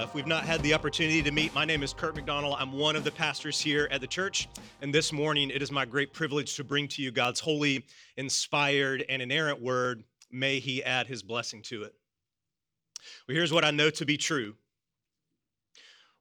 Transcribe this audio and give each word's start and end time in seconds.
Uh, 0.00 0.04
if 0.04 0.14
we've 0.14 0.26
not 0.26 0.44
had 0.44 0.62
the 0.62 0.72
opportunity 0.72 1.22
to 1.22 1.30
meet, 1.30 1.54
my 1.54 1.66
name 1.66 1.82
is 1.82 1.92
Kirk 1.92 2.14
McDonald. 2.14 2.56
I'm 2.58 2.72
one 2.72 2.96
of 2.96 3.04
the 3.04 3.10
pastors 3.10 3.60
here 3.60 3.86
at 3.90 4.00
the 4.00 4.06
church. 4.06 4.48
And 4.80 4.94
this 4.94 5.12
morning, 5.12 5.50
it 5.50 5.60
is 5.60 5.70
my 5.70 5.84
great 5.84 6.14
privilege 6.14 6.56
to 6.56 6.64
bring 6.64 6.88
to 6.88 7.02
you 7.02 7.10
God's 7.10 7.38
holy, 7.38 7.84
inspired, 8.16 9.04
and 9.10 9.20
inerrant 9.20 9.60
word. 9.60 10.04
May 10.30 10.58
He 10.58 10.82
add 10.82 11.06
His 11.06 11.22
blessing 11.22 11.60
to 11.64 11.82
it. 11.82 11.94
Well, 13.28 13.34
here's 13.34 13.52
what 13.52 13.62
I 13.62 13.72
know 13.72 13.90
to 13.90 14.06
be 14.06 14.16
true 14.16 14.54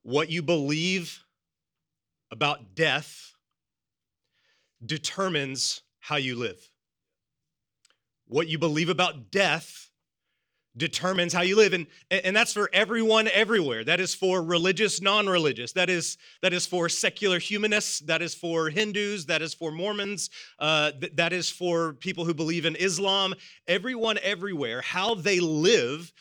what 0.04 0.30
you 0.30 0.42
believe 0.42 1.24
about 2.32 2.76
death 2.76 3.34
determines 4.86 5.84
how 6.00 6.18
you 6.18 6.36
live. 6.36 6.70
What 8.28 8.50
you 8.50 8.60
believe 8.60 8.90
about 8.90 9.32
death 9.32 9.89
determines 10.78 11.34
how 11.34 11.42
you 11.42 11.56
live. 11.56 11.74
And 11.74 11.88
and 12.10 12.36
that's 12.36 12.54
for 12.54 12.70
everyone 12.74 13.28
everywhere. 13.30 13.84
That 13.84 14.00
is 14.00 14.16
for 14.16 14.42
religious 14.42 15.02
non-religious. 15.02 15.74
That 15.74 15.90
is 15.90 16.18
that 16.42 16.54
is 16.54 16.66
for 16.66 16.90
secular 16.90 17.40
humanists. 17.40 18.00
That 18.00 18.22
is 18.22 18.34
for 18.34 18.70
hindus. 18.70 19.26
That 19.26 19.42
is 19.42 19.54
for 19.54 19.72
mormons. 19.72 20.30
Uh, 20.60 20.92
th- 20.92 21.14
that 21.16 21.34
is 21.34 21.50
for 21.50 21.94
people 21.94 22.26
who 22.26 22.34
believe 22.34 22.66
in 22.66 22.76
islam. 22.76 23.34
Everyone 23.68 24.18
everywhere 24.22 24.82
how 24.82 25.16
they 25.16 25.40
live 25.40 26.12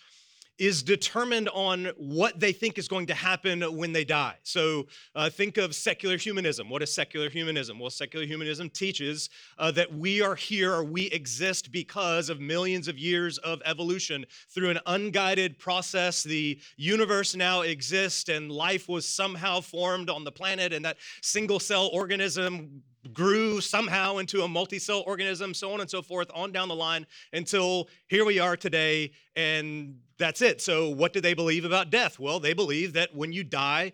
is 0.59 0.83
determined 0.83 1.49
on 1.51 1.87
what 1.97 2.41
they 2.41 2.53
think 2.53 2.79
is 2.79 2.89
going 2.89 3.07
to 3.07 3.15
happen 3.15 3.63
when 3.77 3.93
they 3.93 4.05
die. 4.05 4.35
So 4.43 4.87
uh, 5.15 5.31
think 5.31 5.57
of 5.57 5.75
secular 5.75 6.17
humanism. 6.17 6.69
What 6.69 6.83
is 6.83 6.93
secular 6.93 7.31
humanism? 7.31 7.79
Well, 7.79 7.91
secular 7.91 8.27
humanism 8.27 8.69
teaches 8.71 9.31
uh, 9.59 9.71
that 9.73 9.95
we 9.95 10.21
are 10.21 10.35
here 10.35 10.75
or 10.75 10.85
we 10.85 11.07
exist 11.07 11.71
because 11.71 12.29
of 12.29 12.41
millions 12.41 12.89
of 12.89 12.99
years 12.99 13.39
of 13.39 13.63
evolution. 13.65 14.25
Through 14.49 14.71
an 14.71 14.81
unguided 14.87 15.59
process, 15.59 16.23
the 16.23 16.61
universe 16.77 17.37
now 17.37 17.63
exists 17.63 18.29
and 18.29 18.51
life 18.51 18.89
was 18.89 19.07
somehow 19.07 19.61
formed 19.61 20.11
on 20.11 20.25
the 20.25 20.33
planet, 20.33 20.73
and 20.73 20.85
that 20.85 20.97
single 21.23 21.61
cell 21.61 21.89
organism 21.93 22.83
grew 23.13 23.61
somehow 23.61 24.19
into 24.19 24.43
a 24.43 24.49
multi-cell 24.49 25.03
organism 25.07 25.55
so 25.55 25.73
on 25.73 25.81
and 25.81 25.89
so 25.89 26.03
forth 26.03 26.29
on 26.35 26.53
down 26.53 26.69
the 26.69 26.75
line 26.75 27.07
until 27.33 27.89
here 28.09 28.25
we 28.25 28.39
are 28.39 28.57
today 28.57 29.11
and 29.37 29.97
that's 30.19 30.43
it 30.43 30.61
so 30.61 30.89
what 30.89 31.13
do 31.13 31.21
they 31.21 31.35
believe 31.35 31.65
about 31.65 31.91
death 31.91 32.19
well 32.19 32.41
they 32.41 32.53
believe 32.53 32.93
that 32.93 33.15
when 33.15 33.33
you 33.33 33.45
die 33.45 33.93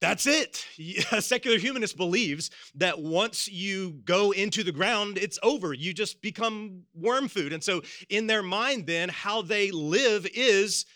that's 0.00 0.26
it. 0.26 0.66
A 1.12 1.20
secular 1.20 1.58
humanist 1.58 1.96
believes 1.96 2.50
that 2.74 2.98
once 2.98 3.48
you 3.48 4.00
go 4.04 4.30
into 4.30 4.64
the 4.64 4.72
ground, 4.72 5.18
it's 5.18 5.38
over. 5.42 5.72
You 5.72 5.92
just 5.92 6.22
become 6.22 6.82
worm 6.94 7.28
food. 7.28 7.52
And 7.52 7.62
so, 7.62 7.82
in 8.08 8.26
their 8.26 8.42
mind, 8.42 8.86
then, 8.86 9.08
how 9.08 9.42
they 9.42 9.70
live 9.70 10.26
is 10.34 10.86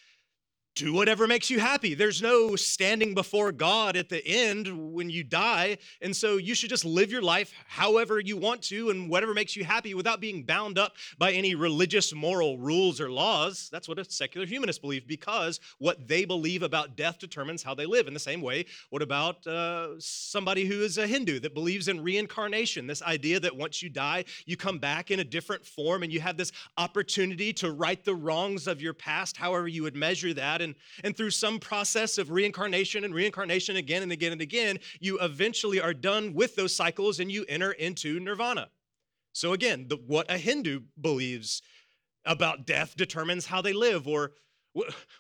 do 0.75 0.93
whatever 0.93 1.27
makes 1.27 1.51
you 1.51 1.61
happy. 1.61 1.95
There's 1.95 2.21
no 2.21 2.57
standing 2.57 3.15
before 3.15 3.53
God 3.53 3.97
at 3.97 4.09
the 4.09 4.27
end 4.27 4.93
when 4.93 5.09
you 5.09 5.23
die. 5.23 5.79
And 6.03 6.15
so 6.15 6.37
you 6.37 6.55
should 6.55 6.71
just 6.71 6.85
live 6.85 7.13
your 7.13 7.23
life 7.23 7.53
however 7.67 8.19
you 8.19 8.37
want 8.37 8.63
to 8.63 8.91
and 8.91 9.09
whatever 9.09 9.35
makes 9.35 9.55
you 9.55 9.65
happy 9.65 9.95
without 9.95 10.21
being 10.21 10.43
bound 10.43 10.79
up 10.79 10.95
by 11.17 11.33
any 11.33 11.55
religious 11.55 12.13
moral 12.13 12.59
rules 12.59 13.01
or 13.01 13.11
laws. 13.11 13.69
That's 13.71 13.89
what 13.89 14.01
a 14.01 14.05
secular 14.05 14.47
humanist 14.47 14.81
believes 14.81 15.05
because 15.07 15.61
what 15.79 16.09
they 16.09 16.25
believe 16.25 16.63
about 16.63 16.97
death 16.97 17.21
determines 17.21 17.63
how 17.63 17.75
they 17.75 17.87
live. 17.87 18.09
In 18.09 18.15
the 18.15 18.21
same 18.21 18.41
way, 18.41 18.67
what 18.91 19.03
about 19.03 19.47
uh, 19.47 19.91
somebody 19.99 20.65
who 20.65 20.83
is 20.83 20.99
a 20.99 21.07
Hindu 21.07 21.39
that 21.41 21.55
believes 21.55 21.87
in 21.87 22.03
reincarnation? 22.03 22.89
This 22.89 23.03
idea 23.03 23.39
that 23.41 23.57
once 23.57 23.81
you 23.81 23.91
die, 23.91 24.25
you 24.45 24.57
come 24.57 24.79
back 24.79 25.13
in 25.13 25.21
a 25.21 25.25
different 25.25 25.65
form 25.65 26.03
and 26.03 26.13
you 26.13 26.21
have 26.21 26.37
this 26.37 26.51
opportunity 26.79 27.53
to 27.55 27.71
right 27.71 28.05
the 28.05 28.15
wrongs 28.15 28.67
of 28.67 28.83
your 28.83 28.93
past, 28.93 29.37
however 29.37 29.69
you 29.69 29.85
would 29.85 29.95
measure 29.95 30.35
that 30.35 30.64
and, 30.65 30.75
and 31.05 31.17
through 31.17 31.31
some 31.31 31.61
process 31.61 32.19
of 32.19 32.31
reincarnation 32.31 33.05
and 33.05 33.15
reincarnation 33.15 33.77
again 33.77 34.03
and 34.03 34.11
again 34.11 34.33
and 34.33 34.41
again, 34.41 34.79
you 35.01 35.19
eventually 35.21 35.81
are 35.81 35.95
done 35.95 36.35
with 36.35 36.57
those 36.57 36.75
cycles 36.75 37.21
and 37.21 37.31
you 37.31 37.45
enter 37.49 37.73
into 37.73 38.19
nirvana. 38.19 38.69
So 39.33 39.53
again, 39.53 39.87
the, 39.89 39.97
what 39.97 40.31
a 40.31 40.39
Hindu 40.39 40.81
believes 41.01 41.63
about 42.25 42.67
death 42.67 42.97
determines 42.97 43.47
how 43.47 43.63
they 43.63 43.73
live 43.73 44.09
or 44.09 44.33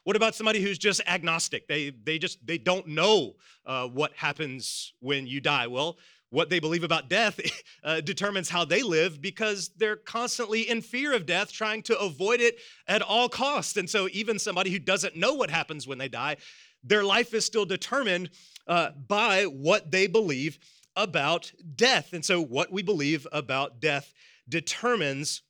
what 0.02 0.16
about 0.16 0.34
somebody 0.34 0.60
who's 0.60 0.78
just 0.78 1.00
agnostic 1.06 1.68
they, 1.68 1.90
they 1.90 2.18
just 2.18 2.44
they 2.44 2.58
don't 2.58 2.88
know 2.88 3.34
uh, 3.66 3.86
what 3.86 4.12
happens 4.14 4.92
when 5.00 5.26
you 5.26 5.40
die 5.40 5.66
well 5.66 5.96
what 6.34 6.50
they 6.50 6.58
believe 6.58 6.84
about 6.84 7.08
death 7.08 7.40
uh, 7.84 8.00
determines 8.00 8.50
how 8.50 8.64
they 8.64 8.82
live 8.82 9.22
because 9.22 9.70
they're 9.76 9.96
constantly 9.96 10.68
in 10.68 10.82
fear 10.82 11.14
of 11.14 11.26
death, 11.26 11.52
trying 11.52 11.80
to 11.82 11.98
avoid 11.98 12.40
it 12.40 12.58
at 12.88 13.00
all 13.00 13.28
costs. 13.28 13.76
And 13.76 13.88
so, 13.88 14.08
even 14.12 14.38
somebody 14.38 14.70
who 14.70 14.78
doesn't 14.78 15.16
know 15.16 15.34
what 15.34 15.50
happens 15.50 15.86
when 15.86 15.98
they 15.98 16.08
die, 16.08 16.36
their 16.82 17.04
life 17.04 17.32
is 17.32 17.46
still 17.46 17.64
determined 17.64 18.30
uh, 18.66 18.90
by 19.08 19.44
what 19.44 19.90
they 19.90 20.06
believe 20.06 20.58
about 20.96 21.52
death. 21.76 22.12
And 22.12 22.24
so, 22.24 22.42
what 22.42 22.72
we 22.72 22.82
believe 22.82 23.26
about 23.32 23.80
death 23.80 24.12
determines 24.48 25.42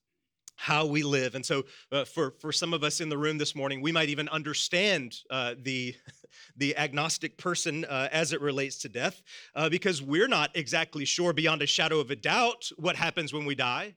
how 0.56 0.86
we 0.86 1.02
live. 1.02 1.34
And 1.34 1.44
so, 1.44 1.64
uh, 1.90 2.04
for, 2.04 2.32
for 2.38 2.52
some 2.52 2.72
of 2.72 2.84
us 2.84 3.00
in 3.00 3.08
the 3.08 3.18
room 3.18 3.38
this 3.38 3.54
morning, 3.54 3.80
we 3.80 3.92
might 3.92 4.08
even 4.08 4.28
understand 4.28 5.16
uh, 5.30 5.54
the, 5.60 5.94
the 6.56 6.76
agnostic 6.76 7.36
person 7.36 7.84
uh, 7.84 8.08
as 8.12 8.32
it 8.32 8.40
relates 8.40 8.78
to 8.78 8.88
death, 8.88 9.22
uh, 9.54 9.68
because 9.68 10.02
we're 10.02 10.28
not 10.28 10.50
exactly 10.54 11.04
sure 11.04 11.32
beyond 11.32 11.62
a 11.62 11.66
shadow 11.66 11.98
of 11.98 12.10
a 12.10 12.16
doubt 12.16 12.70
what 12.76 12.96
happens 12.96 13.32
when 13.32 13.44
we 13.44 13.54
die, 13.54 13.94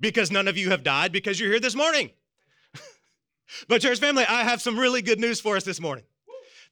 because 0.00 0.30
none 0.30 0.48
of 0.48 0.56
you 0.56 0.70
have 0.70 0.82
died 0.82 1.12
because 1.12 1.38
you're 1.38 1.50
here 1.50 1.60
this 1.60 1.76
morning. 1.76 2.10
but, 3.68 3.80
church 3.80 3.98
family, 3.98 4.24
I 4.24 4.44
have 4.44 4.62
some 4.62 4.78
really 4.78 5.02
good 5.02 5.20
news 5.20 5.40
for 5.40 5.56
us 5.56 5.64
this 5.64 5.80
morning. 5.80 6.04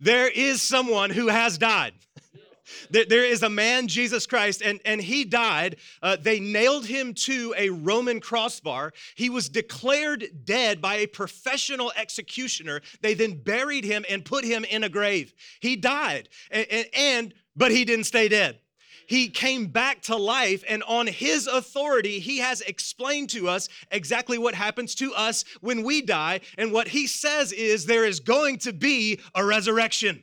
There 0.00 0.28
is 0.28 0.60
someone 0.60 1.10
who 1.10 1.28
has 1.28 1.58
died. 1.58 1.94
There 2.90 3.24
is 3.24 3.42
a 3.42 3.50
man, 3.50 3.88
Jesus 3.88 4.26
Christ, 4.26 4.62
and, 4.62 4.80
and 4.84 5.00
he 5.00 5.24
died. 5.24 5.76
Uh, 6.02 6.16
they 6.20 6.40
nailed 6.40 6.86
him 6.86 7.14
to 7.14 7.54
a 7.56 7.70
Roman 7.70 8.20
crossbar. 8.20 8.92
He 9.14 9.30
was 9.30 9.48
declared 9.48 10.44
dead 10.44 10.80
by 10.80 10.96
a 10.96 11.06
professional 11.06 11.92
executioner. 11.96 12.82
They 13.00 13.14
then 13.14 13.34
buried 13.34 13.84
him 13.84 14.04
and 14.08 14.24
put 14.24 14.44
him 14.44 14.64
in 14.64 14.84
a 14.84 14.88
grave. 14.88 15.34
He 15.60 15.76
died, 15.76 16.28
and, 16.50 16.66
and, 16.70 16.86
and 16.94 17.34
but 17.54 17.70
he 17.70 17.84
didn't 17.84 18.04
stay 18.04 18.28
dead 18.28 18.58
he 19.06 19.28
came 19.28 19.66
back 19.66 20.02
to 20.02 20.16
life, 20.16 20.64
and 20.68 20.82
on 20.84 21.06
his 21.06 21.46
authority, 21.46 22.18
he 22.18 22.38
has 22.38 22.60
explained 22.62 23.30
to 23.30 23.48
us 23.48 23.68
exactly 23.90 24.38
what 24.38 24.54
happens 24.54 24.94
to 24.96 25.14
us 25.14 25.44
when 25.60 25.82
we 25.82 26.02
die. 26.02 26.40
And 26.58 26.72
what 26.72 26.88
he 26.88 27.06
says 27.06 27.52
is 27.52 27.86
there 27.86 28.04
is 28.04 28.20
going 28.20 28.58
to 28.58 28.72
be 28.72 29.20
a 29.34 29.44
resurrection. 29.44 30.22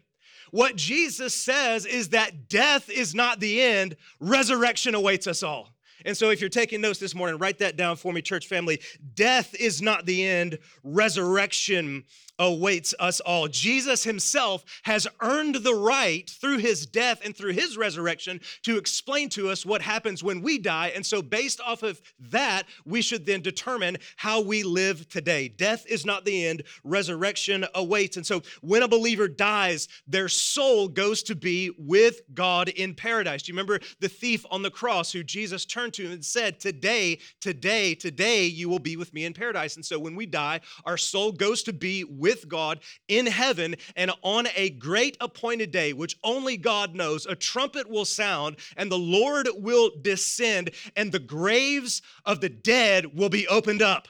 What 0.53 0.75
Jesus 0.75 1.33
says 1.33 1.87
is 1.87 2.09
that 2.09 2.47
death 2.47 2.87
is 2.87 3.15
not 3.15 3.39
the 3.39 3.59
end, 3.59 3.95
resurrection 4.19 4.93
awaits 4.93 5.25
us 5.25 5.41
all. 5.41 5.73
And 6.05 6.15
so, 6.15 6.29
if 6.29 6.41
you're 6.41 6.49
taking 6.51 6.79
notes 6.79 6.99
this 6.99 7.15
morning, 7.15 7.39
write 7.39 7.57
that 7.57 7.75
down 7.75 7.95
for 7.95 8.13
me, 8.13 8.21
church 8.21 8.45
family. 8.45 8.79
Death 9.15 9.55
is 9.59 9.81
not 9.81 10.05
the 10.05 10.23
end, 10.23 10.59
resurrection 10.83 12.03
awaits 12.39 12.93
us 12.99 13.19
all. 13.19 13.47
Jesus 13.47 14.03
himself 14.03 14.63
has 14.83 15.07
earned 15.21 15.55
the 15.55 15.75
right 15.75 16.29
through 16.29 16.57
his 16.57 16.85
death 16.85 17.21
and 17.23 17.35
through 17.35 17.53
his 17.53 17.77
resurrection 17.77 18.41
to 18.63 18.77
explain 18.77 19.29
to 19.29 19.49
us 19.49 19.65
what 19.65 19.81
happens 19.81 20.23
when 20.23 20.41
we 20.41 20.57
die. 20.57 20.91
And 20.95 21.05
so, 21.05 21.21
based 21.21 21.61
off 21.61 21.83
of 21.83 22.01
that, 22.19 22.63
we 22.85 23.01
should 23.01 23.25
then 23.25 23.41
determine 23.41 23.97
how 24.15 24.41
we 24.41 24.63
live 24.63 25.07
today. 25.09 25.47
Death 25.47 25.85
is 25.87 26.05
not 26.05 26.25
the 26.25 26.45
end, 26.45 26.63
resurrection 26.83 27.65
awaits. 27.75 28.17
And 28.17 28.25
so, 28.25 28.41
when 28.61 28.83
a 28.83 28.87
believer 28.87 29.27
dies, 29.27 29.87
their 30.07 30.29
soul 30.29 30.87
goes 30.87 31.23
to 31.23 31.35
be 31.35 31.71
with 31.77 32.21
God 32.33 32.69
in 32.69 32.95
paradise. 32.95 33.43
Do 33.43 33.51
you 33.51 33.55
remember 33.55 33.79
the 33.99 34.09
thief 34.09 34.45
on 34.49 34.61
the 34.61 34.71
cross 34.71 35.11
who 35.11 35.23
Jesus 35.23 35.65
turned 35.65 35.93
to 35.93 36.11
and 36.11 36.23
said, 36.23 36.59
Today, 36.59 37.19
today, 37.41 37.95
today, 37.95 38.45
you 38.45 38.69
will 38.69 38.79
be 38.79 38.97
with 38.97 39.13
me 39.13 39.25
in 39.25 39.33
paradise. 39.33 39.75
And 39.75 39.85
so, 39.85 39.99
when 39.99 40.15
we 40.15 40.25
die, 40.25 40.61
our 40.85 40.97
soul 40.97 41.31
goes 41.31 41.63
to 41.63 41.73
be 41.73 42.03
with 42.23 42.47
God 42.47 42.79
in 43.09 43.25
heaven, 43.25 43.75
and 43.97 44.11
on 44.21 44.47
a 44.55 44.69
great 44.69 45.17
appointed 45.19 45.71
day, 45.71 45.91
which 45.91 46.17
only 46.23 46.55
God 46.55 46.95
knows, 46.95 47.25
a 47.25 47.35
trumpet 47.35 47.89
will 47.89 48.05
sound, 48.05 48.55
and 48.77 48.89
the 48.89 48.97
Lord 48.97 49.49
will 49.55 49.91
descend, 50.01 50.71
and 50.95 51.11
the 51.11 51.19
graves 51.19 52.01
of 52.25 52.39
the 52.39 52.47
dead 52.47 53.13
will 53.13 53.27
be 53.27 53.45
opened 53.49 53.81
up. 53.81 54.07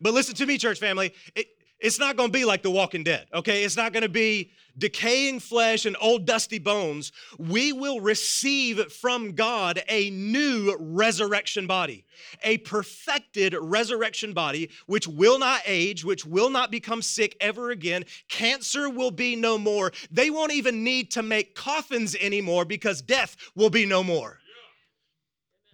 But 0.00 0.14
listen 0.14 0.34
to 0.36 0.46
me, 0.46 0.56
church 0.56 0.80
family. 0.80 1.12
It, 1.36 1.48
it's 1.84 1.98
not 1.98 2.16
going 2.16 2.30
to 2.30 2.32
be 2.32 2.46
like 2.46 2.62
the 2.62 2.70
walking 2.70 3.04
dead, 3.04 3.26
okay? 3.34 3.62
It's 3.62 3.76
not 3.76 3.92
going 3.92 4.04
to 4.04 4.08
be 4.08 4.50
decaying 4.78 5.38
flesh 5.38 5.84
and 5.84 5.98
old 6.00 6.24
dusty 6.24 6.58
bones. 6.58 7.12
We 7.38 7.74
will 7.74 8.00
receive 8.00 8.90
from 8.90 9.32
God 9.32 9.82
a 9.86 10.08
new 10.08 10.74
resurrection 10.80 11.66
body, 11.66 12.06
a 12.42 12.56
perfected 12.58 13.54
resurrection 13.60 14.32
body, 14.32 14.70
which 14.86 15.06
will 15.06 15.38
not 15.38 15.60
age, 15.66 16.06
which 16.06 16.24
will 16.24 16.48
not 16.48 16.70
become 16.70 17.02
sick 17.02 17.36
ever 17.38 17.70
again. 17.70 18.06
Cancer 18.28 18.88
will 18.88 19.10
be 19.10 19.36
no 19.36 19.58
more. 19.58 19.92
They 20.10 20.30
won't 20.30 20.52
even 20.52 20.84
need 20.84 21.10
to 21.10 21.22
make 21.22 21.54
coffins 21.54 22.16
anymore 22.18 22.64
because 22.64 23.02
death 23.02 23.36
will 23.54 23.70
be 23.70 23.84
no 23.84 24.02
more. 24.02 24.38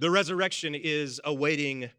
The 0.01 0.11
resurrection 0.11 0.75
is 0.75 1.21
awaiting 1.25 1.91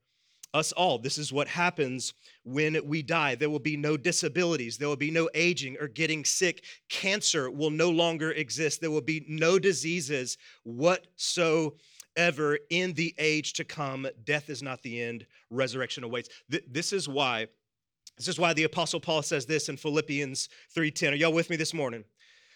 us 0.54 0.72
all. 0.74 0.98
This 0.98 1.18
is 1.18 1.32
what 1.32 1.48
happens 1.48 2.14
when 2.44 2.80
we 2.86 3.02
die. 3.02 3.36
There 3.36 3.50
will 3.50 3.60
be 3.60 3.78
no 3.78 3.98
disabilities, 3.98 4.78
there 4.78 4.88
will 4.88 4.96
be 4.96 5.12
no 5.12 5.30
aging 5.34 5.78
or 5.80 5.88
getting 5.88 6.26
sick. 6.26 6.64
Cancer 6.90 7.50
will 7.50 7.70
no 7.70 7.90
longer 7.90 8.32
exist. 8.32 8.82
There 8.82 8.92
will 8.92 9.02
be 9.02 9.26
no 9.28 9.60
diseases 9.60 10.38
whatsoever 10.64 12.60
in 12.70 12.94
the 12.94 13.16
age 13.18 13.54
to 13.54 13.64
come. 13.64 14.08
Death 14.26 14.50
is 14.50 14.62
not 14.62 14.82
the 14.82 15.02
end, 15.02 15.26
resurrection 15.50 16.04
awaits. 16.04 16.30
This 16.50 16.94
is 16.94 17.08
why. 17.08 17.48
This 18.18 18.28
is 18.28 18.38
why 18.40 18.54
the 18.54 18.66
apostle 18.66 19.00
Paul 19.00 19.24
says 19.24 19.46
this 19.46 19.70
in 19.70 19.78
Philippians 19.78 20.50
3:10. 20.76 21.14
Are 21.14 21.16
y'all 21.16 21.34
with 21.34 21.50
me 21.50 21.56
this 21.56 21.74
morning? 21.74 22.04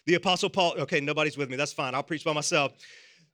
The 0.05 0.15
apostle 0.15 0.49
Paul, 0.49 0.75
okay, 0.79 0.99
nobody's 0.99 1.37
with 1.37 1.49
me. 1.49 1.55
That's 1.55 1.73
fine. 1.73 1.95
I'll 1.95 2.03
preach 2.03 2.23
by 2.23 2.33
myself. 2.33 2.73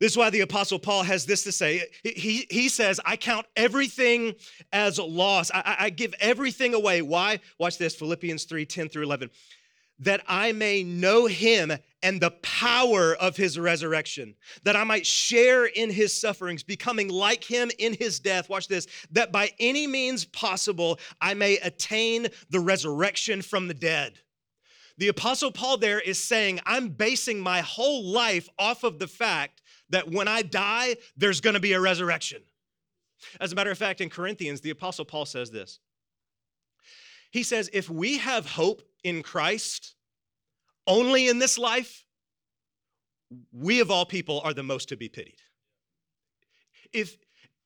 This 0.01 0.13
is 0.13 0.17
why 0.17 0.31
the 0.31 0.39
Apostle 0.39 0.79
Paul 0.79 1.03
has 1.03 1.27
this 1.27 1.43
to 1.43 1.51
say. 1.51 1.83
He, 2.03 2.47
he 2.49 2.69
says, 2.69 2.99
I 3.05 3.15
count 3.17 3.45
everything 3.55 4.33
as 4.73 4.97
loss. 4.97 5.51
I, 5.53 5.75
I 5.79 5.89
give 5.91 6.15
everything 6.19 6.73
away. 6.73 7.03
Why? 7.03 7.39
Watch 7.59 7.77
this 7.77 7.95
Philippians 7.95 8.45
3 8.45 8.65
10 8.65 8.89
through 8.89 9.03
11. 9.03 9.29
That 9.99 10.23
I 10.27 10.53
may 10.53 10.81
know 10.81 11.27
him 11.27 11.71
and 12.01 12.19
the 12.19 12.31
power 12.41 13.15
of 13.17 13.37
his 13.37 13.59
resurrection, 13.59 14.33
that 14.63 14.75
I 14.75 14.83
might 14.83 15.05
share 15.05 15.65
in 15.67 15.91
his 15.91 16.19
sufferings, 16.19 16.63
becoming 16.63 17.07
like 17.07 17.43
him 17.43 17.69
in 17.77 17.93
his 17.93 18.19
death. 18.19 18.49
Watch 18.49 18.67
this, 18.67 18.87
that 19.11 19.31
by 19.31 19.51
any 19.59 19.85
means 19.85 20.25
possible 20.25 20.97
I 21.21 21.35
may 21.35 21.59
attain 21.59 22.27
the 22.49 22.59
resurrection 22.59 23.43
from 23.43 23.67
the 23.67 23.75
dead. 23.75 24.17
The 25.01 25.07
Apostle 25.07 25.51
Paul 25.51 25.77
there 25.77 25.99
is 25.99 26.23
saying, 26.23 26.59
I'm 26.63 26.89
basing 26.89 27.39
my 27.39 27.61
whole 27.61 28.03
life 28.03 28.47
off 28.59 28.83
of 28.83 28.99
the 28.99 29.07
fact 29.07 29.63
that 29.89 30.11
when 30.11 30.27
I 30.27 30.43
die, 30.43 30.95
there's 31.17 31.41
going 31.41 31.55
to 31.55 31.59
be 31.59 31.73
a 31.73 31.81
resurrection. 31.81 32.43
As 33.39 33.51
a 33.51 33.55
matter 33.55 33.71
of 33.71 33.79
fact, 33.79 33.99
in 33.99 34.11
Corinthians, 34.11 34.61
the 34.61 34.69
Apostle 34.69 35.05
Paul 35.05 35.25
says 35.25 35.49
this. 35.49 35.79
He 37.31 37.41
says, 37.41 37.67
if 37.73 37.89
we 37.89 38.19
have 38.19 38.45
hope 38.45 38.83
in 39.03 39.23
Christ 39.23 39.95
only 40.85 41.29
in 41.29 41.39
this 41.39 41.57
life, 41.57 42.05
we 43.51 43.79
of 43.79 43.89
all 43.89 44.05
people 44.05 44.41
are 44.43 44.53
the 44.53 44.61
most 44.61 44.89
to 44.89 44.97
be 44.97 45.09
pitied. 45.09 45.39
If, 46.93 47.17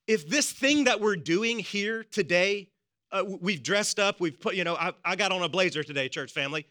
if 0.06 0.26
this 0.26 0.50
thing 0.50 0.84
that 0.84 1.02
we're 1.02 1.16
doing 1.16 1.58
here 1.58 2.02
today, 2.02 2.70
uh, 3.12 3.24
we've 3.42 3.62
dressed 3.62 3.98
up, 3.98 4.20
we've 4.20 4.40
put, 4.40 4.54
you 4.54 4.64
know, 4.64 4.76
I, 4.76 4.94
I 5.04 5.16
got 5.16 5.32
on 5.32 5.42
a 5.42 5.50
blazer 5.50 5.82
today, 5.84 6.08
church 6.08 6.32
family. 6.32 6.64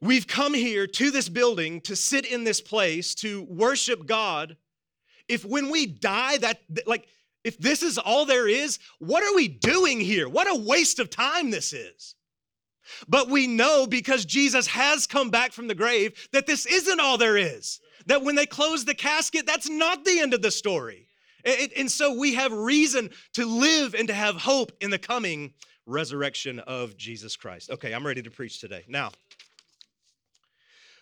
We've 0.00 0.26
come 0.26 0.54
here 0.54 0.86
to 0.86 1.10
this 1.10 1.28
building 1.28 1.80
to 1.82 1.96
sit 1.96 2.26
in 2.26 2.44
this 2.44 2.60
place 2.60 3.14
to 3.16 3.42
worship 3.44 4.06
God. 4.06 4.56
If 5.28 5.44
when 5.44 5.70
we 5.70 5.86
die, 5.86 6.36
that, 6.38 6.60
like, 6.86 7.08
if 7.44 7.58
this 7.58 7.82
is 7.82 7.96
all 7.96 8.26
there 8.26 8.48
is, 8.48 8.78
what 8.98 9.22
are 9.22 9.34
we 9.34 9.48
doing 9.48 10.00
here? 10.00 10.28
What 10.28 10.48
a 10.48 10.60
waste 10.60 10.98
of 10.98 11.10
time 11.10 11.50
this 11.50 11.72
is. 11.72 12.14
But 13.08 13.28
we 13.30 13.46
know 13.46 13.86
because 13.86 14.24
Jesus 14.24 14.66
has 14.68 15.06
come 15.06 15.30
back 15.30 15.52
from 15.52 15.66
the 15.66 15.74
grave 15.74 16.28
that 16.32 16.46
this 16.46 16.66
isn't 16.66 17.00
all 17.00 17.18
there 17.18 17.36
is. 17.36 17.80
That 18.06 18.22
when 18.22 18.36
they 18.36 18.46
close 18.46 18.84
the 18.84 18.94
casket, 18.94 19.46
that's 19.46 19.68
not 19.68 20.04
the 20.04 20.20
end 20.20 20.34
of 20.34 20.42
the 20.42 20.50
story. 20.50 21.06
And 21.76 21.90
so 21.90 22.12
we 22.12 22.34
have 22.34 22.52
reason 22.52 23.10
to 23.34 23.46
live 23.46 23.94
and 23.94 24.08
to 24.08 24.14
have 24.14 24.36
hope 24.36 24.72
in 24.80 24.90
the 24.90 24.98
coming 24.98 25.54
resurrection 25.86 26.58
of 26.60 26.96
Jesus 26.96 27.36
Christ. 27.36 27.70
Okay, 27.70 27.92
I'm 27.92 28.06
ready 28.06 28.22
to 28.22 28.30
preach 28.30 28.60
today. 28.60 28.84
Now, 28.88 29.10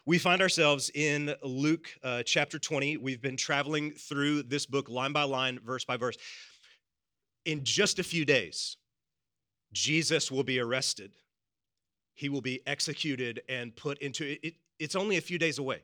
we 0.06 0.18
find 0.18 0.42
ourselves 0.42 0.90
in 0.94 1.34
Luke 1.42 1.88
uh, 2.02 2.22
chapter 2.24 2.58
20. 2.58 2.98
We've 2.98 3.22
been 3.22 3.36
traveling 3.36 3.92
through 3.92 4.42
this 4.42 4.66
book 4.66 4.90
line 4.90 5.12
by 5.12 5.22
line, 5.22 5.58
verse 5.64 5.84
by 5.84 5.96
verse. 5.96 6.16
In 7.46 7.64
just 7.64 7.98
a 7.98 8.02
few 8.02 8.24
days, 8.26 8.76
Jesus 9.72 10.30
will 10.30 10.44
be 10.44 10.60
arrested. 10.60 11.12
He 12.12 12.28
will 12.28 12.42
be 12.42 12.60
executed 12.66 13.42
and 13.48 13.74
put 13.74 13.98
into 13.98 14.36
it. 14.42 14.54
It's 14.78 14.94
only 14.94 15.16
a 15.16 15.22
few 15.22 15.38
days 15.38 15.58
away 15.58 15.80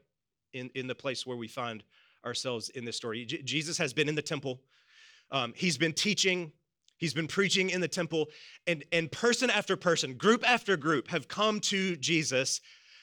in, 0.52 0.70
in 0.74 0.86
the 0.86 0.94
place 0.94 1.26
where 1.26 1.36
we 1.36 1.48
find 1.48 1.82
ourselves 2.24 2.68
in 2.70 2.84
this 2.84 2.96
story. 2.96 3.24
J- 3.24 3.42
Jesus 3.42 3.78
has 3.78 3.94
been 3.94 4.08
in 4.08 4.14
the 4.14 4.22
temple, 4.22 4.60
um, 5.30 5.52
he's 5.56 5.78
been 5.78 5.92
teaching. 5.92 6.52
He's 6.98 7.14
been 7.14 7.28
preaching 7.28 7.70
in 7.70 7.80
the 7.80 7.88
temple, 7.88 8.28
and, 8.66 8.84
and 8.92 9.10
person 9.10 9.48
after 9.48 9.74
person, 9.74 10.18
group 10.18 10.46
after 10.46 10.76
group, 10.76 11.08
have 11.08 11.28
come 11.28 11.58
to 11.60 11.96
Jesus 11.96 12.60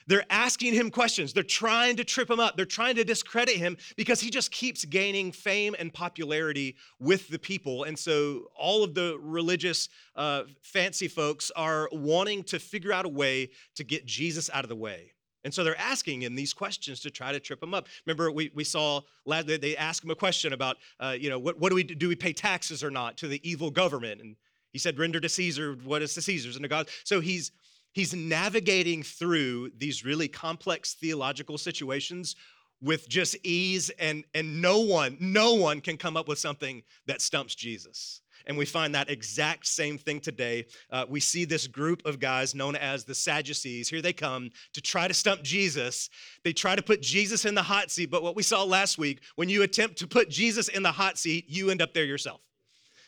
they're 0.07 0.25
asking 0.29 0.73
him 0.73 0.89
questions. 0.89 1.33
They're 1.33 1.43
trying 1.43 1.97
to 1.97 2.03
trip 2.03 2.29
him 2.29 2.39
up. 2.39 2.55
They're 2.55 2.65
trying 2.65 2.95
to 2.95 3.03
discredit 3.03 3.57
him 3.57 3.77
because 3.95 4.19
he 4.21 4.29
just 4.29 4.51
keeps 4.51 4.85
gaining 4.85 5.31
fame 5.31 5.75
and 5.77 5.93
popularity 5.93 6.75
with 6.99 7.27
the 7.27 7.39
people. 7.39 7.83
And 7.83 7.97
so 7.97 8.49
all 8.55 8.83
of 8.83 8.93
the 8.93 9.17
religious 9.21 9.89
uh, 10.15 10.43
fancy 10.61 11.07
folks 11.07 11.51
are 11.55 11.89
wanting 11.91 12.43
to 12.45 12.59
figure 12.59 12.93
out 12.93 13.05
a 13.05 13.09
way 13.09 13.49
to 13.75 13.83
get 13.83 14.05
Jesus 14.05 14.49
out 14.53 14.63
of 14.63 14.69
the 14.69 14.75
way. 14.75 15.11
And 15.43 15.53
so 15.53 15.63
they're 15.63 15.79
asking 15.79 16.23
him 16.23 16.35
these 16.35 16.53
questions 16.53 16.99
to 17.01 17.11
try 17.11 17.31
to 17.31 17.39
trip 17.39 17.61
him 17.61 17.73
up. 17.73 17.87
Remember, 18.05 18.31
we, 18.31 18.51
we 18.53 18.63
saw 18.63 19.01
they 19.25 19.77
asked 19.77 20.03
him 20.03 20.11
a 20.11 20.15
question 20.15 20.51
about, 20.51 20.77
uh, 20.99 21.15
you 21.17 21.29
know, 21.29 21.39
what, 21.39 21.59
what 21.59 21.69
do 21.69 21.75
we 21.75 21.83
do? 21.83 21.95
Do 21.95 22.09
we 22.09 22.15
pay 22.15 22.33
taxes 22.33 22.83
or 22.83 22.91
not 22.91 23.17
to 23.17 23.27
the 23.27 23.39
evil 23.49 23.71
government? 23.71 24.19
And 24.19 24.35
he 24.73 24.79
said, 24.79 24.99
render 24.99 25.19
to 25.19 25.29
Caesar 25.29 25.77
what 25.85 26.01
is 26.01 26.13
to 26.15 26.21
Caesar's 26.21 26.55
and 26.55 26.63
to 26.63 26.69
God. 26.69 26.89
So 27.03 27.21
he's 27.21 27.51
he's 27.93 28.13
navigating 28.13 29.03
through 29.03 29.71
these 29.77 30.05
really 30.05 30.27
complex 30.27 30.93
theological 30.93 31.57
situations 31.57 32.35
with 32.81 33.09
just 33.09 33.35
ease 33.43 33.89
and 33.99 34.23
and 34.35 34.61
no 34.61 34.79
one 34.79 35.17
no 35.19 35.55
one 35.55 35.81
can 35.81 35.97
come 35.97 36.15
up 36.15 36.27
with 36.27 36.37
something 36.37 36.83
that 37.07 37.21
stumps 37.21 37.55
jesus. 37.55 38.21
And 38.45 38.57
we 38.57 38.65
find 38.65 38.95
that 38.95 39.09
exact 39.09 39.67
same 39.67 39.97
thing 39.97 40.21
today. 40.21 40.67
Uh, 40.89 41.05
we 41.09 41.19
see 41.19 41.43
this 41.43 41.67
group 41.67 42.05
of 42.05 42.19
guys 42.19 42.55
known 42.55 42.77
as 42.77 43.03
the 43.03 43.15
sadducees. 43.15 43.89
Here 43.89 44.01
they 44.01 44.13
come 44.13 44.51
to 44.73 44.79
try 44.79 45.07
to 45.07 45.13
stump 45.13 45.41
jesus. 45.41 46.09
They 46.43 46.53
try 46.53 46.75
to 46.75 46.83
put 46.83 47.01
jesus 47.01 47.45
in 47.45 47.55
the 47.55 47.63
hot 47.63 47.89
seat 47.91 48.11
but 48.11 48.23
what 48.23 48.35
we 48.35 48.43
saw 48.43 48.63
last 48.63 48.97
week 48.97 49.21
when 49.35 49.49
you 49.49 49.63
attempt 49.63 49.97
to 49.97 50.07
put 50.07 50.29
jesus 50.29 50.67
in 50.67 50.83
the 50.83 50.91
hot 50.91 51.17
seat 51.17 51.45
you 51.47 51.69
end 51.69 51.81
up 51.81 51.93
there 51.93 52.05
yourself 52.05 52.41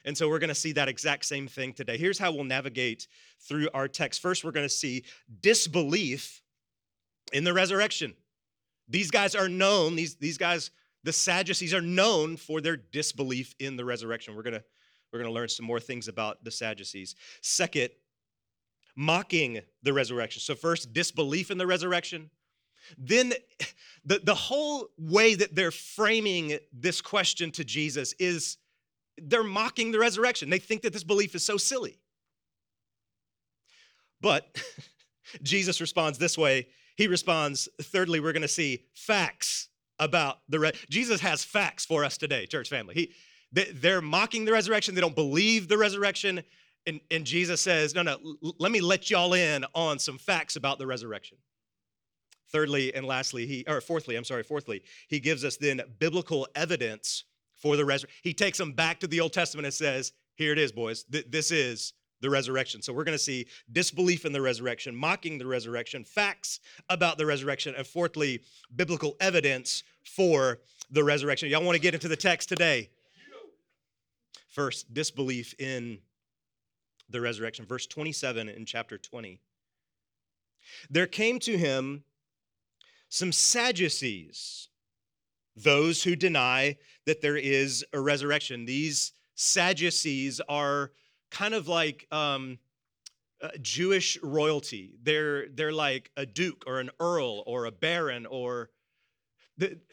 and 0.05 0.17
so 0.17 0.29
we're 0.29 0.39
going 0.39 0.49
to 0.49 0.55
see 0.55 0.71
that 0.73 0.87
exact 0.87 1.25
same 1.25 1.47
thing 1.47 1.73
today. 1.73 1.97
Here's 1.97 2.17
how 2.17 2.31
we'll 2.31 2.43
navigate 2.43 3.07
through 3.39 3.69
our 3.73 3.87
text. 3.87 4.21
First, 4.21 4.43
we're 4.43 4.51
going 4.51 4.65
to 4.65 4.73
see 4.73 5.03
disbelief 5.41 6.41
in 7.33 7.43
the 7.43 7.53
resurrection. 7.53 8.13
These 8.87 9.11
guys 9.11 9.35
are 9.35 9.49
known, 9.49 9.95
these, 9.95 10.15
these 10.15 10.37
guys, 10.37 10.71
the 11.03 11.13
Sadducees, 11.13 11.73
are 11.73 11.81
known 11.81 12.37
for 12.37 12.61
their 12.61 12.77
disbelief 12.77 13.53
in 13.59 13.75
the 13.75 13.85
resurrection. 13.85 14.35
We're 14.35 14.43
going 14.43 14.55
to 14.55 14.63
we're 15.11 15.19
going 15.19 15.31
to 15.31 15.33
learn 15.33 15.49
some 15.49 15.65
more 15.65 15.79
things 15.79 16.07
about 16.07 16.43
the 16.43 16.51
Sadducees. 16.51 17.15
Second, 17.41 17.89
mocking 18.95 19.61
the 19.81 19.93
resurrection. 19.93 20.41
So, 20.41 20.55
first, 20.55 20.93
disbelief 20.93 21.51
in 21.51 21.57
the 21.57 21.65
resurrection. 21.67 22.29
Then, 22.97 23.33
the, 24.05 24.19
the 24.23 24.35
whole 24.35 24.89
way 24.97 25.35
that 25.35 25.55
they're 25.55 25.71
framing 25.71 26.59
this 26.71 27.01
question 27.01 27.51
to 27.51 27.63
Jesus 27.63 28.13
is 28.19 28.57
they're 29.23 29.43
mocking 29.43 29.91
the 29.91 29.99
resurrection. 29.99 30.49
They 30.49 30.59
think 30.59 30.81
that 30.83 30.93
this 30.93 31.03
belief 31.03 31.35
is 31.35 31.43
so 31.43 31.57
silly. 31.57 31.99
But 34.21 34.61
Jesus 35.43 35.79
responds 35.81 36.17
this 36.17 36.37
way. 36.37 36.67
He 36.95 37.07
responds, 37.07 37.69
thirdly, 37.81 38.19
we're 38.19 38.33
going 38.33 38.41
to 38.41 38.47
see 38.47 38.85
facts 38.93 39.69
about 39.99 40.39
the 40.47 40.73
Jesus 40.89 41.21
has 41.21 41.43
facts 41.43 41.85
for 41.85 42.03
us 42.03 42.17
today, 42.17 42.45
church 42.45 42.69
family. 42.69 42.95
He 42.95 43.11
they're 43.51 44.01
mocking 44.01 44.45
the 44.45 44.51
resurrection. 44.51 44.95
They 44.95 45.01
don't 45.01 45.15
believe 45.15 45.67
the 45.67 45.77
resurrection. 45.77 46.43
And, 46.85 46.99
and 47.09 47.25
Jesus 47.25 47.61
says, 47.61 47.95
no, 47.95 48.03
no, 48.03 48.17
l- 48.23 48.55
let 48.59 48.71
me 48.71 48.79
let 48.79 49.09
y'all 49.09 49.33
in 49.33 49.65
on 49.73 49.99
some 49.99 50.17
facts 50.17 50.55
about 50.55 50.77
the 50.77 50.85
resurrection. 50.87 51.37
Thirdly 52.51 52.93
and 52.93 53.05
lastly, 53.05 53.45
he, 53.45 53.63
or 53.67 53.81
fourthly, 53.81 54.15
I'm 54.15 54.23
sorry, 54.23 54.43
fourthly, 54.43 54.83
he 55.07 55.19
gives 55.19 55.43
us 55.43 55.57
then 55.57 55.81
biblical 55.99 56.47
evidence 56.55 57.25
for 57.59 57.77
the 57.77 57.85
resurrection. 57.85 58.19
He 58.23 58.33
takes 58.33 58.57
them 58.57 58.73
back 58.73 58.99
to 59.01 59.07
the 59.07 59.19
Old 59.19 59.33
Testament 59.33 59.65
and 59.65 59.73
says, 59.73 60.13
Here 60.35 60.51
it 60.51 60.57
is, 60.57 60.71
boys. 60.71 61.03
Th- 61.03 61.25
this 61.29 61.51
is 61.51 61.93
the 62.21 62.29
resurrection. 62.29 62.81
So 62.81 62.91
we're 62.91 63.03
going 63.03 63.17
to 63.17 63.23
see 63.23 63.47
disbelief 63.71 64.25
in 64.25 64.31
the 64.31 64.41
resurrection, 64.41 64.95
mocking 64.95 65.37
the 65.37 65.45
resurrection, 65.45 66.03
facts 66.03 66.59
about 66.89 67.17
the 67.17 67.25
resurrection, 67.25 67.75
and 67.77 67.85
fourthly, 67.87 68.41
biblical 68.75 69.15
evidence 69.19 69.83
for 70.03 70.59
the 70.91 71.03
resurrection. 71.03 71.49
Y'all 71.49 71.63
want 71.63 71.75
to 71.75 71.81
get 71.81 71.93
into 71.93 72.07
the 72.07 72.15
text 72.15 72.49
today? 72.49 72.89
First, 74.49 74.93
disbelief 74.93 75.53
in 75.59 75.99
the 77.09 77.21
resurrection. 77.21 77.65
Verse 77.65 77.85
27 77.87 78.49
in 78.49 78.65
chapter 78.65 78.97
20. 78.97 79.39
There 80.89 81.07
came 81.07 81.39
to 81.39 81.57
him 81.57 82.03
some 83.09 83.31
Sadducees, 83.31 84.68
those 85.63 86.03
who 86.03 86.15
deny 86.15 86.77
that 87.05 87.21
there 87.21 87.37
is 87.37 87.85
a 87.93 87.99
resurrection. 87.99 88.65
These 88.65 89.13
Sadducees 89.35 90.41
are 90.49 90.91
kind 91.31 91.53
of 91.53 91.67
like 91.67 92.05
um, 92.11 92.59
Jewish 93.61 94.17
royalty. 94.21 94.95
They're 95.01 95.47
they're 95.49 95.71
like 95.71 96.11
a 96.17 96.25
duke 96.25 96.63
or 96.67 96.79
an 96.79 96.89
earl 96.99 97.43
or 97.45 97.65
a 97.65 97.71
baron 97.71 98.25
or 98.25 98.69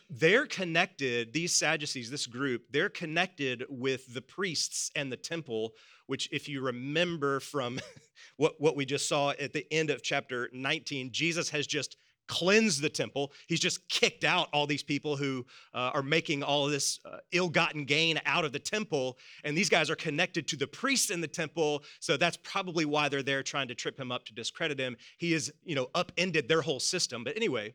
they're 0.08 0.46
connected. 0.46 1.32
These 1.32 1.52
Sadducees, 1.52 2.10
this 2.10 2.26
group, 2.26 2.66
they're 2.70 2.88
connected 2.88 3.64
with 3.68 4.12
the 4.14 4.22
priests 4.22 4.90
and 4.94 5.10
the 5.10 5.16
temple. 5.16 5.72
Which, 6.06 6.28
if 6.30 6.48
you 6.48 6.60
remember 6.60 7.40
from 7.40 7.80
what 8.36 8.60
what 8.60 8.76
we 8.76 8.84
just 8.84 9.08
saw 9.08 9.30
at 9.30 9.52
the 9.52 9.66
end 9.72 9.90
of 9.90 10.02
chapter 10.02 10.48
19, 10.52 11.10
Jesus 11.12 11.50
has 11.50 11.66
just 11.66 11.96
cleansed 12.28 12.82
the 12.82 12.88
temple. 12.88 13.32
He's 13.46 13.60
just 13.60 13.88
kicked 13.88 14.24
out 14.24 14.48
all 14.52 14.66
these 14.66 14.82
people 14.82 15.16
who 15.16 15.44
uh, 15.74 15.90
are 15.94 16.02
making 16.02 16.42
all 16.42 16.66
this 16.66 17.00
uh, 17.04 17.18
ill 17.32 17.48
gotten 17.48 17.84
gain 17.84 18.20
out 18.26 18.44
of 18.44 18.52
the 18.52 18.58
temple. 18.58 19.18
And 19.44 19.56
these 19.56 19.68
guys 19.68 19.90
are 19.90 19.96
connected 19.96 20.46
to 20.48 20.56
the 20.56 20.66
priests 20.66 21.10
in 21.10 21.20
the 21.20 21.28
temple. 21.28 21.84
So 22.00 22.16
that's 22.16 22.36
probably 22.38 22.84
why 22.84 23.08
they're 23.08 23.22
there 23.22 23.42
trying 23.42 23.68
to 23.68 23.74
trip 23.74 23.98
him 23.98 24.12
up 24.12 24.24
to 24.26 24.34
discredit 24.34 24.78
him. 24.78 24.96
He 25.18 25.32
has, 25.32 25.50
you 25.64 25.74
know, 25.74 25.88
upended 25.94 26.48
their 26.48 26.62
whole 26.62 26.80
system. 26.80 27.24
But 27.24 27.36
anyway, 27.36 27.74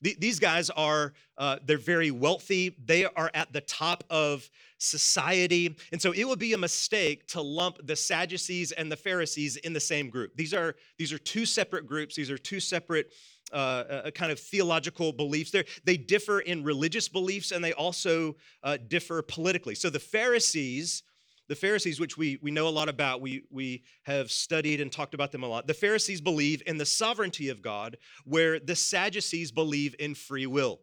these 0.00 0.38
guys 0.38 0.70
are 0.70 1.12
uh, 1.36 1.56
they're 1.64 1.78
very 1.78 2.10
wealthy 2.10 2.76
they 2.84 3.04
are 3.04 3.30
at 3.34 3.52
the 3.52 3.60
top 3.62 4.04
of 4.10 4.48
society 4.78 5.74
and 5.90 6.00
so 6.00 6.12
it 6.12 6.24
would 6.24 6.38
be 6.38 6.52
a 6.52 6.58
mistake 6.58 7.26
to 7.26 7.40
lump 7.40 7.78
the 7.84 7.96
sadducees 7.96 8.70
and 8.72 8.90
the 8.92 8.96
pharisees 8.96 9.56
in 9.56 9.72
the 9.72 9.80
same 9.80 10.08
group 10.08 10.34
these 10.36 10.54
are 10.54 10.76
these 10.98 11.12
are 11.12 11.18
two 11.18 11.44
separate 11.44 11.86
groups 11.86 12.14
these 12.14 12.30
are 12.30 12.38
two 12.38 12.60
separate 12.60 13.12
uh, 13.52 14.10
kind 14.14 14.32
of 14.32 14.38
theological 14.38 15.12
beliefs. 15.12 15.50
They're, 15.50 15.64
they 15.84 15.96
differ 15.96 16.40
in 16.40 16.64
religious 16.64 17.08
beliefs 17.08 17.52
and 17.52 17.64
they 17.64 17.72
also 17.72 18.36
uh, 18.62 18.76
differ 18.88 19.22
politically. 19.22 19.74
So 19.74 19.90
the 19.90 19.98
Pharisees, 19.98 21.02
the 21.48 21.54
Pharisees, 21.54 21.98
which 21.98 22.18
we, 22.18 22.38
we 22.42 22.50
know 22.50 22.68
a 22.68 22.70
lot 22.70 22.88
about, 22.88 23.20
we, 23.20 23.44
we 23.50 23.82
have 24.02 24.30
studied 24.30 24.80
and 24.80 24.92
talked 24.92 25.14
about 25.14 25.32
them 25.32 25.42
a 25.42 25.48
lot. 25.48 25.66
The 25.66 25.74
Pharisees 25.74 26.20
believe 26.20 26.62
in 26.66 26.76
the 26.76 26.86
sovereignty 26.86 27.48
of 27.48 27.62
God, 27.62 27.96
where 28.24 28.60
the 28.60 28.76
Sadducees 28.76 29.50
believe 29.50 29.94
in 29.98 30.14
free 30.14 30.46
will. 30.46 30.80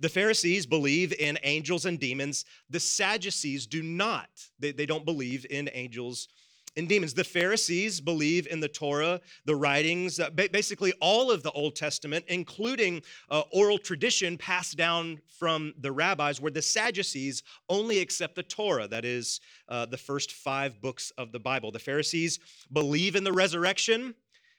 The 0.00 0.08
Pharisees 0.08 0.64
believe 0.64 1.12
in 1.12 1.38
angels 1.42 1.86
and 1.86 1.98
demons. 1.98 2.44
The 2.70 2.80
Sadducees 2.80 3.66
do 3.66 3.82
not. 3.82 4.30
They, 4.58 4.72
they 4.72 4.86
don't 4.86 5.04
believe 5.04 5.44
in 5.50 5.68
angels 5.72 6.28
and 6.76 6.88
demons. 6.88 7.14
The 7.14 7.24
Pharisees 7.24 8.00
believe 8.00 8.46
in 8.46 8.60
the 8.60 8.68
Torah, 8.68 9.20
the 9.44 9.56
writings, 9.56 10.18
uh, 10.18 10.30
basically 10.30 10.92
all 11.00 11.30
of 11.30 11.42
the 11.42 11.50
Old 11.52 11.76
Testament, 11.76 12.24
including 12.28 13.02
uh, 13.30 13.42
oral 13.52 13.78
tradition 13.78 14.38
passed 14.38 14.76
down 14.76 15.20
from 15.38 15.74
the 15.78 15.92
rabbis, 15.92 16.40
where 16.40 16.50
the 16.50 16.62
Sadducees 16.62 17.42
only 17.68 17.98
accept 18.00 18.34
the 18.34 18.42
Torah, 18.42 18.88
that 18.88 19.04
is, 19.04 19.40
uh, 19.68 19.86
the 19.86 19.98
first 19.98 20.32
five 20.32 20.80
books 20.80 21.12
of 21.18 21.32
the 21.32 21.40
Bible. 21.40 21.70
The 21.70 21.78
Pharisees 21.78 22.38
believe 22.72 23.16
in 23.16 23.24
the 23.24 23.32
resurrection, 23.32 24.14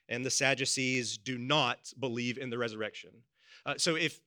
and 0.10 0.26
the 0.26 0.32
Sadducees 0.32 1.18
do 1.18 1.38
not 1.38 1.92
believe 2.00 2.38
in 2.38 2.50
the 2.50 2.58
resurrection. 2.58 3.12
Uh, 3.66 3.76
so 3.78 3.96
if 3.96 4.20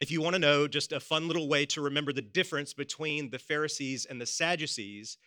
if 0.00 0.10
you 0.10 0.22
want 0.22 0.32
to 0.32 0.38
know 0.38 0.66
just 0.66 0.92
a 0.92 1.00
fun 1.00 1.28
little 1.28 1.46
way 1.46 1.66
to 1.66 1.82
remember 1.82 2.10
the 2.10 2.22
difference 2.22 2.72
between 2.72 3.28
the 3.28 3.38
Pharisees 3.38 4.06
and 4.06 4.18
the 4.18 4.24
Sadducees, 4.24 5.18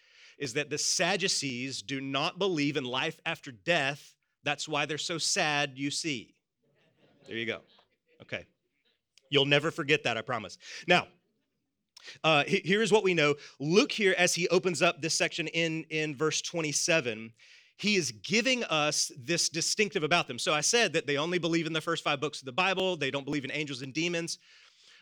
is 0.43 0.53
that 0.55 0.69
the 0.69 0.77
Sadducees 0.77 1.81
do 1.81 2.01
not 2.01 2.37
believe 2.37 2.75
in 2.75 2.83
life 2.83 3.17
after 3.25 3.49
death. 3.49 4.13
That's 4.43 4.67
why 4.67 4.85
they're 4.85 4.97
so 4.97 5.17
sad, 5.17 5.71
you 5.75 5.89
see. 5.89 6.35
There 7.29 7.37
you 7.37 7.45
go. 7.45 7.61
Okay. 8.21 8.45
You'll 9.29 9.45
never 9.45 9.71
forget 9.71 10.03
that, 10.03 10.17
I 10.17 10.21
promise. 10.21 10.57
Now, 10.85 11.07
uh, 12.25 12.43
here's 12.45 12.91
what 12.91 13.05
we 13.05 13.13
know. 13.13 13.35
Luke 13.61 13.93
here, 13.93 14.15
as 14.17 14.35
he 14.35 14.49
opens 14.49 14.81
up 14.81 15.01
this 15.01 15.13
section 15.13 15.47
in, 15.47 15.85
in 15.89 16.13
verse 16.13 16.41
27, 16.41 17.31
he 17.77 17.95
is 17.95 18.11
giving 18.11 18.65
us 18.65 19.13
this 19.17 19.47
distinctive 19.47 20.03
about 20.03 20.27
them. 20.27 20.37
So 20.37 20.53
I 20.53 20.59
said 20.59 20.91
that 20.91 21.07
they 21.07 21.15
only 21.15 21.39
believe 21.39 21.67
in 21.67 21.73
the 21.73 21.79
first 21.79 22.03
five 22.03 22.19
books 22.19 22.41
of 22.41 22.45
the 22.45 22.51
Bible, 22.51 22.97
they 22.97 23.11
don't 23.11 23.23
believe 23.23 23.45
in 23.45 23.51
angels 23.53 23.81
and 23.81 23.93
demons. 23.93 24.39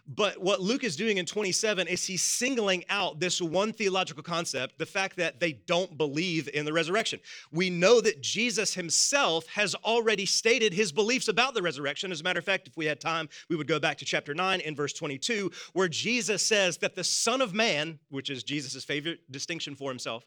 But 0.08 0.42
what 0.42 0.62
Luke 0.62 0.84
is 0.84 0.96
doing 0.96 1.18
in 1.18 1.26
27 1.26 1.88
is 1.88 2.06
he's 2.06 2.22
singling 2.22 2.84
out 2.90 3.20
this 3.20 3.42
one 3.42 3.72
theological 3.72 4.24
concept 4.24 4.78
the 4.78 4.86
fact 4.86 5.18
that 5.18 5.40
they 5.40 5.54
don't 5.54 5.98
believe 5.98 6.50
in 6.54 6.66
the 6.66 6.74
resurrection. 6.74 7.20
We 7.52 7.70
know 7.70 8.02
that 8.02 8.22
Jesus 8.22 8.74
himself 8.74 9.46
has 9.48 9.76
already 9.76 10.26
stated 10.26 10.74
his 10.74 10.92
beliefs 10.92 11.28
about 11.28 11.54
the 11.54 11.62
resurrection. 11.62 12.12
As 12.12 12.22
a 12.22 12.24
matter 12.24 12.40
of 12.40 12.46
fact, 12.46 12.68
if 12.68 12.78
we 12.78 12.86
had 12.86 13.00
time, 13.00 13.30
we 13.50 13.56
would 13.56 13.68
go 13.68 13.80
back 13.80 13.98
to 14.00 14.06
chapter 14.06 14.34
9 14.34 14.62
in 14.62 14.76
verse 14.76 14.94
22, 14.94 15.52
where 15.74 15.88
Jesus 15.88 16.46
says 16.46 16.78
that 16.78 16.96
the 16.96 17.04
Son 17.04 17.42
of 17.42 17.54
Man, 17.54 18.00
which 18.10 18.30
is 18.30 18.44
Jesus' 18.44 18.84
favorite 18.84 19.20
distinction 19.32 19.76
for 19.76 19.90
himself, 19.90 20.26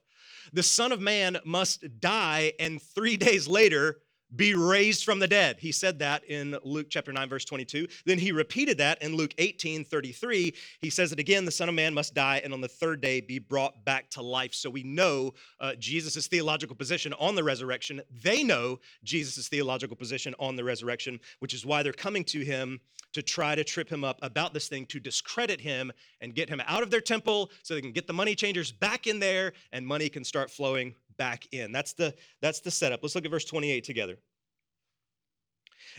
the 0.52 0.62
Son 0.62 0.92
of 0.92 1.00
Man 1.00 1.38
must 1.44 2.00
die 2.00 2.52
and 2.58 2.80
three 2.80 3.16
days 3.16 3.48
later 3.48 3.98
be 4.36 4.54
raised 4.54 5.04
from 5.04 5.18
the 5.18 5.28
dead. 5.28 5.56
He 5.58 5.72
said 5.72 5.98
that 6.00 6.24
in 6.24 6.56
Luke 6.64 6.86
chapter 6.90 7.12
9, 7.12 7.28
verse 7.28 7.44
22. 7.44 7.86
Then 8.04 8.18
he 8.18 8.32
repeated 8.32 8.78
that 8.78 9.02
in 9.02 9.16
Luke 9.16 9.34
18, 9.38 9.84
33. 9.84 10.54
He 10.80 10.90
says 10.90 11.12
it 11.12 11.18
again 11.18 11.44
the 11.44 11.50
Son 11.50 11.68
of 11.68 11.74
Man 11.74 11.94
must 11.94 12.14
die 12.14 12.40
and 12.42 12.52
on 12.52 12.60
the 12.60 12.68
third 12.68 13.00
day 13.00 13.20
be 13.20 13.38
brought 13.38 13.84
back 13.84 14.10
to 14.10 14.22
life. 14.22 14.54
So 14.54 14.70
we 14.70 14.82
know 14.82 15.34
uh, 15.60 15.74
Jesus' 15.78 16.26
theological 16.26 16.76
position 16.76 17.12
on 17.14 17.34
the 17.34 17.44
resurrection. 17.44 18.00
They 18.22 18.42
know 18.42 18.80
Jesus' 19.02 19.48
theological 19.48 19.96
position 19.96 20.34
on 20.38 20.56
the 20.56 20.64
resurrection, 20.64 21.20
which 21.38 21.54
is 21.54 21.66
why 21.66 21.82
they're 21.82 21.92
coming 21.92 22.24
to 22.24 22.40
him 22.40 22.80
to 23.12 23.22
try 23.22 23.54
to 23.54 23.64
trip 23.64 23.88
him 23.88 24.04
up 24.04 24.18
about 24.22 24.52
this 24.52 24.68
thing, 24.68 24.86
to 24.86 24.98
discredit 24.98 25.60
him 25.60 25.92
and 26.20 26.34
get 26.34 26.48
him 26.48 26.60
out 26.66 26.82
of 26.82 26.90
their 26.90 27.00
temple 27.00 27.50
so 27.62 27.74
they 27.74 27.80
can 27.80 27.92
get 27.92 28.06
the 28.06 28.12
money 28.12 28.34
changers 28.34 28.72
back 28.72 29.06
in 29.06 29.20
there 29.20 29.52
and 29.72 29.86
money 29.86 30.08
can 30.08 30.24
start 30.24 30.50
flowing 30.50 30.94
back 31.16 31.46
in. 31.52 31.72
That's 31.72 31.92
the, 31.92 32.14
that's 32.40 32.60
the 32.60 32.70
setup. 32.70 33.00
Let's 33.02 33.14
look 33.14 33.24
at 33.24 33.30
verse 33.30 33.44
28 33.44 33.84
together. 33.84 34.18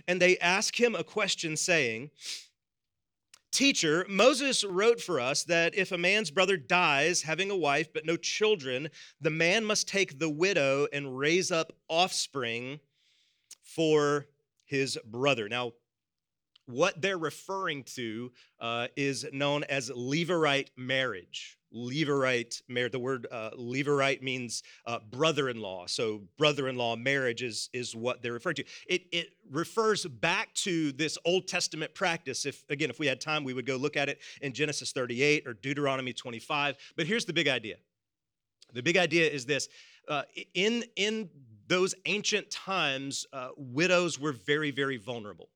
And 0.08 0.22
they 0.22 0.38
ask 0.40 0.80
him 0.80 0.96
a 0.96 1.04
question 1.04 1.56
saying, 1.56 2.12
Teacher, 3.52 4.06
Moses 4.10 4.66
wrote 4.66 5.00
for 5.00 5.18
us 5.18 5.44
that 5.46 5.76
if 5.76 5.94
a 5.94 5.98
man's 5.98 6.30
brother 6.30 6.58
dies 6.58 7.22
having 7.22 7.50
a 7.50 7.56
wife 7.56 7.94
but 7.94 8.06
no 8.06 8.18
children, 8.18 8.90
the 9.22 9.30
man 9.30 9.64
must 9.64 9.88
take 9.88 10.20
the 10.20 10.30
widow 10.30 10.88
and 10.92 11.18
raise 11.18 11.52
up 11.52 11.72
offspring 11.88 12.82
for 13.64 14.26
his 14.66 14.98
brother. 15.06 15.48
Now, 15.48 15.72
what 16.66 17.02
they're 17.02 17.18
referring 17.18 17.84
to 17.84 18.32
uh, 18.60 18.88
is 18.96 19.26
known 19.32 19.64
as 19.66 19.90
Levirate 19.90 20.70
marriage. 20.78 21.58
Levirate 21.74 22.62
marriage. 22.68 22.94
The 22.94 23.00
word 23.00 23.28
uh, 23.32 23.52
Levirate 23.52 24.22
means 24.22 24.64
uh, 24.86 25.00
brother-in-law. 25.12 25.88
So 25.88 26.22
brother-in-law 26.38 26.96
marriage 26.96 27.44
is 27.44 27.70
is 27.74 27.96
what 27.96 28.22
they're 28.22 28.34
referring 28.34 28.56
to. 28.56 28.64
It 28.88 29.04
it 29.12 29.28
refers 29.52 30.06
back 30.06 30.54
to 30.56 30.92
this 30.94 31.18
Old 31.26 31.48
Testament 31.48 31.94
practice. 31.94 32.46
If 32.46 32.64
again, 32.70 32.90
if 32.90 33.00
we 33.00 33.08
had 33.08 33.20
time, 33.20 33.44
we 33.44 33.54
would 33.54 33.66
go 33.66 33.76
look 33.76 33.98
at 33.98 34.08
it 34.08 34.20
in 34.42 34.54
Genesis 34.54 34.92
38 34.92 35.46
or 35.46 35.54
Deuteronomy 35.54 36.14
25. 36.14 36.78
But 36.96 37.08
here's 37.08 37.26
the 37.26 37.34
big 37.34 37.48
idea. 37.48 37.76
The 38.74 38.82
big 38.82 38.98
idea 38.98 39.30
is 39.30 39.46
this: 39.46 39.68
uh, 40.08 40.24
in 40.54 40.86
in 40.96 41.30
those 41.68 41.94
ancient 42.06 42.50
times, 42.52 43.26
uh, 43.34 43.50
widows 43.58 44.18
were 44.18 44.32
very 44.32 44.72
very 44.72 44.98
vulnerable. 44.98 45.50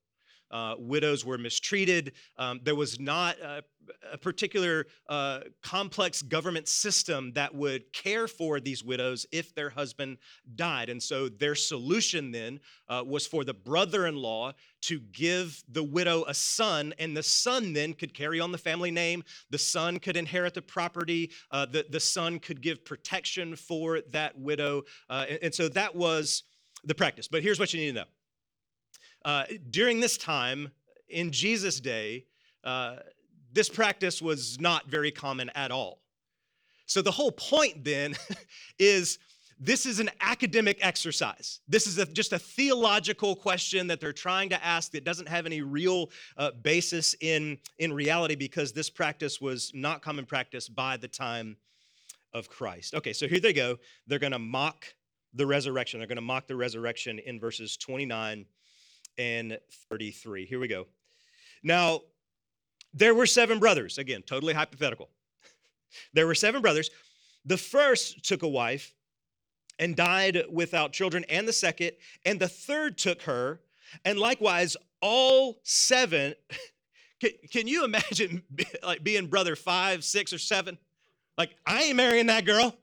Uh, 0.51 0.75
widows 0.77 1.25
were 1.25 1.37
mistreated. 1.37 2.13
Um, 2.37 2.59
there 2.63 2.75
was 2.75 2.99
not 2.99 3.39
a, 3.39 3.63
a 4.11 4.17
particular 4.17 4.85
uh, 5.07 5.41
complex 5.61 6.21
government 6.21 6.67
system 6.67 7.31
that 7.33 7.53
would 7.53 7.91
care 7.93 8.27
for 8.27 8.59
these 8.59 8.83
widows 8.83 9.25
if 9.31 9.53
their 9.55 9.69
husband 9.69 10.17
died. 10.55 10.89
And 10.89 11.01
so 11.01 11.29
their 11.29 11.55
solution 11.55 12.31
then 12.31 12.59
uh, 12.87 13.03
was 13.05 13.27
for 13.27 13.43
the 13.43 13.53
brother 13.53 14.07
in 14.07 14.15
law 14.15 14.53
to 14.81 14.99
give 15.11 15.63
the 15.69 15.83
widow 15.83 16.23
a 16.27 16.33
son, 16.33 16.93
and 16.99 17.15
the 17.15 17.23
son 17.23 17.73
then 17.73 17.93
could 17.93 18.13
carry 18.13 18.39
on 18.39 18.51
the 18.51 18.57
family 18.57 18.91
name. 18.91 19.23
The 19.49 19.57
son 19.57 19.99
could 19.99 20.17
inherit 20.17 20.53
the 20.53 20.61
property. 20.61 21.31
Uh, 21.51 21.65
the, 21.65 21.85
the 21.89 21.99
son 21.99 22.39
could 22.39 22.61
give 22.61 22.85
protection 22.85 23.55
for 23.55 24.01
that 24.11 24.37
widow. 24.37 24.83
Uh, 25.09 25.25
and, 25.29 25.39
and 25.43 25.53
so 25.53 25.67
that 25.69 25.95
was 25.95 26.43
the 26.83 26.95
practice. 26.95 27.27
But 27.27 27.43
here's 27.43 27.59
what 27.59 27.73
you 27.73 27.79
need 27.79 27.87
to 27.87 27.99
know 27.99 28.05
uh, 29.25 29.45
during 29.69 29.99
this 29.99 30.17
time, 30.17 30.71
in 31.09 31.31
Jesus' 31.31 31.79
day, 31.79 32.25
uh, 32.63 32.97
this 33.51 33.69
practice 33.69 34.21
was 34.21 34.59
not 34.59 34.87
very 34.87 35.11
common 35.11 35.49
at 35.55 35.71
all. 35.71 36.01
So 36.85 37.01
the 37.01 37.11
whole 37.11 37.31
point 37.31 37.83
then 37.83 38.15
is 38.79 39.19
this 39.59 39.85
is 39.85 39.99
an 39.99 40.09
academic 40.21 40.77
exercise. 40.81 41.59
This 41.67 41.85
is 41.85 41.97
a, 41.97 42.05
just 42.05 42.31
a 42.31 42.39
theological 42.39 43.35
question 43.35 43.87
that 43.87 43.99
they're 43.99 44.13
trying 44.13 44.49
to 44.49 44.65
ask 44.65 44.91
that 44.93 45.03
doesn't 45.03 45.27
have 45.27 45.45
any 45.45 45.61
real 45.61 46.11
uh, 46.37 46.51
basis 46.63 47.15
in, 47.19 47.57
in 47.77 47.91
reality 47.91 48.35
because 48.35 48.71
this 48.71 48.89
practice 48.89 49.41
was 49.41 49.71
not 49.75 50.01
common 50.01 50.25
practice 50.25 50.69
by 50.69 50.95
the 50.95 51.09
time 51.09 51.57
of 52.33 52.49
Christ. 52.49 52.95
Okay, 52.95 53.11
so 53.11 53.27
here 53.27 53.39
they 53.39 53.53
go. 53.53 53.77
They're 54.07 54.19
going 54.19 54.31
to 54.31 54.39
mock 54.39 54.85
the 55.33 55.45
resurrection. 55.45 55.99
They're 55.99 56.07
going 56.07 56.15
to 56.15 56.21
mock 56.21 56.47
the 56.47 56.55
resurrection 56.55 57.19
in 57.19 57.39
verses 57.39 57.75
29 57.75 58.45
and 59.19 59.59
33. 59.89 60.45
Here 60.45 60.59
we 60.59 60.67
go. 60.67 60.87
Now, 61.61 62.01
there 62.93 63.13
were 63.13 63.25
seven 63.25 63.59
brothers. 63.59 63.97
Again, 63.97 64.23
totally 64.23 64.53
hypothetical. 64.53 65.09
there 66.13 66.25
were 66.25 66.33
seven 66.33 66.61
brothers. 66.61 66.89
The 67.45 67.57
first 67.57 68.23
took 68.23 68.41
a 68.41 68.47
wife 68.47 68.93
and 69.77 69.95
died 69.95 70.43
without 70.51 70.93
children, 70.93 71.25
and 71.29 71.47
the 71.47 71.53
second, 71.53 71.91
and 72.25 72.39
the 72.39 72.47
third 72.47 72.97
took 72.97 73.21
her, 73.23 73.59
and 74.05 74.17
likewise 74.17 74.75
all 75.01 75.59
seven. 75.63 76.33
Can, 77.21 77.31
can 77.51 77.67
you 77.67 77.83
imagine 77.83 78.43
like 78.81 79.03
being 79.03 79.27
brother 79.27 79.57
five, 79.57 80.05
six, 80.05 80.31
or 80.31 80.37
seven? 80.37 80.77
Like, 81.37 81.53
I 81.65 81.83
ain't 81.83 81.97
marrying 81.97 82.27
that 82.27 82.45
girl. 82.45 82.73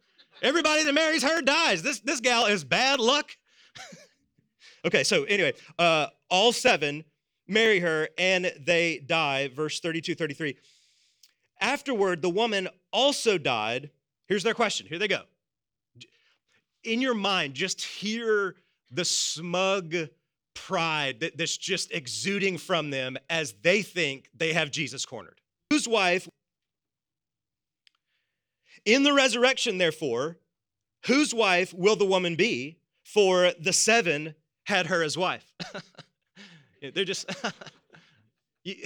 Everybody 0.42 0.84
that 0.84 0.92
marries 0.92 1.22
her 1.22 1.40
dies. 1.40 1.82
This, 1.82 2.00
this 2.00 2.20
gal 2.20 2.44
is 2.44 2.62
bad 2.62 3.00
luck. 3.00 3.34
okay, 4.84 5.04
so 5.04 5.24
anyway, 5.24 5.54
uh, 5.78 6.08
all 6.28 6.52
seven 6.52 7.04
marry 7.48 7.80
her 7.80 8.08
and 8.18 8.52
they 8.58 8.98
die. 8.98 9.48
Verse 9.48 9.80
32, 9.80 10.14
33. 10.14 10.56
Afterward, 11.60 12.22
the 12.22 12.30
woman 12.30 12.68
also 12.92 13.38
died. 13.38 13.90
Here's 14.26 14.42
their 14.42 14.54
question. 14.54 14.86
Here 14.86 14.98
they 14.98 15.08
go. 15.08 15.22
In 16.84 17.00
your 17.00 17.14
mind, 17.14 17.54
just 17.54 17.82
hear 17.82 18.56
the 18.90 19.04
smug 19.04 19.94
pride 20.54 21.20
that, 21.20 21.36
that's 21.36 21.56
just 21.56 21.92
exuding 21.92 22.58
from 22.58 22.90
them 22.90 23.16
as 23.28 23.54
they 23.62 23.82
think 23.82 24.28
they 24.36 24.52
have 24.52 24.70
Jesus 24.70 25.04
cornered. 25.04 25.40
Whose 25.70 25.88
wife? 25.88 26.28
In 28.84 29.02
the 29.02 29.12
resurrection, 29.12 29.78
therefore, 29.78 30.38
whose 31.06 31.34
wife 31.34 31.74
will 31.74 31.96
the 31.96 32.04
woman 32.04 32.36
be? 32.36 32.78
For 33.04 33.52
the 33.60 33.72
seven 33.72 34.34
had 34.64 34.86
her 34.86 35.02
as 35.02 35.16
wife. 35.16 35.52
They're 36.94 37.04
just, 37.04 37.30
you, 38.64 38.76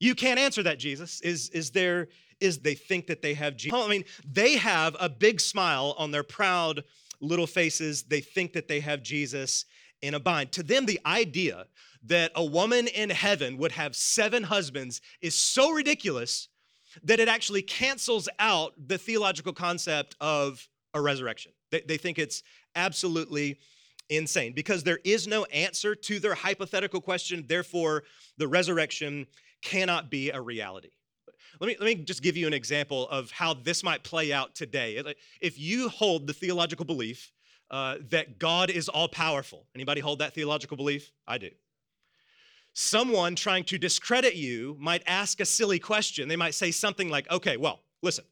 you 0.00 0.14
can't 0.14 0.38
answer 0.38 0.62
that, 0.64 0.78
Jesus. 0.78 1.20
Is, 1.20 1.50
is 1.50 1.70
there, 1.70 2.08
is 2.40 2.58
they 2.58 2.74
think 2.74 3.06
that 3.06 3.22
they 3.22 3.34
have 3.34 3.56
Jesus? 3.56 3.78
I 3.78 3.88
mean, 3.88 4.04
they 4.26 4.56
have 4.56 4.96
a 4.98 5.08
big 5.08 5.40
smile 5.40 5.94
on 5.98 6.10
their 6.10 6.22
proud 6.22 6.84
little 7.20 7.46
faces. 7.46 8.04
They 8.04 8.20
think 8.20 8.52
that 8.52 8.68
they 8.68 8.80
have 8.80 9.02
Jesus 9.02 9.64
in 10.02 10.14
a 10.14 10.20
bind. 10.20 10.52
To 10.52 10.62
them, 10.62 10.86
the 10.86 11.00
idea 11.06 11.66
that 12.04 12.32
a 12.34 12.44
woman 12.44 12.86
in 12.88 13.10
heaven 13.10 13.56
would 13.56 13.72
have 13.72 13.96
seven 13.96 14.42
husbands 14.42 15.00
is 15.22 15.34
so 15.34 15.70
ridiculous 15.70 16.48
that 17.02 17.18
it 17.18 17.28
actually 17.28 17.62
cancels 17.62 18.28
out 18.38 18.74
the 18.86 18.98
theological 18.98 19.52
concept 19.52 20.14
of 20.20 20.68
a 20.92 21.00
resurrection. 21.00 21.52
They, 21.70 21.80
they 21.80 21.96
think 21.96 22.18
it's 22.18 22.42
absolutely 22.76 23.58
insane 24.08 24.52
because 24.52 24.82
there 24.82 25.00
is 25.04 25.26
no 25.26 25.44
answer 25.46 25.94
to 25.94 26.18
their 26.18 26.34
hypothetical 26.34 27.00
question. 27.00 27.44
Therefore, 27.46 28.04
the 28.38 28.48
resurrection 28.48 29.26
cannot 29.62 30.10
be 30.10 30.30
a 30.30 30.40
reality. 30.40 30.90
Let 31.60 31.68
me, 31.68 31.76
let 31.78 31.86
me 31.86 32.04
just 32.04 32.22
give 32.22 32.36
you 32.36 32.46
an 32.46 32.52
example 32.52 33.08
of 33.08 33.30
how 33.30 33.54
this 33.54 33.82
might 33.84 34.02
play 34.02 34.32
out 34.32 34.54
today. 34.54 35.02
If 35.40 35.58
you 35.58 35.88
hold 35.88 36.26
the 36.26 36.32
theological 36.32 36.84
belief 36.84 37.32
uh, 37.70 37.96
that 38.10 38.38
God 38.38 38.70
is 38.70 38.88
all 38.88 39.08
powerful, 39.08 39.66
anybody 39.74 40.00
hold 40.00 40.18
that 40.18 40.34
theological 40.34 40.76
belief? 40.76 41.12
I 41.26 41.38
do. 41.38 41.50
Someone 42.72 43.36
trying 43.36 43.64
to 43.64 43.78
discredit 43.78 44.34
you 44.34 44.76
might 44.80 45.02
ask 45.06 45.40
a 45.40 45.44
silly 45.44 45.78
question. 45.78 46.26
They 46.28 46.36
might 46.36 46.54
say 46.54 46.72
something 46.72 47.08
like, 47.08 47.30
okay, 47.30 47.56
well, 47.56 47.80
listen, 48.02 48.24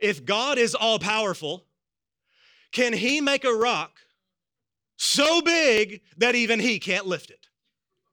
if 0.00 0.24
God 0.24 0.58
is 0.58 0.74
all 0.74 0.98
powerful, 0.98 1.66
can 2.72 2.92
he 2.92 3.20
make 3.20 3.44
a 3.44 3.52
rock 3.52 3.92
so 4.96 5.42
big 5.42 6.00
that 6.16 6.34
even 6.34 6.60
he 6.60 6.78
can't 6.78 7.06
lift 7.06 7.30
it? 7.30 7.48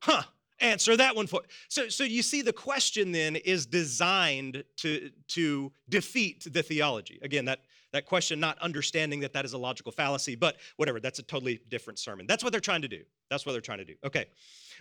Huh. 0.02 0.24
Answer 0.60 0.96
that 0.96 1.15
one 1.15 1.28
for. 1.28 1.41
So, 1.67 1.89
so 1.89 2.04
you 2.06 2.22
see, 2.22 2.41
the 2.41 2.54
question 2.54 3.12
then 3.12 3.36
is 3.36 3.65
designed 3.65 4.63
to, 4.78 5.10
to 5.30 5.72
defeat 5.89 6.48
the 6.52 6.63
theology. 6.63 7.19
Again, 7.22 7.46
that, 7.46 7.60
that 7.91 8.06
question, 8.06 8.39
not 8.39 8.58
understanding 8.60 9.19
that 9.22 9.34
that 9.34 9.43
is 9.43 9.54
a 9.54 9.58
logical 9.58 9.91
fallacy, 9.91 10.36
but 10.36 10.58
whatever, 10.78 11.02
that's 11.02 11.19
a 11.19 11.24
totally 11.24 11.60
different 11.69 12.00
sermon. 12.00 12.28
That's 12.28 12.43
what 12.43 12.52
they're 12.52 12.62
trying 12.62 12.82
to 12.84 12.88
do. 12.88 13.02
That's 13.30 13.46
what 13.46 13.52
they're 13.52 13.62
trying 13.62 13.80
to 13.80 13.86
do. 13.86 13.96
Okay. 14.06 14.26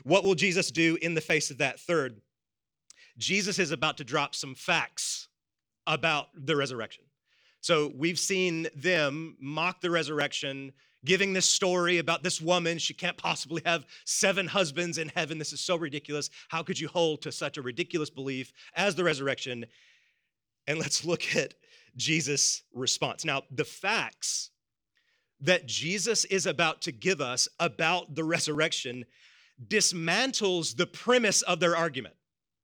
What 0.05 0.25
will 0.25 0.37
Jesus 0.37 0.71
do 0.71 0.99
in 1.03 1.15
the 1.15 1.21
face 1.21 1.51
of 1.51 1.59
that? 1.59 1.81
Third, 1.81 2.21
Jesus 3.19 3.59
is 3.59 3.73
about 3.73 3.97
to 3.97 4.05
drop 4.05 4.35
some 4.35 4.55
facts 4.55 5.29
about 5.87 6.29
the 6.35 6.55
resurrection. 6.57 7.05
So 7.61 7.93
we've 7.97 8.19
seen 8.19 8.69
them 8.75 9.37
mock 9.41 9.81
the 9.81 9.91
resurrection, 9.91 10.73
giving 11.05 11.33
this 11.33 11.47
story 11.47 11.99
about 11.99 12.23
this 12.23 12.41
woman. 12.41 12.79
She 12.79 12.95
can't 12.95 13.17
possibly 13.17 13.63
have 13.65 13.85
seven 14.05 14.47
husbands 14.47 14.99
in 14.99 15.11
heaven. 15.15 15.39
This 15.39 15.53
is 15.53 15.61
so 15.61 15.77
ridiculous. 15.77 16.31
How 16.49 16.63
could 16.63 16.79
you 16.79 16.89
hold 16.89 17.23
to 17.23 17.33
such 17.33 17.57
a 17.57 17.63
ridiculous 17.63 18.11
belief 18.11 18.53
as 18.75 18.95
the 18.95 19.05
resurrection? 19.05 19.67
And 20.67 20.79
let's 20.79 21.05
look 21.05 21.35
at 21.35 21.55
Jesus' 21.97 22.63
response. 22.73 23.25
Now, 23.25 23.43
the 23.51 23.65
facts 23.65 24.51
that 25.41 25.67
Jesus 25.67 26.25
is 26.27 26.47
about 26.47 26.83
to 26.83 26.93
give 26.93 27.21
us 27.21 27.49
about 27.59 28.15
the 28.15 28.25
resurrection 28.25 29.05
dismantles 29.69 30.77
the 30.77 30.87
premise 30.87 31.43
of 31.43 31.61
their 31.61 31.77
argument. 31.77 32.15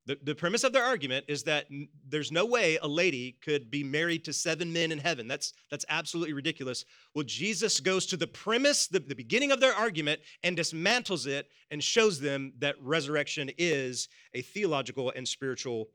The, 0.08 0.18
the 0.22 0.34
premise 0.34 0.64
of 0.64 0.72
their 0.72 0.82
argument 0.82 1.26
is 1.28 1.42
that 1.42 1.66
n- 1.70 1.86
there's 2.08 2.32
no 2.32 2.46
way 2.46 2.78
a 2.80 2.88
lady 2.88 3.36
could 3.44 3.70
be 3.70 3.84
married 3.84 4.24
to 4.24 4.32
seven 4.32 4.72
men 4.72 4.90
in 4.90 4.96
heaven. 4.96 5.28
That's, 5.28 5.52
that's 5.70 5.84
absolutely 5.90 6.32
ridiculous. 6.32 6.86
Well, 7.14 7.26
Jesus 7.26 7.78
goes 7.78 8.06
to 8.06 8.16
the 8.16 8.26
premise, 8.26 8.86
the, 8.86 9.00
the 9.00 9.14
beginning 9.14 9.52
of 9.52 9.60
their 9.60 9.74
argument, 9.74 10.22
and 10.42 10.56
dismantles 10.56 11.26
it 11.26 11.50
and 11.70 11.84
shows 11.84 12.18
them 12.18 12.54
that 12.58 12.76
resurrection 12.80 13.50
is 13.58 14.08
a 14.32 14.40
theological 14.40 15.12
and 15.14 15.28
spiritual 15.28 15.90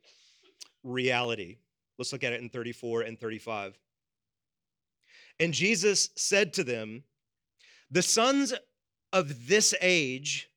reality. 0.83 1.57
Let's 1.97 2.13
look 2.13 2.23
at 2.23 2.33
it 2.33 2.41
in 2.41 2.49
34 2.49 3.01
and 3.01 3.19
35. 3.19 3.79
And 5.39 5.55
Jesus 5.55 6.11
said 6.15 6.53
to 6.53 6.63
them, 6.63 7.03
The 7.89 8.03
sons 8.03 8.53
of 9.11 9.47
this 9.47 9.73
age 9.81 10.51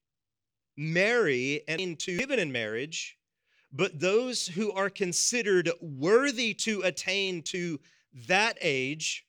marry 0.76 1.62
and 1.66 1.80
into 1.80 2.18
given 2.18 2.38
in 2.38 2.52
marriage 2.52 3.16
but 3.72 4.00
those 4.00 4.46
who 4.46 4.72
are 4.72 4.90
considered 4.90 5.70
worthy 5.80 6.54
to 6.54 6.82
attain 6.82 7.42
to 7.42 7.80
that 8.28 8.56
age 8.60 9.26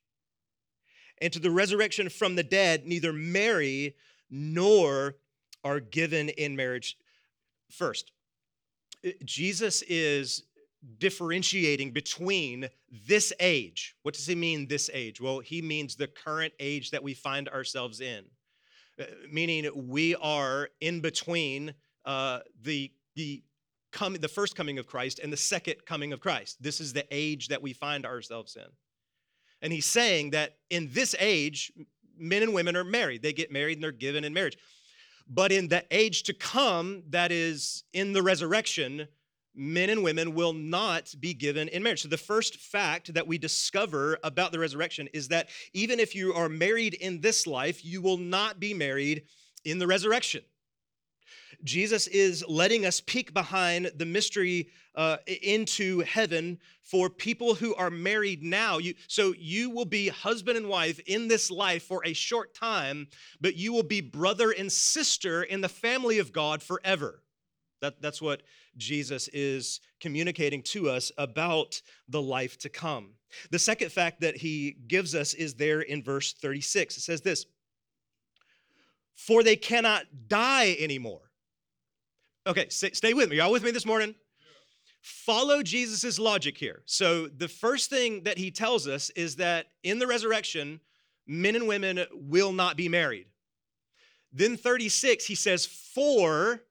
and 1.21 1.34
to 1.34 1.39
the 1.39 1.52
resurrection 1.52 2.10
from 2.10 2.36
the 2.36 2.43
dead 2.43 2.86
neither 2.86 3.12
marry 3.12 3.95
nor 4.30 5.15
are 5.63 5.80
given 5.80 6.30
in 6.30 6.56
marriage. 6.56 6.97
First, 7.69 8.12
Jesus 9.26 9.82
is 9.84 10.43
differentiating 11.00 11.91
between 11.91 12.69
this 13.08 13.34
age. 13.39 13.95
What 14.04 14.13
does 14.13 14.28
he 14.28 14.36
mean, 14.36 14.67
this 14.67 14.89
age? 14.93 15.19
Well, 15.19 15.39
he 15.39 15.62
means 15.62 15.95
the 15.95 16.08
current 16.08 16.54
age 16.60 16.91
that 16.91 17.04
we 17.04 17.13
find 17.13 17.50
ourselves 17.50 18.00
in, 18.00 18.26
eh, 19.00 19.06
meaning 19.32 19.69
we 19.89 20.15
are 20.15 20.69
in 20.80 21.02
between 21.02 21.73
uh, 22.06 22.39
the, 22.62 22.91
the 23.15 23.43
coming, 23.91 24.21
the 24.21 24.28
first 24.28 24.56
coming 24.56 24.80
of 24.80 24.88
Christ 24.88 25.19
and 25.19 25.32
the 25.32 25.38
second 25.38 25.86
coming 25.86 26.13
of 26.13 26.19
Christ. 26.19 26.62
This 26.62 26.80
is 26.80 26.93
the 26.93 27.06
age 27.12 27.47
that 27.50 27.62
we 27.62 27.73
find 27.73 28.06
ourselves 28.06 28.56
in. 28.56 28.65
And 29.62 29.73
he's 29.73 29.86
saying 29.86 30.32
that 30.32 30.58
in 30.69 30.89
this 30.91 31.15
age, 31.19 31.71
men 32.17 32.43
and 32.43 32.54
women 32.54 32.76
are 32.76 32.84
married. 32.84 33.21
They 33.21 33.34
get 33.34 33.52
married 33.52 33.78
and 33.78 33.84
they're 33.84 33.91
given 33.91 34.23
in 34.23 34.34
marriage. 34.34 34.58
But 35.30 35.52
in 35.52 35.67
the 35.67 35.84
age 35.91 36.23
to 36.23 36.34
come, 36.34 37.04
that 37.10 37.32
is 37.32 37.84
in 37.93 38.13
the 38.13 38.23
resurrection, 38.23 39.08
men 39.56 39.89
and 39.89 40.04
women 40.04 40.36
will 40.36 40.54
not 40.54 41.13
be 41.19 41.34
given 41.34 41.67
in 41.69 41.84
marriage. 41.84 42.04
So, 42.04 42.08
the 42.08 42.17
first 42.17 42.58
fact 42.58 43.13
that 43.13 43.28
we 43.28 43.38
discover 43.38 44.19
about 44.23 44.52
the 44.52 44.60
resurrection 44.60 45.10
is 45.13 45.28
that 45.30 45.50
even 45.73 46.00
if 46.00 46.15
you 46.15 46.34
are 46.34 46.47
married 46.47 46.93
in 46.93 47.19
this 47.19 47.45
life, 47.45 47.84
you 47.84 48.02
will 48.02 48.17
not 48.17 48.60
be 48.60 48.73
married 48.73 49.23
in 49.65 49.80
the 49.80 49.88
resurrection. 49.88 50.43
Jesus 51.63 52.08
is 52.08 52.44
letting 52.48 52.86
us 52.86 53.02
peek 53.02 53.34
behind 53.34 53.92
the 53.96 54.06
mystery 54.06 54.70
uh, 54.96 55.18
into 55.42 56.00
heaven 56.02 56.60
for 56.82 57.10
people 57.10 57.56
who 57.56 57.76
are 57.76 57.90
married 57.90 58.44
now. 58.44 58.78
You, 58.78 58.94
so 59.08 59.34
you 59.38 59.70
will 59.70 59.86
be 59.86 60.10
husband 60.10 60.58
and 60.58 60.68
wife 60.68 61.00
in 61.06 61.28
this 61.28 61.52
life 61.52 61.84
for 61.84 62.02
a 62.06 62.13
short 62.13 62.54
time, 62.54 63.08
but 63.42 63.56
you 63.56 63.74
will 63.74 63.84
be 63.84 64.02
brother 64.02 64.52
and 64.52 64.72
sister 64.72 65.44
in 65.44 65.62
the 65.62 65.70
family 65.70 66.20
of 66.20 66.32
God 66.32 66.63
forever. 66.63 67.24
That, 67.82 68.02
that's 68.02 68.22
what 68.22 68.44
Jesus 68.78 69.28
is 69.30 69.82
communicating 70.00 70.63
to 70.63 70.90
us 70.90 71.12
about 71.18 71.82
the 72.08 72.22
life 72.22 72.58
to 72.60 72.70
come. 72.70 73.13
The 73.52 73.60
second 73.60 73.92
fact 73.92 74.22
that 74.22 74.38
he 74.38 74.78
gives 74.88 75.13
us 75.13 75.34
is 75.34 75.56
there 75.56 75.82
in 75.82 76.02
verse 76.02 76.34
36. 76.34 76.98
It 76.98 77.02
says 77.02 77.22
this 77.22 77.46
For 79.17 79.43
they 79.43 79.58
cannot 79.58 80.06
die 80.30 80.77
anymore. 80.80 81.32
Okay, 82.45 82.67
stay 82.69 83.13
with 83.13 83.30
me. 83.30 83.38
Y'all 83.38 83.51
with 83.51 83.63
me 83.63 83.71
this 83.71 83.86
morning? 83.86 84.15
Follow 85.01 85.62
Jesus' 85.62 86.17
logic 86.17 86.58
here. 86.58 86.82
So, 86.86 87.27
the 87.27 87.49
first 87.49 87.89
thing 87.89 88.23
that 88.23 88.38
he 88.38 88.51
tells 88.51 88.88
us 88.88 89.10
is 89.12 89.36
that 89.36 89.67
in 89.84 89.99
the 89.99 90.08
resurrection, 90.08 90.80
men 91.25 91.56
and 91.56 91.67
women 91.67 92.06
will 92.13 92.53
not 92.53 92.77
be 92.77 92.88
married. 92.88 93.25
Then 94.32 94.56
36, 94.56 95.25
he 95.25 95.36
says, 95.36 95.65
for 95.65 96.62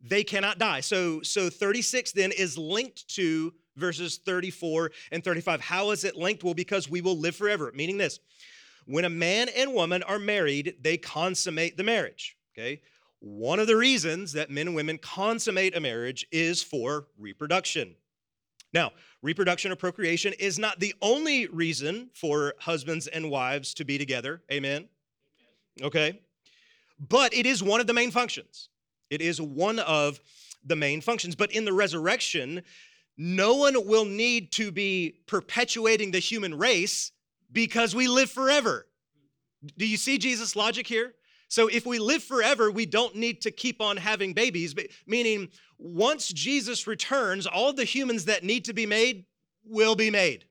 they 0.00 0.22
cannot 0.22 0.58
die. 0.58 0.80
So, 0.80 1.22
so 1.22 1.48
36 1.50 2.12
then 2.12 2.30
is 2.32 2.58
linked 2.58 3.08
to 3.16 3.54
verses 3.76 4.18
34 4.18 4.90
and 5.10 5.24
35. 5.24 5.60
How 5.60 5.90
is 5.90 6.04
it 6.04 6.16
linked? 6.16 6.44
Well, 6.44 6.54
because 6.54 6.88
we 6.88 7.00
will 7.00 7.18
live 7.18 7.34
forever, 7.34 7.72
meaning 7.74 7.98
this 7.98 8.20
when 8.86 9.04
a 9.04 9.10
man 9.10 9.48
and 9.56 9.72
woman 9.72 10.02
are 10.02 10.18
married, 10.18 10.76
they 10.80 10.96
consummate 10.96 11.76
the 11.76 11.82
marriage. 11.82 12.36
Okay. 12.56 12.80
One 13.20 13.58
of 13.58 13.66
the 13.66 13.76
reasons 13.76 14.32
that 14.32 14.50
men 14.50 14.68
and 14.68 14.76
women 14.76 14.98
consummate 14.98 15.76
a 15.76 15.80
marriage 15.80 16.26
is 16.30 16.62
for 16.62 17.06
reproduction. 17.18 17.94
Now, 18.74 18.92
reproduction 19.22 19.72
or 19.72 19.76
procreation 19.76 20.34
is 20.38 20.58
not 20.58 20.80
the 20.80 20.94
only 21.00 21.46
reason 21.46 22.10
for 22.12 22.54
husbands 22.58 23.06
and 23.06 23.30
wives 23.30 23.72
to 23.74 23.84
be 23.84 23.96
together. 23.96 24.42
Amen. 24.52 24.88
Okay. 25.80 26.20
But 26.98 27.32
it 27.32 27.46
is 27.46 27.62
one 27.62 27.80
of 27.80 27.86
the 27.86 27.92
main 27.94 28.10
functions. 28.10 28.68
It 29.10 29.20
is 29.20 29.40
one 29.40 29.78
of 29.78 30.20
the 30.64 30.76
main 30.76 31.00
functions. 31.00 31.34
But 31.34 31.52
in 31.52 31.64
the 31.64 31.72
resurrection, 31.72 32.62
no 33.16 33.54
one 33.54 33.86
will 33.86 34.04
need 34.04 34.52
to 34.52 34.72
be 34.72 35.20
perpetuating 35.26 36.10
the 36.10 36.18
human 36.18 36.58
race 36.58 37.12
because 37.54 37.94
we 37.94 38.06
live 38.08 38.30
forever. 38.30 38.86
Do 39.78 39.86
you 39.86 39.96
see 39.96 40.18
Jesus' 40.18 40.54
logic 40.54 40.86
here? 40.86 41.14
So 41.48 41.68
if 41.68 41.86
we 41.86 41.98
live 41.98 42.22
forever, 42.22 42.70
we 42.70 42.84
don't 42.84 43.14
need 43.14 43.40
to 43.42 43.50
keep 43.50 43.80
on 43.80 43.96
having 43.96 44.34
babies, 44.34 44.74
meaning 45.06 45.48
once 45.78 46.28
Jesus 46.28 46.86
returns, 46.86 47.46
all 47.46 47.72
the 47.72 47.84
humans 47.84 48.26
that 48.26 48.44
need 48.44 48.64
to 48.66 48.74
be 48.74 48.84
made 48.84 49.24
will 49.64 49.94
be 49.94 50.10
made. 50.10 50.44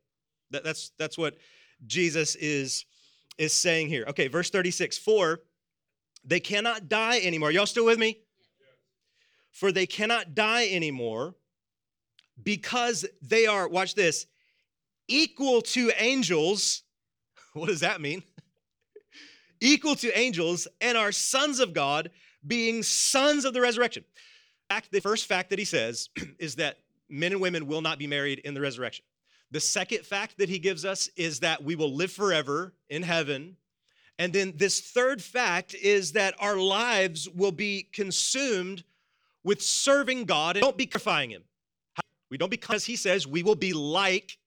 That's, 0.49 0.91
that's 0.97 1.17
what 1.17 1.35
Jesus 1.85 2.35
is, 2.35 2.85
is 3.37 3.53
saying 3.53 3.89
here. 3.89 4.05
Okay, 4.07 4.27
verse 4.27 4.49
36 4.49 4.97
For 4.97 5.41
they 6.23 6.39
cannot 6.39 6.87
die 6.87 7.19
anymore. 7.19 7.51
Y'all 7.51 7.65
still 7.65 7.85
with 7.85 7.99
me? 7.99 8.19
For 9.51 9.71
they 9.71 9.85
cannot 9.85 10.33
die 10.33 10.69
anymore 10.69 11.35
because 12.41 13.05
they 13.21 13.45
are, 13.45 13.67
watch 13.67 13.93
this, 13.93 14.25
equal 15.07 15.61
to 15.61 15.91
angels. 15.97 16.83
What 17.59 17.69
does 17.69 17.81
that 17.81 18.01
mean? 18.01 18.23
equal 19.61 19.95
to 19.97 20.17
angels 20.17 20.67
and 20.81 20.97
are 20.97 21.11
sons 21.11 21.59
of 21.59 21.71
God, 21.73 22.09
being 22.45 22.81
sons 22.81 23.45
of 23.45 23.53
the 23.53 23.61
resurrection. 23.61 24.03
The 24.91 25.01
first 25.01 25.27
fact 25.27 25.51
that 25.51 25.59
he 25.59 25.65
says 25.65 26.09
is 26.39 26.55
that 26.55 26.79
men 27.09 27.31
and 27.31 27.39
women 27.39 27.67
will 27.67 27.81
not 27.81 27.99
be 27.99 28.07
married 28.07 28.39
in 28.39 28.55
the 28.55 28.61
resurrection. 28.61 29.05
The 29.51 29.59
second 29.59 30.03
fact 30.03 30.39
that 30.39 30.49
he 30.49 30.57
gives 30.57 30.83
us 30.83 31.09
is 31.15 31.41
that 31.41 31.63
we 31.63 31.75
will 31.75 31.93
live 31.93 32.11
forever 32.11 32.73
in 32.89 33.03
heaven. 33.03 33.55
And 34.17 34.33
then 34.33 34.53
this 34.55 34.81
third 34.81 35.21
fact 35.21 35.75
is 35.75 36.13
that 36.13 36.33
our 36.39 36.57
lives 36.57 37.29
will 37.29 37.51
be 37.51 37.87
consumed 37.93 38.83
with 39.43 39.61
serving 39.61 40.25
God 40.25 40.55
and 40.55 40.63
don't 40.63 40.77
be 40.77 40.85
glorifying 40.85 41.29
Him. 41.29 41.43
We 42.29 42.37
don't 42.37 42.49
because 42.49 42.85
He 42.85 42.95
says 42.95 43.27
we 43.27 43.43
will 43.43 43.55
be 43.55 43.73
like 43.73 44.37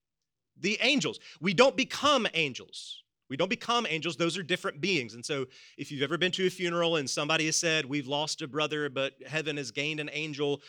the 0.60 0.78
angels. 0.80 1.18
We 1.40 1.54
don't 1.54 1.76
become 1.76 2.26
angels. 2.34 3.02
We 3.28 3.36
don't 3.36 3.50
become 3.50 3.86
angels. 3.88 4.16
Those 4.16 4.38
are 4.38 4.42
different 4.42 4.80
beings. 4.80 5.14
And 5.14 5.24
so, 5.24 5.46
if 5.76 5.90
you've 5.90 6.02
ever 6.02 6.16
been 6.16 6.32
to 6.32 6.46
a 6.46 6.50
funeral 6.50 6.96
and 6.96 7.08
somebody 7.10 7.46
has 7.46 7.56
said, 7.56 7.84
We've 7.84 8.06
lost 8.06 8.42
a 8.42 8.48
brother, 8.48 8.88
but 8.88 9.14
heaven 9.26 9.56
has 9.56 9.70
gained 9.70 10.00
an 10.00 10.10
angel, 10.12 10.62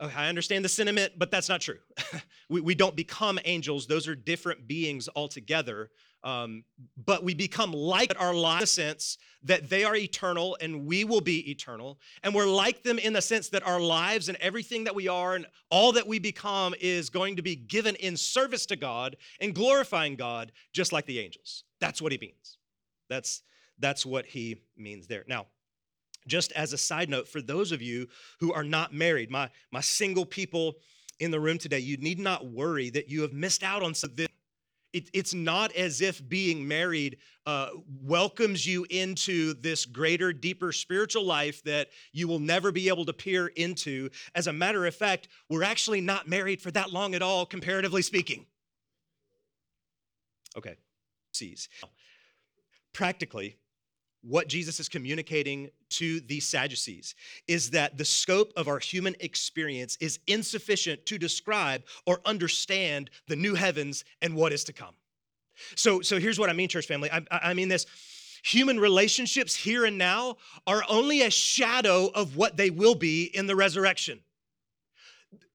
oh, 0.00 0.10
I 0.16 0.28
understand 0.28 0.64
the 0.64 0.68
sentiment, 0.68 1.14
but 1.16 1.30
that's 1.30 1.48
not 1.48 1.60
true. 1.60 1.78
we, 2.48 2.60
we 2.60 2.74
don't 2.74 2.94
become 2.94 3.38
angels. 3.44 3.86
Those 3.86 4.06
are 4.06 4.14
different 4.14 4.68
beings 4.68 5.08
altogether. 5.14 5.90
Um, 6.24 6.64
but 6.96 7.22
we 7.22 7.34
become 7.34 7.72
like 7.72 8.12
our 8.18 8.34
lives 8.34 8.76
in 8.76 8.86
the 8.86 8.90
sense 8.90 9.18
that 9.44 9.70
they 9.70 9.84
are 9.84 9.94
eternal 9.94 10.56
and 10.60 10.84
we 10.84 11.04
will 11.04 11.20
be 11.20 11.48
eternal. 11.50 11.98
And 12.22 12.34
we're 12.34 12.46
like 12.46 12.82
them 12.82 12.98
in 12.98 13.12
the 13.12 13.22
sense 13.22 13.48
that 13.50 13.66
our 13.66 13.80
lives 13.80 14.28
and 14.28 14.36
everything 14.38 14.84
that 14.84 14.94
we 14.94 15.06
are 15.06 15.36
and 15.36 15.46
all 15.70 15.92
that 15.92 16.08
we 16.08 16.18
become 16.18 16.74
is 16.80 17.08
going 17.08 17.36
to 17.36 17.42
be 17.42 17.54
given 17.54 17.94
in 17.96 18.16
service 18.16 18.66
to 18.66 18.76
God 18.76 19.16
and 19.40 19.54
glorifying 19.54 20.16
God, 20.16 20.50
just 20.72 20.92
like 20.92 21.06
the 21.06 21.20
angels. 21.20 21.62
That's 21.80 22.02
what 22.02 22.10
he 22.10 22.18
means. 22.18 22.58
That's, 23.08 23.42
that's 23.78 24.04
what 24.04 24.26
he 24.26 24.62
means 24.76 25.06
there. 25.06 25.24
Now, 25.28 25.46
just 26.26 26.50
as 26.52 26.72
a 26.72 26.78
side 26.78 27.08
note, 27.08 27.28
for 27.28 27.40
those 27.40 27.70
of 27.70 27.80
you 27.80 28.08
who 28.40 28.52
are 28.52 28.64
not 28.64 28.92
married, 28.92 29.30
my, 29.30 29.50
my 29.70 29.80
single 29.80 30.26
people 30.26 30.74
in 31.20 31.30
the 31.30 31.40
room 31.40 31.58
today, 31.58 31.78
you 31.78 31.96
need 31.96 32.18
not 32.18 32.46
worry 32.46 32.90
that 32.90 33.08
you 33.08 33.22
have 33.22 33.32
missed 33.32 33.62
out 33.62 33.82
on 33.82 33.94
something 33.94 34.26
it, 34.92 35.10
it's 35.12 35.34
not 35.34 35.72
as 35.74 36.00
if 36.00 36.26
being 36.28 36.66
married 36.66 37.18
uh, 37.46 37.68
welcomes 38.02 38.66
you 38.66 38.86
into 38.90 39.54
this 39.54 39.84
greater, 39.84 40.32
deeper 40.32 40.72
spiritual 40.72 41.24
life 41.24 41.62
that 41.64 41.88
you 42.12 42.26
will 42.28 42.38
never 42.38 42.72
be 42.72 42.88
able 42.88 43.04
to 43.04 43.12
peer 43.12 43.48
into. 43.48 44.10
As 44.34 44.46
a 44.46 44.52
matter 44.52 44.86
of 44.86 44.94
fact, 44.94 45.28
we're 45.48 45.62
actually 45.62 46.00
not 46.00 46.28
married 46.28 46.60
for 46.60 46.70
that 46.70 46.92
long 46.92 47.14
at 47.14 47.22
all, 47.22 47.44
comparatively 47.46 48.02
speaking. 48.02 48.46
Okay, 50.56 50.76
sees. 51.32 51.68
Practically, 52.92 53.58
what 54.22 54.48
Jesus 54.48 54.80
is 54.80 54.88
communicating 54.88 55.70
to 55.90 56.20
these 56.20 56.46
Sadducees 56.46 57.14
is 57.46 57.70
that 57.70 57.96
the 57.96 58.04
scope 58.04 58.52
of 58.56 58.68
our 58.68 58.78
human 58.78 59.14
experience 59.20 59.96
is 60.00 60.18
insufficient 60.26 61.06
to 61.06 61.18
describe 61.18 61.82
or 62.06 62.20
understand 62.24 63.10
the 63.28 63.36
new 63.36 63.54
heavens 63.54 64.04
and 64.20 64.34
what 64.34 64.52
is 64.52 64.64
to 64.64 64.72
come. 64.72 64.94
So, 65.76 66.00
so 66.00 66.18
here's 66.18 66.38
what 66.38 66.50
I 66.50 66.52
mean, 66.52 66.68
church 66.68 66.86
family. 66.86 67.10
I, 67.10 67.22
I 67.30 67.54
mean 67.54 67.68
this 67.68 67.86
human 68.42 68.78
relationships 68.78 69.54
here 69.54 69.84
and 69.84 69.98
now 69.98 70.36
are 70.66 70.82
only 70.88 71.22
a 71.22 71.30
shadow 71.30 72.06
of 72.14 72.36
what 72.36 72.56
they 72.56 72.70
will 72.70 72.94
be 72.94 73.24
in 73.24 73.46
the 73.46 73.56
resurrection. 73.56 74.20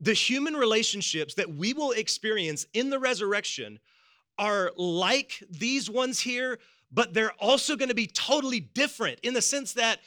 The 0.02 0.14
human 0.14 0.56
relationships 0.56 1.36
that 1.36 1.54
we 1.54 1.74
will 1.74 1.92
experience 1.92 2.68
in 2.74 2.90
the 2.90 3.00
resurrection 3.00 3.80
are 4.38 4.72
like 4.76 5.42
these 5.50 5.90
ones 5.90 6.20
here, 6.20 6.60
but 6.94 7.14
they're 7.14 7.34
also 7.40 7.76
going 7.76 7.90
to 7.90 7.96
be 7.96 8.08
totally 8.08 8.60
different 8.60 9.20
in 9.24 9.34
the 9.34 9.42
sense 9.42 9.74
that 9.74 10.00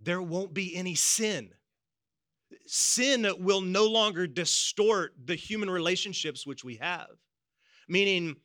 there 0.00 0.20
won't 0.20 0.52
be 0.52 0.74
any 0.74 0.94
sin. 0.94 1.50
Sin 2.66 3.26
will 3.38 3.60
no 3.60 3.86
longer 3.86 4.26
distort 4.26 5.14
the 5.24 5.34
human 5.34 5.70
relationships 5.70 6.46
which 6.46 6.64
we 6.64 6.76
have. 6.76 7.08
Meaning, 7.88 8.36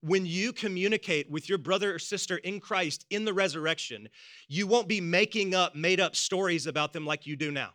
when 0.00 0.24
you 0.24 0.52
communicate 0.52 1.30
with 1.30 1.48
your 1.48 1.58
brother 1.58 1.94
or 1.94 1.98
sister 1.98 2.36
in 2.38 2.60
Christ 2.60 3.04
in 3.10 3.24
the 3.24 3.34
resurrection, 3.34 4.08
you 4.48 4.66
won't 4.66 4.88
be 4.88 5.00
making 5.00 5.54
up 5.54 5.74
made 5.74 6.00
up 6.00 6.16
stories 6.16 6.66
about 6.66 6.92
them 6.92 7.04
like 7.04 7.26
you 7.26 7.36
do 7.36 7.50
now. 7.50 7.70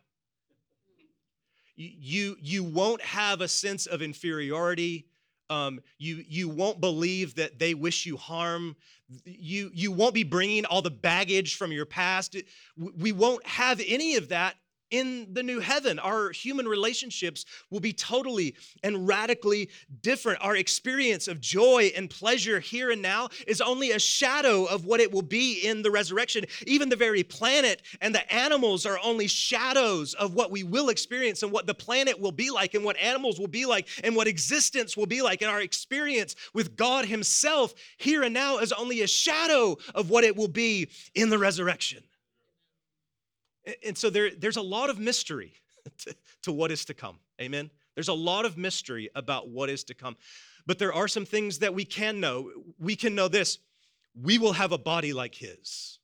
You, 1.76 2.36
you 2.42 2.64
won't 2.64 3.02
have 3.02 3.42
a 3.42 3.48
sense 3.48 3.86
of 3.86 4.02
inferiority 4.02 5.06
um, 5.50 5.82
you, 5.98 6.24
you 6.28 6.50
won't 6.50 6.80
believe 6.80 7.36
that 7.36 7.60
they 7.60 7.74
wish 7.74 8.06
you 8.06 8.18
harm. 8.18 8.76
You, 9.26 9.72
you 9.74 9.92
won't 9.92 10.14
be 10.14 10.24
bringing 10.24 10.66
all 10.66 10.82
the 10.82 10.92
baggage 10.92 11.56
from 11.56 11.72
your 11.72 11.86
past. 11.86 12.36
We 12.78 13.12
won't 13.12 13.46
have 13.46 13.82
any 13.86 14.16
of 14.16 14.30
that 14.30 14.56
in 14.92 15.34
the 15.34 15.44
new 15.44 15.60
heaven. 15.60 16.00
Our 16.00 16.32
human 16.32 16.68
relationships 16.68 17.46
will 17.70 17.80
be 17.80 17.94
totally 17.94 18.56
and 18.84 19.08
radically 19.08 19.70
different. 20.02 20.40
Our 20.42 20.56
experience 20.56 21.28
of 21.28 21.40
joy 21.40 21.92
and 21.96 22.10
pleasure 22.10 22.60
here 22.60 22.92
and 22.92 23.02
now 23.02 23.30
is 23.48 23.62
only 23.62 23.92
a 23.92 24.00
shadow 24.00 24.66
of 24.66 24.86
what 24.86 25.00
it 25.00 25.12
will 25.12 25.22
be 25.22 25.66
in 25.66 25.82
the 25.82 25.92
resurrection. 25.92 26.46
Even 26.66 26.90
the 26.90 26.96
very 26.96 27.24
planet 27.24 27.82
and 28.02 28.14
the 28.14 28.34
animals 28.34 28.86
are 28.86 29.00
only 29.04 29.28
shadows 29.28 30.14
of 30.16 30.34
what 30.34 30.52
we 30.52 30.64
will 30.64 30.90
experience 30.90 31.44
and 31.44 31.52
what 31.52 31.68
the 31.68 31.74
planet 31.74 32.20
will 32.20 32.32
be 32.32 32.50
like 32.50 32.74
and 32.74 32.84
what 32.84 32.98
animals 32.98 33.40
will 33.40 33.48
be 33.48 33.66
like 33.66 33.88
and 34.04 34.16
what 34.16 34.28
existence 34.28 34.96
will 34.98 35.06
be 35.06 35.22
like. 35.22 35.42
And 35.42 35.52
our 35.52 35.62
experience 35.62 36.36
with 36.54 36.76
God 36.76 37.06
Himself 37.06 37.74
here 37.98 38.24
and 38.24 38.34
now 38.34 38.58
is 38.60 38.72
only 38.72 39.02
a 39.02 39.08
shadow 39.08 39.78
of 39.96 40.10
what 40.10 40.24
it 40.24 40.36
will 40.36 40.48
be 40.48 40.90
in 41.16 41.30
the 41.30 41.38
resurrection. 41.38 42.04
And 43.86 43.98
so 43.98 44.10
there, 44.10 44.32
there's 44.32 44.58
a 44.58 44.62
lot 44.62 44.90
of 44.90 45.00
mystery 45.00 45.54
to, 46.00 46.16
to 46.44 46.52
what 46.52 46.72
is 46.72 46.86
to 46.86 46.94
come. 46.94 47.20
Amen. 47.42 47.70
There's 47.96 48.08
a 48.08 48.14
lot 48.14 48.46
of 48.46 48.58
mystery 48.58 49.10
about 49.16 49.50
what 49.50 49.70
is 49.70 49.84
to 49.86 49.94
come. 49.94 50.16
But 50.66 50.80
there 50.80 50.94
are 50.94 51.08
some 51.08 51.26
things 51.26 51.60
that 51.60 51.74
we 51.74 51.86
can 51.86 52.20
know. 52.20 52.52
We 52.80 52.96
can 52.96 53.16
know 53.16 53.28
this 53.28 53.60
we 54.22 54.38
will 54.38 54.54
have 54.54 54.72
a 54.72 54.78
body 54.78 55.14
like 55.14 55.36
his. 55.36 56.00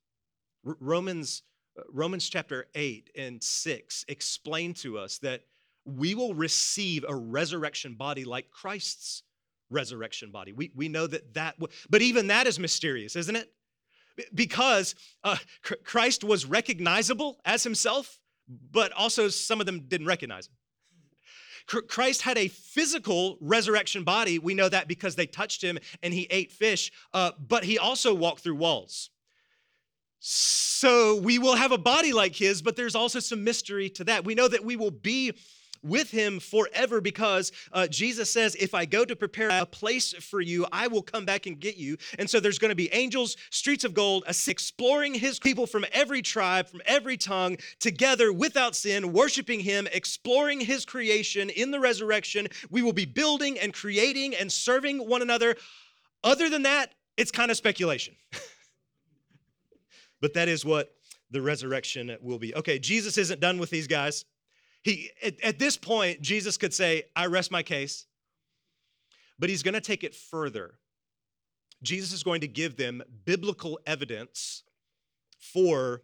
Romans, 0.64 1.44
uh, 1.78 1.84
Romans 1.92 2.30
chapter 2.30 2.68
8 2.76 3.12
and 3.18 3.44
6 3.44 4.06
explain 4.08 4.74
to 4.76 4.98
us 4.98 5.18
that 5.20 5.44
we 5.86 6.16
will 6.16 6.34
receive 6.34 7.06
a 7.08 7.16
resurrection 7.16 7.94
body 7.94 8.26
like 8.26 8.50
Christ's 8.52 9.24
resurrection 9.70 10.32
body. 10.32 10.54
We, 10.54 10.72
we 10.76 10.88
know 10.88 11.08
that 11.08 11.34
that, 11.34 11.56
but 11.90 12.02
even 12.02 12.28
that 12.28 12.48
is 12.48 12.60
mysterious, 12.60 13.16
isn't 13.16 13.36
it? 13.36 13.52
Because 14.34 14.96
uh, 15.24 15.38
Christ 15.84 16.24
was 16.24 16.46
recognizable 16.46 17.40
as 17.46 17.64
himself, 17.64 18.20
but 18.48 18.92
also 18.94 19.28
some 19.28 19.60
of 19.60 19.66
them 19.66 19.82
didn't 19.88 20.08
recognize 20.08 20.48
him. 20.48 20.54
Christ 21.88 22.22
had 22.22 22.38
a 22.38 22.48
physical 22.48 23.38
resurrection 23.42 24.04
body. 24.04 24.38
We 24.38 24.54
know 24.54 24.70
that 24.70 24.88
because 24.88 25.16
they 25.16 25.26
touched 25.26 25.64
him 25.64 25.80
and 26.04 26.14
he 26.14 26.28
ate 26.30 26.52
fish, 26.52 26.92
uh, 27.14 27.32
but 27.40 27.64
he 27.64 27.80
also 27.80 28.14
walked 28.14 28.42
through 28.42 28.56
walls. 28.56 29.10
So 30.20 31.16
we 31.18 31.40
will 31.40 31.56
have 31.56 31.72
a 31.72 31.78
body 31.78 32.14
like 32.14 32.36
his, 32.36 32.62
but 32.62 32.76
there's 32.76 32.96
also 32.96 33.20
some 33.20 33.44
mystery 33.44 33.90
to 33.92 34.04
that. 34.06 34.26
We 34.26 34.36
know 34.36 34.48
that 34.48 34.64
we 34.64 34.76
will 34.76 34.92
be 34.92 35.34
with 35.86 36.10
him 36.12 36.40
forever 36.40 37.00
because 37.00 37.52
uh, 37.72 37.88
Jesus 37.88 38.30
says, 38.30 38.56
If 38.56 38.74
I 38.74 38.86
go 38.86 39.06
to 39.06 39.16
prepare 39.16 39.50
a 39.50 39.66
place 39.66 40.14
for 40.14 40.42
you, 40.42 40.66
I 40.72 40.88
will 40.88 41.02
come 41.02 41.26
back 41.26 41.46
and 41.46 41.60
get 41.60 41.78
you. 41.78 41.98
And 42.20 42.30
so 42.30 42.40
there's 42.40 42.60
going 42.60 42.70
to 42.70 42.76
be 42.76 42.94
angels, 42.94 43.38
streets 43.52 43.84
of 43.84 43.94
gold, 43.94 44.24
exploring 44.28 45.14
his 45.14 45.40
people 45.40 45.68
from 45.68 45.86
every 45.92 46.22
tribe, 46.22 46.68
from 46.68 46.82
every 46.86 47.18
tongue, 47.18 47.58
together 47.80 48.34
without 48.34 48.76
sin, 48.76 49.14
worshiping 49.14 49.60
him, 49.60 49.88
exploring 49.94 50.60
his 50.60 50.86
creation 50.86 51.50
in 51.50 51.72
the 51.72 51.80
resurrection. 51.80 52.48
We 52.70 52.82
will 52.82 52.94
be 52.94 53.06
building 53.06 53.60
and 53.60 53.74
creating 53.74 54.36
and 54.36 54.52
serving 54.52 54.98
one 54.98 55.22
another. 55.22 55.56
Other 56.24 56.50
than 56.50 56.64
that, 56.64 56.94
it's 57.18 57.32
kind 57.32 57.52
of 57.52 57.58
speculation. 57.58 58.16
but 60.22 60.34
that 60.34 60.48
is 60.48 60.66
what 60.66 60.96
the 61.32 61.42
resurrection 61.42 62.16
will 62.22 62.40
be. 62.40 62.56
Okay, 62.56 62.80
Jesus 62.80 63.18
isn't 63.18 63.40
done 63.40 63.60
with 63.60 63.70
these 63.70 63.88
guys. 63.88 64.26
He, 64.86 65.10
at, 65.24 65.42
at 65.44 65.58
this 65.58 65.78
point, 65.78 66.22
Jesus 66.22 66.58
could 66.58 66.72
say, 66.72 67.06
I 67.16 67.26
rest 67.26 67.50
my 67.50 67.64
case, 67.64 68.06
but 69.40 69.50
he's 69.50 69.64
going 69.64 69.74
to 69.74 69.82
take 69.82 70.04
it 70.04 70.14
further. 70.14 70.76
Jesus 71.82 72.14
is 72.14 72.22
going 72.22 72.42
to 72.42 72.48
give 72.48 72.78
them 72.78 73.02
biblical 73.26 73.80
evidence 73.88 74.62
for 75.40 76.04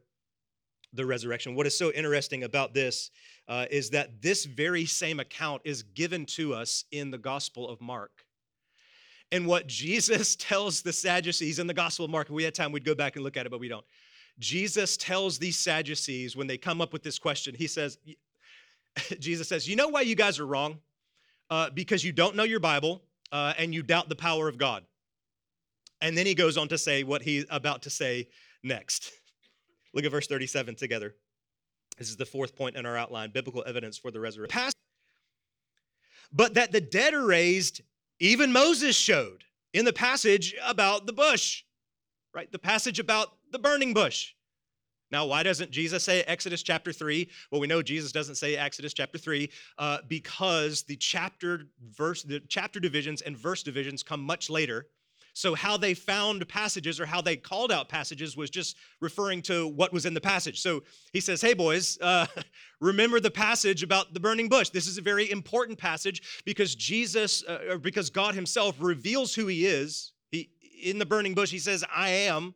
the 0.93 1.05
resurrection. 1.05 1.53
What 1.53 1.67
is 1.67 1.77
so 1.77 1.91
interesting 1.91 2.43
about 2.43 2.73
this 2.73 3.11
uh, 3.47 3.67
is 3.69 3.91
that 3.91 4.19
this 4.19 4.45
very 4.45 4.87
same 4.87 5.19
account 5.19 5.61
is 5.63 5.83
given 5.83 6.25
to 6.25 6.55
us 6.55 6.85
in 6.91 7.11
the 7.11 7.19
Gospel 7.19 7.69
of 7.69 7.81
Mark. 7.81 8.25
And 9.31 9.45
what 9.45 9.67
Jesus 9.67 10.35
tells 10.39 10.81
the 10.81 10.91
Sadducees 10.91 11.59
in 11.59 11.67
the 11.67 11.73
Gospel 11.75 12.05
of 12.05 12.09
Mark, 12.11 12.29
if 12.29 12.33
we 12.33 12.43
had 12.43 12.55
time, 12.55 12.71
we'd 12.71 12.83
go 12.83 12.95
back 12.95 13.15
and 13.15 13.23
look 13.23 13.37
at 13.37 13.45
it, 13.45 13.49
but 13.49 13.59
we 13.59 13.67
don't. 13.67 13.85
Jesus 14.39 14.97
tells 14.97 15.37
these 15.37 15.59
Sadducees 15.59 16.35
when 16.35 16.47
they 16.47 16.57
come 16.57 16.81
up 16.81 16.91
with 16.91 17.03
this 17.03 17.19
question, 17.19 17.53
he 17.53 17.67
says, 17.67 17.99
Jesus 19.19 19.47
says, 19.47 19.67
You 19.67 19.75
know 19.75 19.87
why 19.87 20.01
you 20.01 20.15
guys 20.15 20.39
are 20.39 20.45
wrong? 20.45 20.79
Uh, 21.49 21.69
because 21.69 22.03
you 22.03 22.11
don't 22.11 22.35
know 22.35 22.43
your 22.43 22.59
Bible 22.59 23.01
uh, 23.31 23.53
and 23.57 23.73
you 23.73 23.83
doubt 23.83 24.09
the 24.09 24.15
power 24.15 24.47
of 24.47 24.57
God. 24.57 24.83
And 26.01 26.17
then 26.17 26.25
he 26.25 26.33
goes 26.33 26.57
on 26.57 26.67
to 26.69 26.77
say 26.77 27.03
what 27.03 27.21
he's 27.21 27.45
about 27.49 27.83
to 27.83 27.89
say 27.89 28.27
next. 28.63 29.11
Look 29.93 30.05
at 30.05 30.11
verse 30.11 30.27
37 30.27 30.75
together. 30.75 31.13
This 31.97 32.09
is 32.09 32.15
the 32.15 32.25
fourth 32.25 32.55
point 32.55 32.77
in 32.77 32.85
our 32.85 32.97
outline 32.97 33.31
biblical 33.31 33.63
evidence 33.67 33.97
for 33.97 34.11
the 34.11 34.19
resurrection. 34.19 34.71
But 36.31 36.53
that 36.53 36.71
the 36.71 36.81
dead 36.81 37.13
are 37.13 37.25
raised, 37.25 37.81
even 38.19 38.51
Moses 38.51 38.95
showed 38.95 39.43
in 39.73 39.85
the 39.85 39.93
passage 39.93 40.55
about 40.65 41.05
the 41.05 41.13
bush, 41.13 41.63
right? 42.33 42.51
The 42.51 42.59
passage 42.59 42.99
about 42.99 43.33
the 43.51 43.59
burning 43.59 43.93
bush. 43.93 44.33
Now, 45.11 45.25
why 45.25 45.43
doesn't 45.43 45.71
Jesus 45.71 46.03
say 46.03 46.21
Exodus 46.23 46.63
chapter 46.63 46.93
3? 46.93 47.29
Well, 47.51 47.59
we 47.59 47.67
know 47.67 47.81
Jesus 47.81 48.11
doesn't 48.11 48.35
say 48.35 48.55
Exodus 48.55 48.93
chapter 48.93 49.17
3 49.17 49.49
uh, 49.77 49.97
because 50.07 50.83
the 50.83 50.95
chapter 50.95 51.63
verse 51.97 52.23
the 52.23 52.41
chapter 52.47 52.79
divisions 52.79 53.21
and 53.21 53.37
verse 53.37 53.63
divisions 53.63 54.03
come 54.03 54.21
much 54.21 54.49
later. 54.49 54.87
So 55.33 55.55
how 55.55 55.77
they 55.77 55.93
found 55.93 56.47
passages 56.47 56.99
or 56.99 57.05
how 57.05 57.21
they 57.21 57.37
called 57.37 57.71
out 57.71 57.87
passages 57.87 58.35
was 58.35 58.49
just 58.49 58.75
referring 58.99 59.41
to 59.43 59.67
what 59.67 59.93
was 59.93 60.05
in 60.05 60.13
the 60.13 60.21
passage. 60.21 60.59
So 60.59 60.83
he 61.13 61.21
says, 61.21 61.41
"Hey 61.41 61.53
boys, 61.53 61.97
uh, 62.01 62.25
remember 62.81 63.19
the 63.19 63.31
passage 63.31 63.83
about 63.83 64.13
the 64.13 64.19
burning 64.19 64.49
bush. 64.49 64.69
This 64.69 64.87
is 64.87 64.97
a 64.97 65.01
very 65.01 65.31
important 65.31 65.77
passage 65.77 66.43
because 66.45 66.75
Jesus, 66.75 67.43
uh, 67.47 67.59
or 67.69 67.77
because 67.77 68.09
God 68.09 68.35
Himself 68.35 68.75
reveals 68.79 69.33
who 69.33 69.47
He 69.47 69.65
is. 69.65 70.13
He 70.31 70.49
in 70.83 70.99
the 70.99 71.05
burning 71.05 71.33
bush, 71.33 71.51
He 71.51 71.59
says, 71.59 71.83
"I 71.93 72.09
am." 72.09 72.55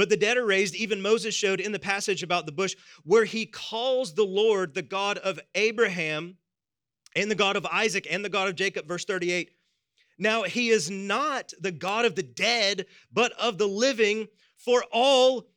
But 0.00 0.08
the 0.08 0.16
dead 0.16 0.38
are 0.38 0.46
raised, 0.46 0.74
even 0.76 1.02
Moses 1.02 1.34
showed 1.34 1.60
in 1.60 1.72
the 1.72 1.78
passage 1.78 2.22
about 2.22 2.46
the 2.46 2.52
bush, 2.52 2.74
where 3.04 3.26
he 3.26 3.44
calls 3.44 4.14
the 4.14 4.24
Lord 4.24 4.72
the 4.72 4.80
God 4.80 5.18
of 5.18 5.38
Abraham 5.54 6.38
and 7.14 7.30
the 7.30 7.34
God 7.34 7.54
of 7.54 7.66
Isaac 7.66 8.06
and 8.10 8.24
the 8.24 8.30
God 8.30 8.48
of 8.48 8.54
Jacob, 8.54 8.88
verse 8.88 9.04
38. 9.04 9.50
Now, 10.18 10.44
he 10.44 10.70
is 10.70 10.90
not 10.90 11.52
the 11.60 11.70
God 11.70 12.06
of 12.06 12.14
the 12.14 12.22
dead, 12.22 12.86
but 13.12 13.32
of 13.32 13.58
the 13.58 13.68
living, 13.68 14.28
for 14.56 14.82
all 14.90 15.49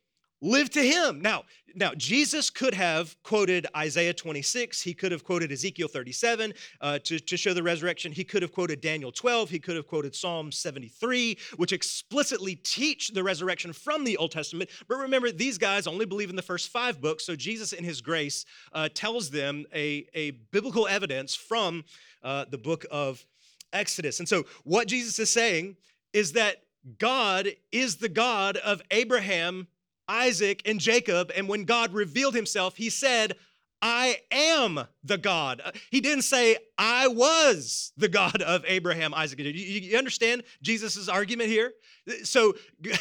live 0.44 0.70
to 0.70 0.82
him. 0.82 1.22
Now, 1.22 1.44
now 1.74 1.92
Jesus 1.96 2.50
could 2.50 2.74
have 2.74 3.20
quoted 3.22 3.66
Isaiah 3.76 4.12
26. 4.12 4.82
He 4.82 4.92
could 4.92 5.10
have 5.10 5.24
quoted 5.24 5.50
Ezekiel 5.50 5.88
37 5.88 6.52
uh, 6.80 6.98
to, 7.00 7.18
to 7.18 7.36
show 7.36 7.54
the 7.54 7.62
resurrection. 7.62 8.12
He 8.12 8.24
could 8.24 8.42
have 8.42 8.52
quoted 8.52 8.80
Daniel 8.80 9.10
12. 9.10 9.50
He 9.50 9.58
could 9.58 9.74
have 9.74 9.86
quoted 9.86 10.14
Psalm 10.14 10.52
73, 10.52 11.38
which 11.56 11.72
explicitly 11.72 12.56
teach 12.56 13.08
the 13.08 13.22
resurrection 13.22 13.72
from 13.72 14.04
the 14.04 14.16
Old 14.18 14.32
Testament. 14.32 14.70
But 14.86 14.98
remember, 14.98 15.32
these 15.32 15.58
guys 15.58 15.86
only 15.86 16.04
believe 16.04 16.30
in 16.30 16.36
the 16.36 16.42
first 16.42 16.68
five 16.68 17.00
books. 17.00 17.24
So 17.24 17.34
Jesus, 17.34 17.72
in 17.72 17.82
his 17.82 18.00
grace, 18.00 18.44
uh, 18.72 18.90
tells 18.92 19.30
them 19.30 19.64
a, 19.74 20.06
a 20.14 20.32
biblical 20.52 20.86
evidence 20.86 21.34
from 21.34 21.84
uh, 22.22 22.44
the 22.50 22.58
book 22.58 22.84
of 22.90 23.24
Exodus. 23.72 24.18
And 24.20 24.28
so 24.28 24.44
what 24.62 24.88
Jesus 24.88 25.18
is 25.18 25.30
saying 25.30 25.76
is 26.12 26.32
that 26.32 26.58
God 26.98 27.48
is 27.72 27.96
the 27.96 28.08
God 28.08 28.58
of 28.58 28.82
Abraham, 28.90 29.68
Isaac 30.08 30.62
and 30.64 30.80
Jacob. 30.80 31.30
And 31.36 31.48
when 31.48 31.64
God 31.64 31.92
revealed 31.92 32.34
himself, 32.34 32.76
he 32.76 32.90
said, 32.90 33.34
I 33.82 34.20
am 34.30 34.80
the 35.02 35.18
God. 35.18 35.60
Uh, 35.62 35.72
he 35.90 36.00
didn't 36.00 36.22
say, 36.22 36.56
I 36.78 37.06
was 37.08 37.92
the 37.98 38.08
God 38.08 38.40
of 38.40 38.64
Abraham, 38.66 39.12
Isaac, 39.12 39.38
and 39.40 39.54
Jacob. 39.54 39.84
You 39.84 39.98
understand 39.98 40.42
Jesus' 40.62 41.08
argument 41.08 41.50
here? 41.50 41.74
So, 42.22 42.54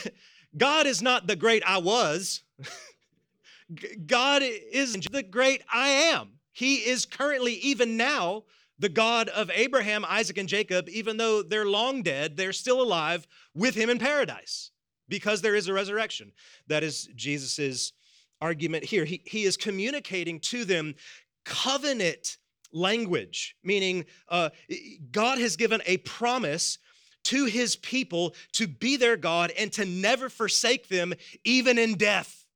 God 0.57 0.85
is 0.85 1.01
not 1.01 1.25
the 1.25 1.37
great 1.37 1.63
I 1.65 1.77
was. 1.77 2.43
God 4.05 4.43
is 4.43 4.93
the 5.09 5.23
great 5.23 5.63
I 5.71 5.87
am. 5.87 6.31
He 6.51 6.75
is 6.75 7.05
currently, 7.05 7.53
even 7.53 7.97
now, 7.97 8.43
the 8.77 8.89
God 8.89 9.29
of 9.29 9.49
Abraham, 9.53 10.03
Isaac, 10.07 10.37
and 10.37 10.49
Jacob, 10.49 10.89
even 10.89 11.15
though 11.15 11.41
they're 11.41 11.65
long 11.65 12.03
dead, 12.03 12.35
they're 12.35 12.51
still 12.51 12.81
alive 12.81 13.25
with 13.55 13.73
him 13.73 13.89
in 13.89 13.99
paradise 13.99 14.71
because 15.13 15.43
there 15.43 15.53
is 15.53 15.67
a 15.67 15.73
resurrection. 15.73 16.31
That 16.65 16.83
is 16.83 17.07
Jesus' 17.15 17.93
argument 18.41 18.83
here. 18.83 19.05
He, 19.05 19.21
he 19.27 19.43
is 19.43 19.57
communicating 19.57 20.39
to 20.39 20.65
them 20.65 20.95
covenant 21.45 22.37
language, 22.71 23.55
meaning 23.63 24.05
uh, 24.27 24.49
God 25.11 25.37
has 25.37 25.55
given 25.55 25.83
a 25.85 25.97
promise 25.97 26.79
to 27.25 27.45
his 27.45 27.75
people 27.75 28.33
to 28.53 28.65
be 28.65 28.97
their 28.97 29.15
God 29.15 29.51
and 29.55 29.71
to 29.73 29.85
never 29.85 30.29
forsake 30.29 30.87
them, 30.87 31.13
even 31.43 31.77
in 31.77 31.93
death. 31.93 32.47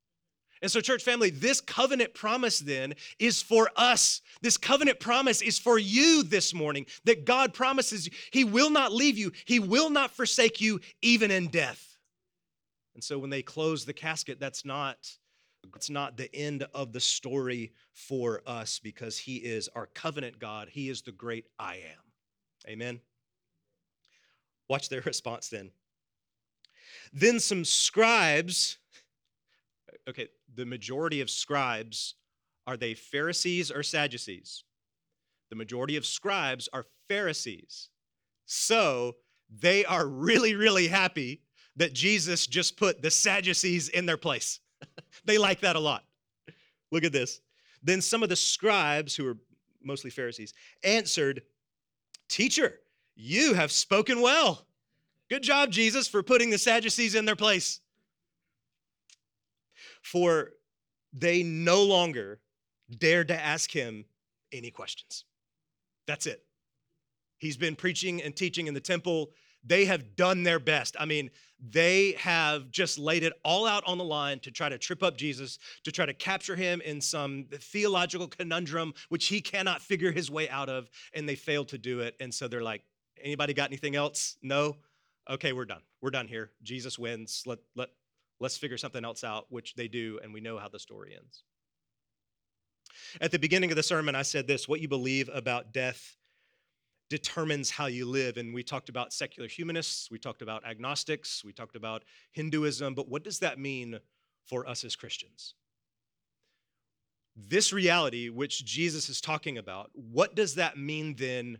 And 0.60 0.68
so, 0.68 0.80
church 0.80 1.04
family, 1.04 1.30
this 1.30 1.60
covenant 1.60 2.12
promise 2.12 2.58
then 2.58 2.94
is 3.20 3.40
for 3.40 3.70
us. 3.76 4.20
This 4.42 4.56
covenant 4.56 4.98
promise 4.98 5.42
is 5.42 5.60
for 5.60 5.78
you 5.78 6.24
this 6.24 6.52
morning 6.52 6.86
that 7.04 7.24
God 7.24 7.54
promises 7.54 8.06
you, 8.06 8.12
He 8.32 8.42
will 8.42 8.70
not 8.70 8.92
leave 8.92 9.16
you, 9.16 9.30
He 9.44 9.60
will 9.60 9.90
not 9.90 10.10
forsake 10.10 10.60
you, 10.60 10.80
even 11.02 11.30
in 11.30 11.46
death. 11.46 11.87
And 12.98 13.04
so 13.04 13.16
when 13.16 13.30
they 13.30 13.42
close 13.42 13.84
the 13.84 13.92
casket, 13.92 14.40
that's 14.40 14.64
not 14.64 14.96
it's 15.76 15.88
not 15.88 16.16
the 16.16 16.34
end 16.34 16.66
of 16.74 16.92
the 16.92 16.98
story 16.98 17.72
for 17.92 18.42
us 18.44 18.80
because 18.82 19.16
he 19.16 19.36
is 19.36 19.68
our 19.76 19.86
covenant 19.94 20.40
God. 20.40 20.68
He 20.68 20.88
is 20.88 21.02
the 21.02 21.12
great 21.12 21.46
I 21.60 21.74
am. 21.76 22.68
Amen. 22.68 22.98
Watch 24.68 24.88
their 24.88 25.00
response 25.06 25.48
then. 25.48 25.70
Then 27.12 27.38
some 27.38 27.64
scribes, 27.64 28.78
okay, 30.08 30.26
the 30.52 30.66
majority 30.66 31.20
of 31.20 31.30
scribes, 31.30 32.16
are 32.66 32.76
they 32.76 32.94
Pharisees 32.94 33.70
or 33.70 33.84
Sadducees? 33.84 34.64
The 35.50 35.56
majority 35.56 35.94
of 35.94 36.04
scribes 36.04 36.68
are 36.72 36.86
Pharisees. 37.06 37.90
So 38.44 39.18
they 39.48 39.84
are 39.84 40.04
really, 40.04 40.56
really 40.56 40.88
happy 40.88 41.42
that 41.78 41.94
Jesus 41.94 42.46
just 42.46 42.76
put 42.76 43.02
the 43.02 43.10
Sadducees 43.10 43.88
in 43.88 44.04
their 44.04 44.16
place. 44.16 44.60
they 45.24 45.38
like 45.38 45.60
that 45.60 45.76
a 45.76 45.80
lot. 45.80 46.04
Look 46.90 47.04
at 47.04 47.12
this. 47.12 47.40
Then 47.82 48.00
some 48.00 48.22
of 48.22 48.28
the 48.28 48.36
scribes, 48.36 49.14
who 49.14 49.24
were 49.24 49.36
mostly 49.82 50.10
Pharisees, 50.10 50.52
answered, 50.82 51.42
Teacher, 52.28 52.80
you 53.14 53.54
have 53.54 53.70
spoken 53.70 54.20
well. 54.20 54.66
Good 55.30 55.42
job, 55.42 55.70
Jesus, 55.70 56.08
for 56.08 56.22
putting 56.22 56.50
the 56.50 56.58
Sadducees 56.58 57.14
in 57.14 57.24
their 57.24 57.36
place. 57.36 57.80
For 60.02 60.50
they 61.12 61.42
no 61.42 61.84
longer 61.84 62.40
dared 62.98 63.28
to 63.28 63.40
ask 63.40 63.70
him 63.70 64.04
any 64.52 64.70
questions. 64.70 65.24
That's 66.06 66.26
it. 66.26 66.44
He's 67.38 67.56
been 67.56 67.76
preaching 67.76 68.20
and 68.22 68.34
teaching 68.34 68.66
in 68.66 68.74
the 68.74 68.80
temple 68.80 69.30
they 69.64 69.84
have 69.86 70.16
done 70.16 70.42
their 70.42 70.58
best. 70.58 70.96
I 70.98 71.04
mean, 71.04 71.30
they 71.60 72.12
have 72.18 72.70
just 72.70 72.98
laid 72.98 73.24
it 73.24 73.32
all 73.44 73.66
out 73.66 73.82
on 73.86 73.98
the 73.98 74.04
line 74.04 74.38
to 74.40 74.50
try 74.50 74.68
to 74.68 74.78
trip 74.78 75.02
up 75.02 75.16
Jesus, 75.16 75.58
to 75.84 75.92
try 75.92 76.06
to 76.06 76.14
capture 76.14 76.54
him 76.54 76.80
in 76.80 77.00
some 77.00 77.46
theological 77.52 78.28
conundrum 78.28 78.94
which 79.08 79.26
he 79.26 79.40
cannot 79.40 79.82
figure 79.82 80.12
his 80.12 80.30
way 80.30 80.48
out 80.48 80.68
of, 80.68 80.88
and 81.14 81.28
they 81.28 81.34
failed 81.34 81.68
to 81.68 81.78
do 81.78 82.00
it. 82.00 82.14
And 82.20 82.32
so 82.32 82.46
they're 82.46 82.62
like, 82.62 82.82
anybody 83.22 83.54
got 83.54 83.70
anything 83.70 83.96
else? 83.96 84.36
No? 84.42 84.76
Okay, 85.28 85.52
we're 85.52 85.64
done. 85.64 85.82
We're 86.00 86.10
done 86.10 86.28
here. 86.28 86.52
Jesus 86.62 86.98
wins. 86.98 87.42
Let, 87.44 87.58
let, 87.74 87.88
let's 88.40 88.56
figure 88.56 88.78
something 88.78 89.04
else 89.04 89.24
out, 89.24 89.46
which 89.50 89.74
they 89.74 89.88
do, 89.88 90.20
and 90.22 90.32
we 90.32 90.40
know 90.40 90.58
how 90.58 90.68
the 90.68 90.78
story 90.78 91.14
ends. 91.18 91.42
At 93.20 93.32
the 93.32 93.38
beginning 93.38 93.70
of 93.70 93.76
the 93.76 93.82
sermon, 93.82 94.14
I 94.14 94.22
said 94.22 94.46
this 94.46 94.68
what 94.68 94.80
you 94.80 94.88
believe 94.88 95.28
about 95.32 95.72
death 95.72 96.16
determines 97.10 97.70
how 97.70 97.86
you 97.86 98.06
live. 98.06 98.36
And 98.36 98.52
we 98.52 98.62
talked 98.62 98.88
about 98.88 99.12
secular 99.12 99.48
humanists, 99.48 100.10
we 100.10 100.18
talked 100.18 100.42
about 100.42 100.64
agnostics, 100.66 101.44
we 101.44 101.52
talked 101.52 101.76
about 101.76 102.04
Hinduism, 102.32 102.94
but 102.94 103.08
what 103.08 103.24
does 103.24 103.38
that 103.40 103.58
mean 103.58 103.98
for 104.46 104.68
us 104.68 104.84
as 104.84 104.96
Christians? 104.96 105.54
This 107.36 107.72
reality, 107.72 108.28
which 108.28 108.64
Jesus 108.64 109.08
is 109.08 109.20
talking 109.20 109.58
about, 109.58 109.90
what 109.94 110.34
does 110.34 110.56
that 110.56 110.76
mean 110.76 111.14
then 111.16 111.58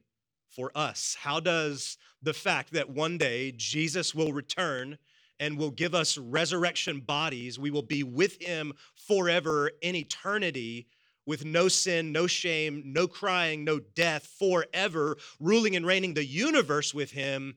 for 0.50 0.72
us? 0.74 1.16
How 1.20 1.40
does 1.40 1.98
the 2.22 2.34
fact 2.34 2.72
that 2.72 2.90
one 2.90 3.16
day 3.16 3.52
Jesus 3.56 4.14
will 4.14 4.32
return 4.32 4.98
and 5.40 5.56
will 5.56 5.70
give 5.70 5.94
us 5.94 6.18
resurrection 6.18 7.00
bodies, 7.00 7.58
we 7.58 7.70
will 7.70 7.82
be 7.82 8.02
with 8.02 8.42
him 8.42 8.72
forever 8.96 9.70
in 9.82 9.94
eternity, 9.94 10.88
with 11.28 11.44
no 11.44 11.68
sin, 11.68 12.10
no 12.10 12.26
shame, 12.26 12.82
no 12.86 13.06
crying, 13.06 13.62
no 13.62 13.78
death, 13.78 14.26
forever, 14.38 15.18
ruling 15.38 15.76
and 15.76 15.84
reigning 15.84 16.14
the 16.14 16.24
universe 16.24 16.94
with 16.94 17.10
him, 17.10 17.54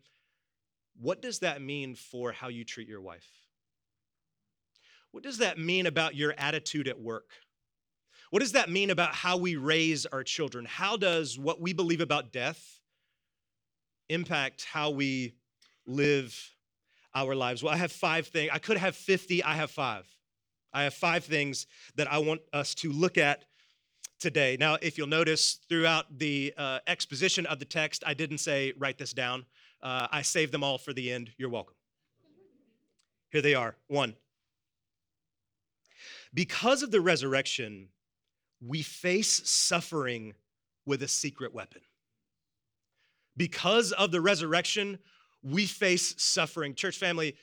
what 0.99 1.21
does 1.21 1.39
that 1.39 1.61
mean 1.61 1.95
for 1.95 2.33
how 2.33 2.49
you 2.49 2.65
treat 2.65 2.89
your 2.89 2.99
wife? 2.99 3.29
What 5.11 5.23
does 5.23 5.37
that 5.37 5.57
mean 5.57 5.85
about 5.85 6.15
your 6.15 6.33
attitude 6.37 6.89
at 6.89 6.99
work? 6.99 7.29
What 8.29 8.41
does 8.41 8.51
that 8.51 8.69
mean 8.69 8.89
about 8.89 9.15
how 9.15 9.37
we 9.37 9.55
raise 9.55 10.05
our 10.05 10.23
children? 10.25 10.65
How 10.65 10.97
does 10.97 11.39
what 11.39 11.61
we 11.61 11.71
believe 11.71 12.01
about 12.01 12.33
death 12.33 12.81
impact 14.09 14.65
how 14.65 14.89
we 14.89 15.35
live 15.87 16.37
our 17.15 17.35
lives? 17.35 17.63
Well, 17.63 17.73
I 17.73 17.77
have 17.77 17.93
five 17.93 18.27
things. 18.27 18.51
I 18.51 18.59
could 18.59 18.77
have 18.77 18.97
50, 18.97 19.45
I 19.45 19.55
have 19.55 19.71
five. 19.71 20.05
I 20.73 20.83
have 20.83 20.93
five 20.93 21.23
things 21.23 21.67
that 21.95 22.11
I 22.11 22.17
want 22.17 22.41
us 22.51 22.75
to 22.75 22.91
look 22.91 23.17
at 23.17 23.45
today. 24.21 24.55
Now, 24.59 24.77
if 24.81 24.97
you'll 24.97 25.07
notice 25.07 25.59
throughout 25.67 26.17
the 26.17 26.53
uh, 26.57 26.79
exposition 26.87 27.45
of 27.47 27.59
the 27.59 27.65
text, 27.65 28.03
I 28.05 28.13
didn't 28.13 28.37
say 28.37 28.73
write 28.77 28.97
this 28.97 29.13
down. 29.13 29.45
Uh, 29.81 30.07
I 30.11 30.21
saved 30.21 30.53
them 30.53 30.63
all 30.63 30.77
for 30.77 30.93
the 30.93 31.11
end. 31.11 31.31
You're 31.37 31.49
welcome. 31.49 31.75
Here 33.31 33.41
they 33.41 33.55
are. 33.55 33.75
One. 33.87 34.15
Because 36.33 36.83
of 36.83 36.91
the 36.91 37.01
resurrection, 37.01 37.89
we 38.65 38.83
face 38.83 39.41
suffering 39.49 40.35
with 40.85 41.01
a 41.03 41.07
secret 41.07 41.53
weapon. 41.53 41.81
Because 43.35 43.91
of 43.93 44.11
the 44.11 44.21
resurrection, 44.21 44.99
we 45.41 45.65
face 45.65 46.13
suffering. 46.17 46.75
Church 46.75 46.97
family, 46.97 47.35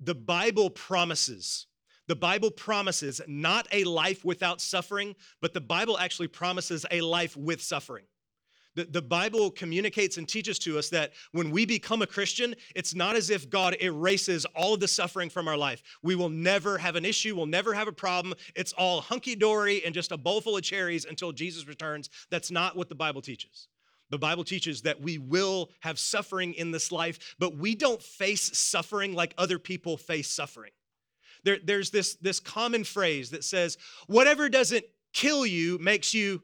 the 0.00 0.14
Bible 0.14 0.70
promises 0.70 1.66
the 2.06 2.16
Bible 2.16 2.50
promises 2.50 3.20
not 3.26 3.66
a 3.72 3.84
life 3.84 4.24
without 4.24 4.60
suffering, 4.60 5.14
but 5.40 5.54
the 5.54 5.60
Bible 5.60 5.98
actually 5.98 6.28
promises 6.28 6.84
a 6.90 7.00
life 7.00 7.36
with 7.36 7.62
suffering. 7.62 8.04
The, 8.74 8.84
the 8.84 9.02
Bible 9.02 9.50
communicates 9.50 10.16
and 10.16 10.28
teaches 10.28 10.58
to 10.60 10.78
us 10.78 10.88
that 10.90 11.12
when 11.32 11.50
we 11.50 11.64
become 11.64 12.02
a 12.02 12.06
Christian, 12.06 12.54
it's 12.74 12.94
not 12.94 13.14
as 13.14 13.30
if 13.30 13.48
God 13.48 13.76
erases 13.80 14.44
all 14.56 14.74
of 14.74 14.80
the 14.80 14.88
suffering 14.88 15.30
from 15.30 15.46
our 15.46 15.56
life. 15.56 15.82
We 16.02 16.16
will 16.16 16.28
never 16.28 16.78
have 16.78 16.96
an 16.96 17.04
issue, 17.04 17.36
we'll 17.36 17.46
never 17.46 17.72
have 17.72 17.88
a 17.88 17.92
problem. 17.92 18.34
It's 18.56 18.72
all 18.72 19.00
hunky 19.00 19.36
dory 19.36 19.84
and 19.84 19.94
just 19.94 20.12
a 20.12 20.16
bowl 20.16 20.40
full 20.40 20.56
of 20.56 20.64
cherries 20.64 21.04
until 21.04 21.32
Jesus 21.32 21.68
returns. 21.68 22.10
That's 22.30 22.50
not 22.50 22.76
what 22.76 22.88
the 22.88 22.94
Bible 22.94 23.22
teaches. 23.22 23.68
The 24.10 24.18
Bible 24.18 24.44
teaches 24.44 24.82
that 24.82 25.00
we 25.00 25.18
will 25.18 25.70
have 25.80 25.98
suffering 25.98 26.54
in 26.54 26.70
this 26.70 26.92
life, 26.92 27.36
but 27.38 27.56
we 27.56 27.74
don't 27.74 28.02
face 28.02 28.58
suffering 28.58 29.14
like 29.14 29.34
other 29.38 29.58
people 29.58 29.96
face 29.96 30.30
suffering. 30.30 30.72
There, 31.44 31.58
there's 31.62 31.90
this, 31.90 32.16
this 32.16 32.40
common 32.40 32.84
phrase 32.84 33.30
that 33.30 33.44
says, 33.44 33.78
whatever 34.06 34.48
doesn't 34.48 34.84
kill 35.12 35.46
you 35.46 35.78
makes 35.78 36.12
you. 36.12 36.42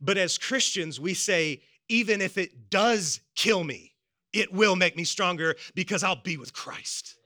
But 0.00 0.16
as 0.16 0.38
Christians, 0.38 1.00
we 1.00 1.14
say, 1.14 1.62
even 1.88 2.20
if 2.20 2.38
it 2.38 2.70
does 2.70 3.20
kill 3.34 3.64
me, 3.64 3.94
it 4.32 4.52
will 4.52 4.76
make 4.76 4.96
me 4.96 5.04
stronger 5.04 5.56
because 5.74 6.02
I'll 6.02 6.22
be 6.22 6.36
with 6.36 6.52
Christ. 6.52 7.17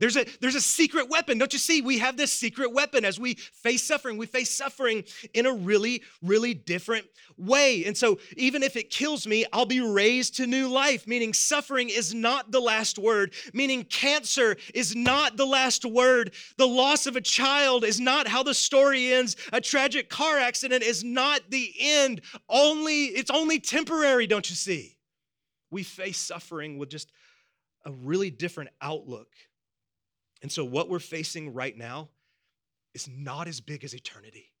There's 0.00 0.16
a, 0.16 0.24
there's 0.40 0.54
a 0.54 0.60
secret 0.60 1.08
weapon. 1.08 1.38
Don't 1.38 1.52
you 1.52 1.58
see? 1.58 1.80
We 1.80 1.98
have 1.98 2.16
this 2.16 2.32
secret 2.32 2.72
weapon 2.72 3.04
as 3.04 3.18
we 3.18 3.34
face 3.34 3.82
suffering. 3.82 4.16
We 4.16 4.26
face 4.26 4.50
suffering 4.50 5.04
in 5.34 5.44
a 5.44 5.52
really, 5.52 6.02
really 6.22 6.54
different 6.54 7.06
way. 7.36 7.84
And 7.84 7.96
so, 7.96 8.18
even 8.36 8.62
if 8.62 8.76
it 8.76 8.90
kills 8.90 9.26
me, 9.26 9.44
I'll 9.52 9.66
be 9.66 9.80
raised 9.80 10.36
to 10.36 10.46
new 10.46 10.68
life, 10.68 11.08
meaning 11.08 11.32
suffering 11.32 11.88
is 11.88 12.14
not 12.14 12.52
the 12.52 12.60
last 12.60 12.98
word, 12.98 13.34
meaning 13.52 13.82
cancer 13.84 14.56
is 14.72 14.94
not 14.94 15.36
the 15.36 15.46
last 15.46 15.84
word. 15.84 16.32
The 16.58 16.66
loss 16.66 17.06
of 17.06 17.16
a 17.16 17.20
child 17.20 17.84
is 17.84 17.98
not 17.98 18.28
how 18.28 18.44
the 18.44 18.54
story 18.54 19.12
ends. 19.12 19.34
A 19.52 19.60
tragic 19.60 20.08
car 20.08 20.38
accident 20.38 20.84
is 20.84 21.02
not 21.02 21.40
the 21.50 21.72
end. 21.80 22.20
Only, 22.48 23.06
it's 23.06 23.30
only 23.30 23.58
temporary, 23.58 24.28
don't 24.28 24.48
you 24.48 24.56
see? 24.56 24.96
We 25.72 25.82
face 25.82 26.18
suffering 26.18 26.78
with 26.78 26.88
just 26.88 27.10
a 27.84 27.90
really 27.90 28.30
different 28.30 28.70
outlook 28.80 29.28
and 30.42 30.52
so, 30.52 30.64
what 30.64 30.88
we're 30.88 30.98
facing 30.98 31.52
right 31.52 31.76
now 31.76 32.08
is 32.94 33.08
not 33.08 33.48
as 33.48 33.60
big 33.60 33.84
as 33.84 33.94
eternity. 33.94 34.52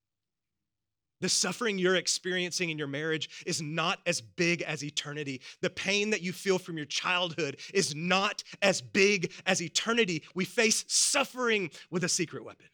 The 1.20 1.28
suffering 1.28 1.78
you're 1.78 1.96
experiencing 1.96 2.70
in 2.70 2.78
your 2.78 2.86
marriage 2.86 3.44
is 3.44 3.60
not 3.60 3.98
as 4.06 4.20
big 4.20 4.62
as 4.62 4.84
eternity. 4.84 5.40
The 5.60 5.70
pain 5.70 6.10
that 6.10 6.22
you 6.22 6.32
feel 6.32 6.58
from 6.58 6.76
your 6.76 6.86
childhood 6.86 7.58
is 7.74 7.94
not 7.94 8.44
as 8.62 8.80
big 8.80 9.32
as 9.44 9.60
eternity. 9.60 10.22
We 10.34 10.44
face 10.44 10.84
suffering 10.86 11.70
with 11.90 12.04
a 12.04 12.08
secret 12.08 12.44
weapon. 12.44 12.66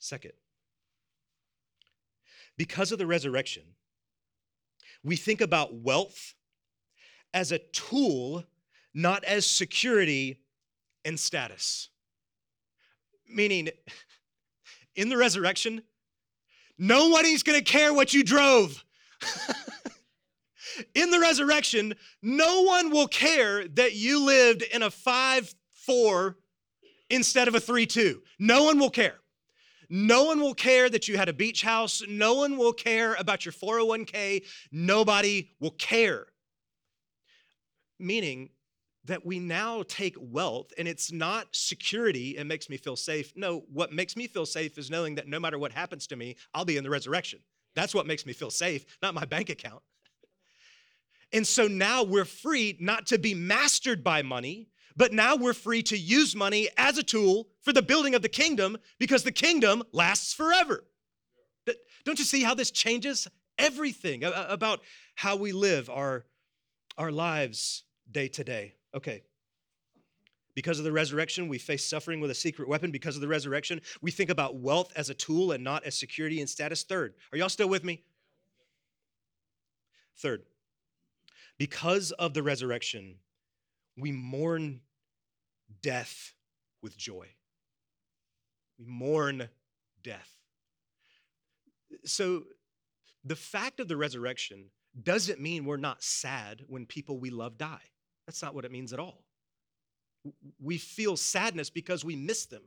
Second, 0.00 0.32
because 2.56 2.92
of 2.92 2.98
the 2.98 3.06
resurrection, 3.06 3.62
we 5.04 5.16
think 5.16 5.40
about 5.40 5.74
wealth 5.74 6.34
as 7.32 7.52
a 7.52 7.58
tool 7.58 8.44
not 8.94 9.24
as 9.24 9.46
security 9.46 10.38
and 11.04 11.18
status. 11.18 11.88
Meaning, 13.28 13.70
in 14.94 15.08
the 15.08 15.16
resurrection, 15.16 15.82
nobody's 16.78 17.42
gonna 17.42 17.62
care 17.62 17.92
what 17.92 18.14
you 18.14 18.22
drove. 18.22 18.84
in 20.94 21.10
the 21.10 21.18
resurrection, 21.18 21.94
no 22.22 22.62
one 22.62 22.90
will 22.90 23.08
care 23.08 23.66
that 23.68 23.94
you 23.94 24.24
lived 24.24 24.62
in 24.62 24.82
a 24.82 24.90
5 24.90 25.54
4 25.86 26.36
instead 27.10 27.48
of 27.48 27.54
a 27.54 27.60
3 27.60 27.86
2. 27.86 28.22
No 28.38 28.64
one 28.64 28.78
will 28.78 28.90
care. 28.90 29.16
No 29.90 30.24
one 30.24 30.40
will 30.40 30.54
care 30.54 30.88
that 30.88 31.08
you 31.08 31.16
had 31.16 31.28
a 31.28 31.32
beach 31.32 31.62
house. 31.62 32.02
No 32.08 32.34
one 32.34 32.56
will 32.56 32.72
care 32.72 33.14
about 33.14 33.44
your 33.44 33.52
401k. 33.52 34.44
Nobody 34.72 35.50
will 35.60 35.72
care. 35.72 36.26
Meaning, 37.98 38.50
that 39.04 39.24
we 39.24 39.38
now 39.38 39.82
take 39.86 40.16
wealth 40.18 40.72
and 40.78 40.88
it's 40.88 41.12
not 41.12 41.46
security 41.52 42.36
and 42.38 42.48
makes 42.48 42.70
me 42.70 42.76
feel 42.76 42.96
safe. 42.96 43.32
No, 43.36 43.64
what 43.72 43.92
makes 43.92 44.16
me 44.16 44.26
feel 44.26 44.46
safe 44.46 44.78
is 44.78 44.90
knowing 44.90 45.14
that 45.16 45.28
no 45.28 45.38
matter 45.38 45.58
what 45.58 45.72
happens 45.72 46.06
to 46.08 46.16
me, 46.16 46.36
I'll 46.54 46.64
be 46.64 46.76
in 46.76 46.84
the 46.84 46.90
resurrection. 46.90 47.40
That's 47.74 47.94
what 47.94 48.06
makes 48.06 48.24
me 48.24 48.32
feel 48.32 48.50
safe, 48.50 48.86
not 49.02 49.14
my 49.14 49.24
bank 49.24 49.50
account. 49.50 49.82
And 51.32 51.46
so 51.46 51.66
now 51.66 52.04
we're 52.04 52.24
free 52.24 52.76
not 52.80 53.06
to 53.06 53.18
be 53.18 53.34
mastered 53.34 54.04
by 54.04 54.22
money, 54.22 54.68
but 54.96 55.12
now 55.12 55.34
we're 55.34 55.52
free 55.52 55.82
to 55.84 55.98
use 55.98 56.36
money 56.36 56.68
as 56.76 56.96
a 56.96 57.02
tool 57.02 57.48
for 57.62 57.72
the 57.72 57.82
building 57.82 58.14
of 58.14 58.22
the 58.22 58.28
kingdom 58.28 58.76
because 58.98 59.24
the 59.24 59.32
kingdom 59.32 59.82
lasts 59.92 60.32
forever. 60.32 60.84
Don't 62.04 62.18
you 62.18 62.24
see 62.24 62.42
how 62.42 62.54
this 62.54 62.70
changes 62.70 63.26
everything 63.58 64.22
about 64.24 64.80
how 65.16 65.36
we 65.36 65.52
live 65.52 65.90
our, 65.90 66.26
our 66.98 67.10
lives 67.10 67.84
day 68.10 68.28
to 68.28 68.44
day? 68.44 68.74
Okay. 68.94 69.22
Because 70.54 70.78
of 70.78 70.84
the 70.84 70.92
resurrection, 70.92 71.48
we 71.48 71.58
face 71.58 71.84
suffering 71.84 72.20
with 72.20 72.30
a 72.30 72.34
secret 72.34 72.68
weapon. 72.68 72.92
Because 72.92 73.16
of 73.16 73.20
the 73.20 73.28
resurrection, 73.28 73.80
we 74.00 74.12
think 74.12 74.30
about 74.30 74.56
wealth 74.56 74.92
as 74.94 75.10
a 75.10 75.14
tool 75.14 75.50
and 75.50 75.64
not 75.64 75.84
as 75.84 75.98
security 75.98 76.40
and 76.40 76.48
status. 76.48 76.84
Third, 76.84 77.14
are 77.32 77.38
y'all 77.38 77.48
still 77.48 77.68
with 77.68 77.82
me? 77.82 78.04
Third, 80.16 80.42
because 81.58 82.12
of 82.12 82.34
the 82.34 82.42
resurrection, 82.42 83.16
we 83.96 84.12
mourn 84.12 84.80
death 85.82 86.34
with 86.82 86.96
joy. 86.96 87.26
We 88.78 88.86
mourn 88.86 89.48
death. 90.04 90.30
So, 92.04 92.44
the 93.24 93.36
fact 93.36 93.80
of 93.80 93.88
the 93.88 93.96
resurrection 93.96 94.66
doesn't 95.02 95.40
mean 95.40 95.64
we're 95.64 95.78
not 95.78 96.02
sad 96.02 96.62
when 96.68 96.86
people 96.86 97.18
we 97.18 97.30
love 97.30 97.58
die. 97.58 97.80
That's 98.26 98.42
not 98.42 98.54
what 98.54 98.64
it 98.64 98.72
means 98.72 98.92
at 98.92 98.98
all. 98.98 99.22
We 100.60 100.78
feel 100.78 101.16
sadness 101.16 101.70
because 101.70 102.04
we 102.04 102.16
miss 102.16 102.46
them. 102.46 102.62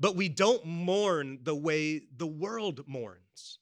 But 0.00 0.16
we 0.16 0.28
don't 0.28 0.64
mourn 0.64 1.40
the 1.42 1.54
way 1.54 2.02
the 2.16 2.26
world 2.26 2.82
mourns 2.86 3.58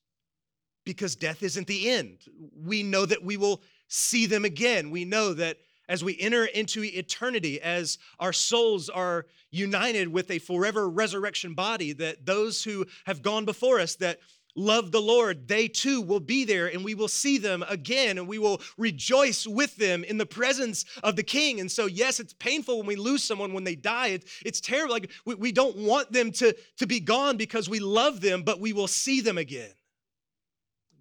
because 0.84 1.16
death 1.16 1.42
isn't 1.42 1.66
the 1.66 1.90
end. 1.90 2.18
We 2.56 2.82
know 2.82 3.04
that 3.04 3.24
we 3.24 3.36
will 3.36 3.62
see 3.88 4.26
them 4.26 4.44
again. 4.44 4.90
We 4.90 5.04
know 5.04 5.34
that 5.34 5.58
as 5.88 6.04
we 6.04 6.18
enter 6.20 6.44
into 6.44 6.84
eternity, 6.84 7.60
as 7.60 7.98
our 8.20 8.32
souls 8.32 8.88
are 8.88 9.26
united 9.50 10.08
with 10.08 10.30
a 10.30 10.38
forever 10.38 10.88
resurrection 10.88 11.54
body, 11.54 11.92
that 11.94 12.24
those 12.24 12.62
who 12.62 12.86
have 13.06 13.22
gone 13.22 13.44
before 13.44 13.80
us, 13.80 13.96
that 13.96 14.20
love 14.56 14.92
the 14.92 15.00
Lord, 15.00 15.48
they 15.48 15.68
too 15.68 16.00
will 16.00 16.20
be 16.20 16.44
there 16.44 16.66
and 16.66 16.84
we 16.84 16.94
will 16.94 17.08
see 17.08 17.38
them 17.38 17.64
again 17.68 18.18
and 18.18 18.26
we 18.26 18.38
will 18.38 18.60
rejoice 18.76 19.46
with 19.46 19.76
them 19.76 20.04
in 20.04 20.18
the 20.18 20.26
presence 20.26 20.84
of 21.02 21.16
the 21.16 21.22
King. 21.22 21.60
And 21.60 21.70
so, 21.70 21.86
yes, 21.86 22.20
it's 22.20 22.32
painful 22.34 22.78
when 22.78 22.86
we 22.86 22.96
lose 22.96 23.22
someone 23.22 23.52
when 23.52 23.64
they 23.64 23.74
die. 23.74 24.08
It, 24.08 24.24
it's 24.44 24.60
terrible. 24.60 24.94
Like 24.94 25.10
we, 25.24 25.34
we 25.34 25.52
don't 25.52 25.76
want 25.76 26.12
them 26.12 26.32
to, 26.32 26.54
to 26.78 26.86
be 26.86 27.00
gone 27.00 27.36
because 27.36 27.68
we 27.68 27.80
love 27.80 28.20
them, 28.20 28.42
but 28.42 28.60
we 28.60 28.72
will 28.72 28.88
see 28.88 29.20
them 29.20 29.38
again. 29.38 29.72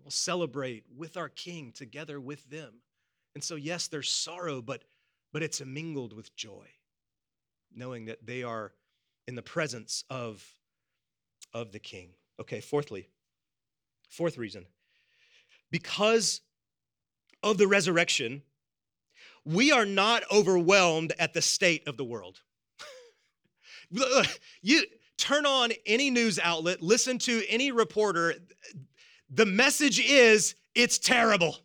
We'll 0.04 0.12
celebrate 0.12 0.86
with 0.96 1.18
our 1.18 1.30
King 1.30 1.72
together 1.72 2.20
with 2.20 2.50
them. 2.50 2.82
And 3.36 3.44
so, 3.44 3.56
yes, 3.56 3.88
there's 3.88 4.10
sorrow, 4.10 4.62
but, 4.62 4.84
but 5.32 5.44
it's 5.44 5.64
mingled 5.64 6.14
with 6.14 6.36
joy, 6.36 6.68
knowing 7.76 8.06
that 8.06 8.26
they 8.26 8.44
are 8.44 8.74
in 9.28 9.36
the 9.36 9.42
presence 9.42 10.04
of, 10.10 10.44
of 11.54 11.72
the 11.72 11.80
King. 11.80 12.10
Okay, 12.40 12.60
fourthly, 12.62 13.08
fourth 14.10 14.38
reason 14.38 14.66
because 15.72 16.42
of 17.44 17.58
the 17.58 17.68
resurrection, 17.68 18.42
we 19.46 19.72
are 19.72 19.86
not 19.86 20.24
overwhelmed 20.32 21.14
at 21.20 21.34
the 21.34 21.42
state 21.42 21.88
of 21.88 21.98
the 21.98 22.04
world. 22.04 22.42
you 24.62 24.84
turn 25.18 25.46
on 25.46 25.72
any 25.86 26.10
news 26.10 26.40
outlet, 26.40 26.82
listen 26.82 27.18
to 27.20 27.44
any 27.48 27.72
reporter, 27.72 28.36
the 29.30 29.46
message 29.46 30.00
is 30.00 30.56
it's 30.76 30.98
terrible. 30.98 31.58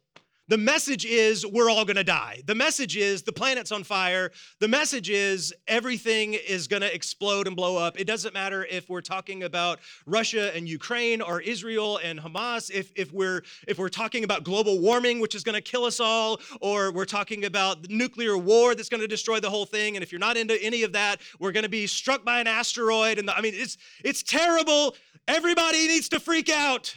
The 0.47 0.59
message 0.59 1.07
is 1.07 1.47
we're 1.47 1.71
all 1.71 1.87
gonna 1.87 2.05
die. 2.05 2.43
The 2.45 2.55
message 2.55 2.99
is 2.99 3.23
the 3.23 3.33
planet's 3.33 3.73
on 3.73 3.83
fire. 3.83 4.31
The 4.61 4.69
message 4.69 5.09
is 5.09 5.55
everything 5.67 6.35
is 6.35 6.69
gonna 6.69 6.87
explode 6.87 7.47
and 7.47 7.57
blow 7.57 7.79
up. 7.79 7.99
It 7.99 8.05
doesn't 8.05 8.35
matter 8.35 8.67
if 8.71 8.91
we're 8.91 9.01
talking 9.01 9.45
about 9.45 9.79
Russia 10.05 10.55
and 10.55 10.69
Ukraine 10.69 11.23
or 11.23 11.41
Israel 11.41 11.99
and 12.05 12.21
Hamas, 12.21 12.71
if, 12.71 12.93
if, 12.95 13.11
we're, 13.11 13.43
if 13.67 13.79
we're 13.79 13.89
talking 13.89 14.23
about 14.23 14.45
global 14.45 14.81
warming, 14.81 15.19
which 15.19 15.35
is 15.35 15.45
gonna 15.45 15.63
kill 15.63 15.87
us 15.87 15.99
all, 15.99 16.39
or 16.61 16.93
we're 16.93 17.07
talking 17.07 17.47
about 17.47 17.89
nuclear 17.89 18.37
war 18.37 18.75
that's 18.75 18.91
gonna 18.91 19.09
destroy 19.09 19.41
the 19.41 19.49
whole 19.51 19.65
thing. 19.65 19.97
And 19.97 20.03
if 20.03 20.13
you're 20.13 20.19
not 20.19 20.37
into 20.37 20.63
any 20.63 20.83
of 20.83 20.93
that, 20.93 21.23
we're 21.41 21.53
gonna 21.53 21.71
be 21.71 21.87
struck 21.87 22.23
by 22.23 22.41
an 22.41 22.47
asteroid. 22.47 23.19
And 23.19 23.27
the, 23.27 23.35
I 23.35 23.41
mean, 23.41 23.55
it's, 23.57 23.79
it's 24.05 24.23
terrible. 24.23 24.95
Everybody 25.27 25.89
needs 25.89 26.11
to 26.11 26.21
freak 26.21 26.51
out. 26.51 26.95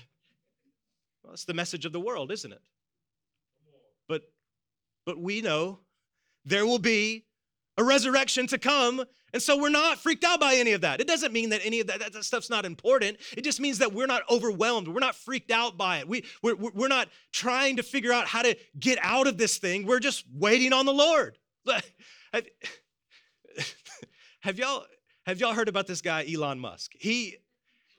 Well, 1.23 1.31
that's 1.31 1.45
the 1.45 1.53
message 1.53 1.85
of 1.85 1.93
the 1.93 2.01
world, 2.01 2.29
isn't 2.29 2.51
it? 2.51 2.59
But, 5.07 5.17
we 5.17 5.41
know 5.41 5.79
there 6.43 6.65
will 6.65 6.79
be 6.79 7.23
a 7.77 7.83
resurrection 7.83 8.45
to 8.47 8.57
come. 8.57 9.05
And 9.33 9.41
so 9.41 9.57
we're 9.57 9.69
not 9.69 9.99
freaked 9.99 10.25
out 10.25 10.39
by 10.39 10.55
any 10.55 10.73
of 10.73 10.81
that. 10.81 10.99
It 10.99 11.07
doesn't 11.07 11.31
mean 11.31 11.49
that 11.49 11.61
any 11.63 11.79
of 11.79 11.87
that, 11.87 11.99
that, 11.99 12.23
stuff's 12.25 12.49
not 12.49 12.65
important. 12.65 13.17
It 13.37 13.43
just 13.43 13.61
means 13.61 13.77
that 13.77 13.93
we're 13.93 14.07
not 14.07 14.23
overwhelmed. 14.29 14.89
We're 14.89 14.99
not 14.99 15.15
freaked 15.15 15.49
out 15.49 15.77
by 15.77 15.99
it. 15.99 16.07
We, 16.09 16.25
we're, 16.43 16.55
we're 16.55 16.87
not 16.89 17.07
trying 17.31 17.77
to 17.77 17.83
figure 17.83 18.11
out 18.11 18.27
how 18.27 18.41
to 18.41 18.57
get 18.77 18.99
out 19.01 19.27
of 19.27 19.37
this 19.37 19.57
thing. 19.59 19.85
We're 19.85 19.99
just 19.99 20.25
waiting 20.33 20.73
on 20.73 20.85
the 20.85 20.93
Lord. 20.93 21.37
Have, 22.33 22.45
have 24.41 24.59
y'all 24.59 24.85
have 25.25 25.39
y'all 25.39 25.53
heard 25.53 25.69
about 25.69 25.87
this 25.87 26.01
guy 26.01 26.25
Elon 26.31 26.59
Musk? 26.59 26.91
He 26.99 27.37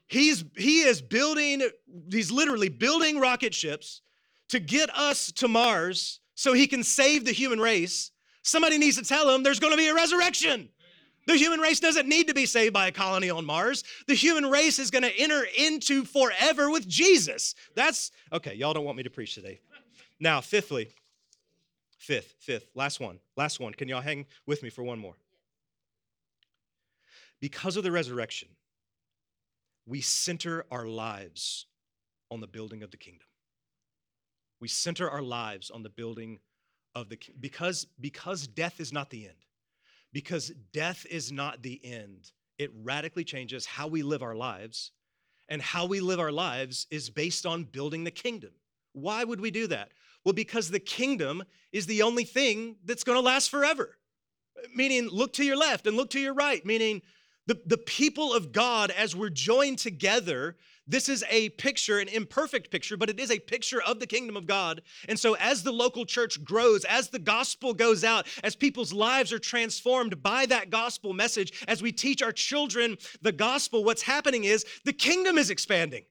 he's 0.07 0.45
he 0.57 0.81
is 0.81 1.01
building 1.01 1.63
he's 2.11 2.31
literally 2.31 2.69
building 2.69 3.19
rocket 3.19 3.55
ships 3.55 4.03
to 4.51 4.61
get 4.61 4.95
us 4.97 5.33
to 5.33 5.49
Mars 5.49 6.21
so 6.39 6.53
he 6.53 6.69
can 6.69 6.85
save 6.85 7.25
the 7.25 7.33
human 7.33 7.59
race, 7.59 8.13
somebody 8.43 8.79
needs 8.79 8.97
to 8.97 9.03
tell 9.03 9.29
him 9.29 9.43
there's 9.43 9.59
going 9.59 9.73
to 9.73 9.77
be 9.77 9.89
a 9.89 9.95
resurrection. 9.95 10.69
The 11.27 11.35
human 11.35 11.59
race 11.59 11.81
doesn't 11.81 12.09
need 12.09 12.29
to 12.29 12.33
be 12.35 12.47
saved 12.47 12.73
by 12.73 12.87
a 12.87 12.93
colony 12.93 13.29
on 13.29 13.45
Mars. 13.45 13.83
The 14.07 14.15
human 14.15 14.49
race 14.49 14.79
is 14.79 14.93
going 14.93 15.03
to 15.03 15.13
enter 15.19 15.45
into 15.59 16.05
forever 16.05 16.71
with 16.71 16.87
Jesus. 16.87 17.57
That's 17.75 18.13
okay, 18.33 18.55
y'all 18.55 18.73
don't 18.73 18.85
want 18.85 18.97
me 18.97 19.03
to 19.03 19.11
preach 19.11 19.35
today. 19.35 19.59
Now, 20.21 20.41
fifthly, 20.41 20.91
fifth, 21.99 22.37
fifth, 22.39 22.71
last 22.77 23.01
one, 23.01 23.19
last 23.37 23.59
one. 23.59 23.75
Can 23.75 23.89
y'all 23.89 24.01
hang 24.01 24.25
with 24.47 24.63
me 24.63 24.71
for 24.71 24.85
one 24.85 25.01
more? 25.01 25.17
Because 27.41 27.77
of 27.77 27.83
the 27.83 27.91
resurrection, 27.91 28.49
we 29.87 30.03
center 30.03 30.67
our 30.71 30.87
lives 30.87 31.67
on 32.31 32.41
the 32.41 32.47
building 32.47 32.85
of 32.85 32.93
the 32.93 32.97
kingdom. 32.97 33.28
We 34.61 34.69
center 34.69 35.09
our 35.09 35.23
lives 35.23 35.71
on 35.71 35.83
the 35.83 35.91
building 35.91 36.41
of 36.95 37.09
the 37.09 37.19
because 37.39 37.87
because 38.01 38.47
death 38.47 38.81
is 38.81 38.93
not 38.93 39.11
the 39.11 39.27
end. 39.27 39.45
Because 40.13 40.53
death 40.73 41.07
is 41.11 41.31
not 41.31 41.63
the 41.63 41.81
end. 41.85 42.33
It 42.59 42.71
radically 42.83 43.25
changes 43.25 43.67
how 43.67 43.87
we 43.89 44.03
live 44.03 44.23
our 44.23 44.35
lives. 44.35 44.93
And 45.51 45.63
how 45.63 45.87
we 45.87 46.01
live 46.01 46.21
our 46.21 46.33
lives 46.33 46.87
is 46.91 47.09
based 47.09 47.47
on 47.47 47.65
building 47.65 48.05
the 48.05 48.11
kingdom. 48.11 48.51
Why 48.93 49.25
would 49.25 49.41
we 49.41 49.51
do 49.51 49.67
that? 49.69 49.93
Well, 50.25 50.35
because 50.35 50.71
the 50.71 50.81
kingdom 50.81 51.43
is 51.73 51.87
the 51.87 52.03
only 52.03 52.25
thing 52.25 52.77
that's 52.85 53.05
going 53.05 53.17
to 53.17 53.23
last 53.23 53.51
forever. 53.51 53.97
Meaning, 54.75 55.09
look 55.09 55.33
to 55.35 55.45
your 55.45 55.57
left 55.57 55.87
and 55.87 55.97
look 55.97 56.11
to 56.11 56.21
your 56.21 56.35
right, 56.35 56.67
meaning 56.67 57.01
the, 57.47 57.59
the 57.65 57.79
people 57.79 58.35
of 58.35 58.53
God, 58.53 58.91
as 58.91 59.17
we're 59.17 59.31
joined 59.31 59.79
together, 59.79 60.57
this 60.89 61.09
is 61.09 61.23
a 61.31 61.51
picture, 61.51 61.99
an 61.99 62.09
imperfect 62.09 62.71
picture, 62.71 62.97
but 62.97 63.11
it 63.11 63.21
is 63.21 63.31
a 63.31 63.39
picture 63.39 63.83
of 63.83 64.01
the 64.01 64.07
kingdom 64.07 64.37
of 64.37 64.47
God. 64.47 64.83
And 65.09 65.19
so, 65.19 65.35
as 65.35 65.63
the 65.63 65.73
local 65.73 66.07
church 66.07 66.43
grows, 66.43 66.85
as 66.85 67.09
the 67.09 67.19
gospel 67.19 67.75
goes 67.75 68.03
out, 68.05 68.27
as 68.43 68.57
people's 68.57 68.93
lives 68.93 69.33
are 69.33 69.39
transformed 69.39 70.23
by 70.23 70.47
that 70.47 70.71
gospel 70.71 71.13
message, 71.13 71.65
as 71.69 71.83
we 71.83 71.93
teach 71.93 72.23
our 72.23 72.33
children 72.33 72.97
the 73.21 73.33
gospel, 73.33 73.85
what's 73.85 74.03
happening 74.03 74.45
is 74.45 74.65
the 74.85 74.93
kingdom 74.93 75.37
is 75.37 75.51
expanding. 75.51 76.05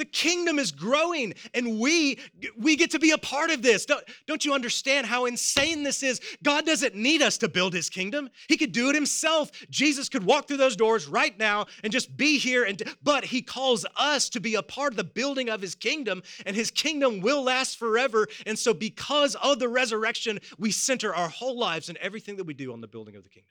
The 0.00 0.06
kingdom 0.06 0.58
is 0.58 0.72
growing 0.72 1.34
and 1.52 1.78
we 1.78 2.18
we 2.56 2.74
get 2.74 2.90
to 2.92 2.98
be 2.98 3.10
a 3.10 3.18
part 3.18 3.50
of 3.50 3.60
this. 3.60 3.84
Don't, 3.84 4.02
don't 4.26 4.42
you 4.46 4.54
understand 4.54 5.06
how 5.06 5.26
insane 5.26 5.82
this 5.82 6.02
is? 6.02 6.22
God 6.42 6.64
doesn't 6.64 6.94
need 6.94 7.20
us 7.20 7.36
to 7.36 7.50
build 7.50 7.74
his 7.74 7.90
kingdom. 7.90 8.30
He 8.48 8.56
could 8.56 8.72
do 8.72 8.88
it 8.88 8.94
himself. 8.94 9.50
Jesus 9.68 10.08
could 10.08 10.24
walk 10.24 10.48
through 10.48 10.56
those 10.56 10.74
doors 10.74 11.06
right 11.06 11.38
now 11.38 11.66
and 11.84 11.92
just 11.92 12.16
be 12.16 12.38
here 12.38 12.64
and 12.64 12.82
but 13.02 13.26
he 13.26 13.42
calls 13.42 13.84
us 13.94 14.30
to 14.30 14.40
be 14.40 14.54
a 14.54 14.62
part 14.62 14.94
of 14.94 14.96
the 14.96 15.04
building 15.04 15.50
of 15.50 15.60
his 15.60 15.74
kingdom 15.74 16.22
and 16.46 16.56
his 16.56 16.70
kingdom 16.70 17.20
will 17.20 17.42
last 17.42 17.78
forever. 17.78 18.26
And 18.46 18.58
so 18.58 18.72
because 18.72 19.34
of 19.34 19.58
the 19.58 19.68
resurrection, 19.68 20.38
we 20.56 20.70
center 20.70 21.14
our 21.14 21.28
whole 21.28 21.58
lives 21.58 21.90
and 21.90 21.98
everything 21.98 22.36
that 22.36 22.44
we 22.44 22.54
do 22.54 22.72
on 22.72 22.80
the 22.80 22.88
building 22.88 23.16
of 23.16 23.22
the 23.22 23.28
kingdom. 23.28 23.50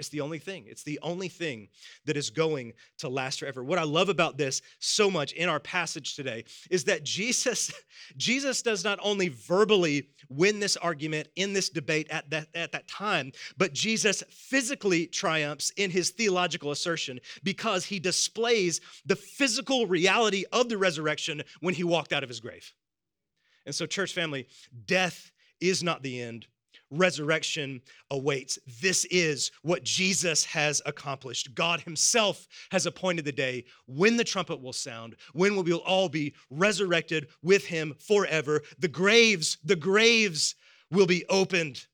It's 0.00 0.08
the 0.08 0.22
only 0.22 0.38
thing. 0.38 0.64
It's 0.66 0.82
the 0.82 0.98
only 1.02 1.28
thing 1.28 1.68
that 2.06 2.16
is 2.16 2.30
going 2.30 2.72
to 2.98 3.08
last 3.10 3.38
forever. 3.38 3.62
What 3.62 3.78
I 3.78 3.82
love 3.84 4.08
about 4.08 4.38
this 4.38 4.62
so 4.78 5.10
much 5.10 5.32
in 5.32 5.46
our 5.48 5.60
passage 5.60 6.16
today 6.16 6.44
is 6.70 6.84
that 6.84 7.04
Jesus 7.04 7.70
Jesus 8.16 8.62
does 8.62 8.82
not 8.82 8.98
only 9.02 9.28
verbally 9.28 10.08
win 10.30 10.58
this 10.58 10.78
argument 10.78 11.28
in 11.36 11.52
this 11.52 11.68
debate 11.68 12.08
at 12.10 12.30
that, 12.30 12.48
at 12.54 12.72
that 12.72 12.88
time, 12.88 13.30
but 13.58 13.74
Jesus 13.74 14.24
physically 14.30 15.06
triumphs 15.06 15.70
in 15.76 15.90
his 15.90 16.10
theological 16.10 16.70
assertion 16.70 17.20
because 17.44 17.84
he 17.84 18.00
displays 18.00 18.80
the 19.04 19.16
physical 19.16 19.86
reality 19.86 20.44
of 20.50 20.70
the 20.70 20.78
resurrection 20.78 21.42
when 21.60 21.74
he 21.74 21.84
walked 21.84 22.14
out 22.14 22.22
of 22.22 22.30
his 22.30 22.40
grave. 22.40 22.72
And 23.66 23.74
so, 23.74 23.84
church 23.84 24.14
family, 24.14 24.46
death 24.86 25.30
is 25.60 25.82
not 25.82 26.02
the 26.02 26.22
end 26.22 26.46
resurrection 26.90 27.80
awaits. 28.10 28.58
This 28.80 29.04
is 29.06 29.50
what 29.62 29.84
Jesus 29.84 30.44
has 30.44 30.82
accomplished. 30.86 31.54
God 31.54 31.80
Himself 31.80 32.46
has 32.70 32.86
appointed 32.86 33.24
the 33.24 33.32
day 33.32 33.64
when 33.86 34.16
the 34.16 34.24
trumpet 34.24 34.60
will 34.60 34.72
sound, 34.72 35.16
when 35.32 35.56
we 35.56 35.62
will 35.62 35.78
all 35.78 36.08
be 36.08 36.34
resurrected 36.50 37.28
with 37.42 37.66
Him 37.66 37.94
forever. 37.98 38.62
The 38.78 38.88
graves, 38.88 39.58
the 39.64 39.76
graves 39.76 40.54
will 40.90 41.06
be 41.06 41.24
opened. 41.28 41.86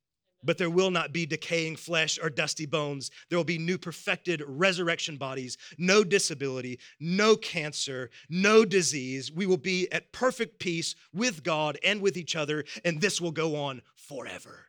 But 0.44 0.58
there 0.58 0.70
will 0.70 0.92
not 0.92 1.12
be 1.12 1.26
decaying 1.26 1.74
flesh 1.74 2.20
or 2.22 2.30
dusty 2.30 2.66
bones. 2.66 3.10
There 3.28 3.38
will 3.38 3.44
be 3.44 3.58
new 3.58 3.78
perfected 3.78 4.42
resurrection 4.46 5.16
bodies, 5.16 5.56
no 5.76 6.04
disability, 6.04 6.78
no 7.00 7.34
cancer, 7.34 8.10
no 8.28 8.64
disease. 8.64 9.32
We 9.32 9.46
will 9.46 9.56
be 9.56 9.90
at 9.90 10.12
perfect 10.12 10.60
peace 10.60 10.94
with 11.12 11.42
God 11.42 11.78
and 11.82 12.00
with 12.00 12.16
each 12.16 12.36
other, 12.36 12.64
and 12.84 13.00
this 13.00 13.20
will 13.20 13.32
go 13.32 13.56
on 13.56 13.82
forever. 13.96 14.65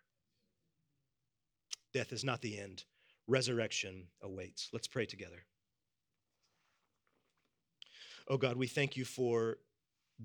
Death 1.98 2.14
is 2.14 2.24
not 2.24 2.44
the 2.44 2.60
end, 2.60 2.84
resurrection 3.26 4.04
awaits. 4.22 4.70
Let's 4.72 4.88
pray 4.88 5.08
together. 5.08 5.44
Oh 8.28 8.38
God, 8.38 8.56
we 8.56 8.68
thank 8.68 8.96
you 8.96 9.04
for 9.04 9.58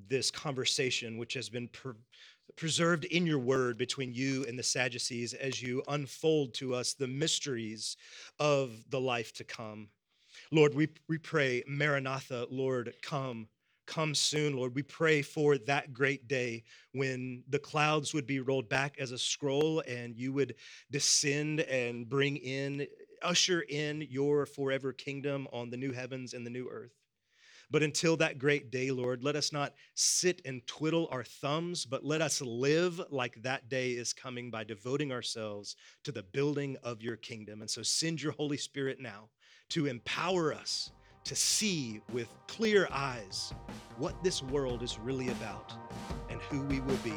this 0.06 0.30
conversation, 0.30 1.16
which 1.16 1.32
has 1.32 1.48
been 1.48 1.68
per- 1.68 1.96
preserved 2.56 3.06
in 3.06 3.24
your 3.24 3.38
word 3.38 3.78
between 3.78 4.12
you 4.12 4.44
and 4.46 4.58
the 4.58 4.62
Sadducees 4.62 5.32
as 5.32 5.62
you 5.62 5.82
unfold 5.88 6.52
to 6.56 6.74
us 6.74 6.92
the 6.92 7.08
mysteries 7.08 7.96
of 8.38 8.84
the 8.90 9.00
life 9.00 9.32
to 9.32 9.42
come. 9.42 9.88
Lord, 10.50 10.74
we, 10.74 10.90
we 11.08 11.16
pray, 11.16 11.64
Maranatha, 11.66 12.48
Lord, 12.50 12.92
come. 13.00 13.48
Come 13.86 14.14
soon, 14.14 14.56
Lord. 14.56 14.74
We 14.74 14.82
pray 14.82 15.22
for 15.22 15.58
that 15.58 15.92
great 15.92 16.28
day 16.28 16.62
when 16.92 17.42
the 17.48 17.58
clouds 17.58 18.14
would 18.14 18.26
be 18.26 18.40
rolled 18.40 18.68
back 18.68 18.96
as 18.98 19.10
a 19.10 19.18
scroll 19.18 19.80
and 19.80 20.16
you 20.16 20.32
would 20.32 20.54
descend 20.90 21.60
and 21.60 22.08
bring 22.08 22.36
in, 22.36 22.86
usher 23.22 23.62
in 23.62 24.06
your 24.08 24.46
forever 24.46 24.92
kingdom 24.92 25.48
on 25.52 25.70
the 25.70 25.76
new 25.76 25.92
heavens 25.92 26.32
and 26.32 26.46
the 26.46 26.50
new 26.50 26.68
earth. 26.70 26.92
But 27.72 27.82
until 27.82 28.18
that 28.18 28.38
great 28.38 28.70
day, 28.70 28.90
Lord, 28.90 29.24
let 29.24 29.34
us 29.34 29.50
not 29.50 29.72
sit 29.94 30.42
and 30.44 30.64
twiddle 30.66 31.08
our 31.10 31.24
thumbs, 31.24 31.86
but 31.86 32.04
let 32.04 32.20
us 32.20 32.42
live 32.42 33.00
like 33.10 33.42
that 33.42 33.70
day 33.70 33.92
is 33.92 34.12
coming 34.12 34.50
by 34.50 34.62
devoting 34.62 35.10
ourselves 35.10 35.74
to 36.04 36.12
the 36.12 36.22
building 36.22 36.76
of 36.82 37.02
your 37.02 37.16
kingdom. 37.16 37.62
And 37.62 37.70
so 37.70 37.82
send 37.82 38.22
your 38.22 38.32
Holy 38.32 38.58
Spirit 38.58 39.00
now 39.00 39.30
to 39.70 39.86
empower 39.86 40.52
us 40.52 40.92
to 41.24 41.36
see 41.36 42.00
with 42.12 42.28
clear 42.48 42.88
eyes 42.92 43.54
what 43.98 44.22
this 44.22 44.42
world 44.42 44.82
is 44.82 44.98
really 44.98 45.28
about 45.28 45.72
and 46.28 46.40
who 46.42 46.62
we 46.62 46.80
will 46.80 46.96
be 46.96 47.14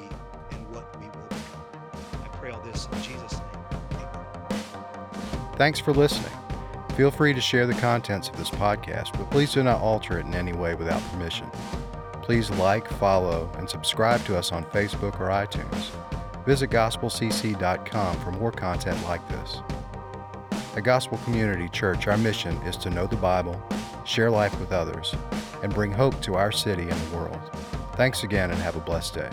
and 0.52 0.68
what 0.74 1.00
we 1.00 1.06
will 1.08 1.28
become. 1.28 2.24
I 2.24 2.28
pray 2.38 2.52
all 2.52 2.62
this 2.62 2.88
in 2.92 3.02
Jesus' 3.02 3.40
name. 3.40 3.50
Amen. 3.92 5.54
Thanks 5.58 5.80
for 5.80 5.94
listening. 5.94 6.32
Feel 6.96 7.12
free 7.12 7.34
to 7.34 7.42
share 7.42 7.68
the 7.68 7.74
contents 7.74 8.30
of 8.30 8.38
this 8.38 8.50
podcast, 8.50 9.12
but 9.18 9.30
please 9.30 9.54
do 9.54 9.64
not 9.64 9.82
alter 9.82 10.20
it 10.20 10.26
in 10.26 10.34
any 10.34 10.54
way 10.54 10.76
without 10.76 11.02
permission. 11.12 11.50
Please 12.22 12.50
like, 12.52 12.88
follow, 12.88 13.52
and 13.58 13.70
subscribe 13.70 14.24
to 14.26 14.38
us 14.38 14.52
on 14.52 14.64
Facebook 14.66 15.20
or 15.20 15.28
iTunes. 15.28 15.92
Visit 16.46 16.70
gospelcc.com 16.70 18.20
for 18.22 18.32
more 18.32 18.52
content 18.52 19.04
like 19.04 19.28
this. 19.28 19.62
At 20.76 20.84
Gospel 20.84 21.18
Community 21.20 21.68
Church, 21.70 22.08
our 22.08 22.18
mission 22.18 22.56
is 22.64 22.78
to 22.78 22.90
know 22.90 23.08
the 23.08 23.16
Bible, 23.16 23.62
share 24.06 24.32
life 24.32 24.58
with 24.60 24.72
others, 24.72 25.14
and 25.64 25.74
bring 25.74 25.92
hope 25.92 26.22
to 26.22 26.36
our 26.36 26.52
city 26.52 26.84
and 26.84 26.92
the 26.92 27.18
world. 27.18 27.42
Thanks 27.96 28.24
again 28.24 28.52
and 28.52 28.60
have 28.62 28.76
a 28.76 28.82
blessed 28.82 29.16
day. 29.16 29.30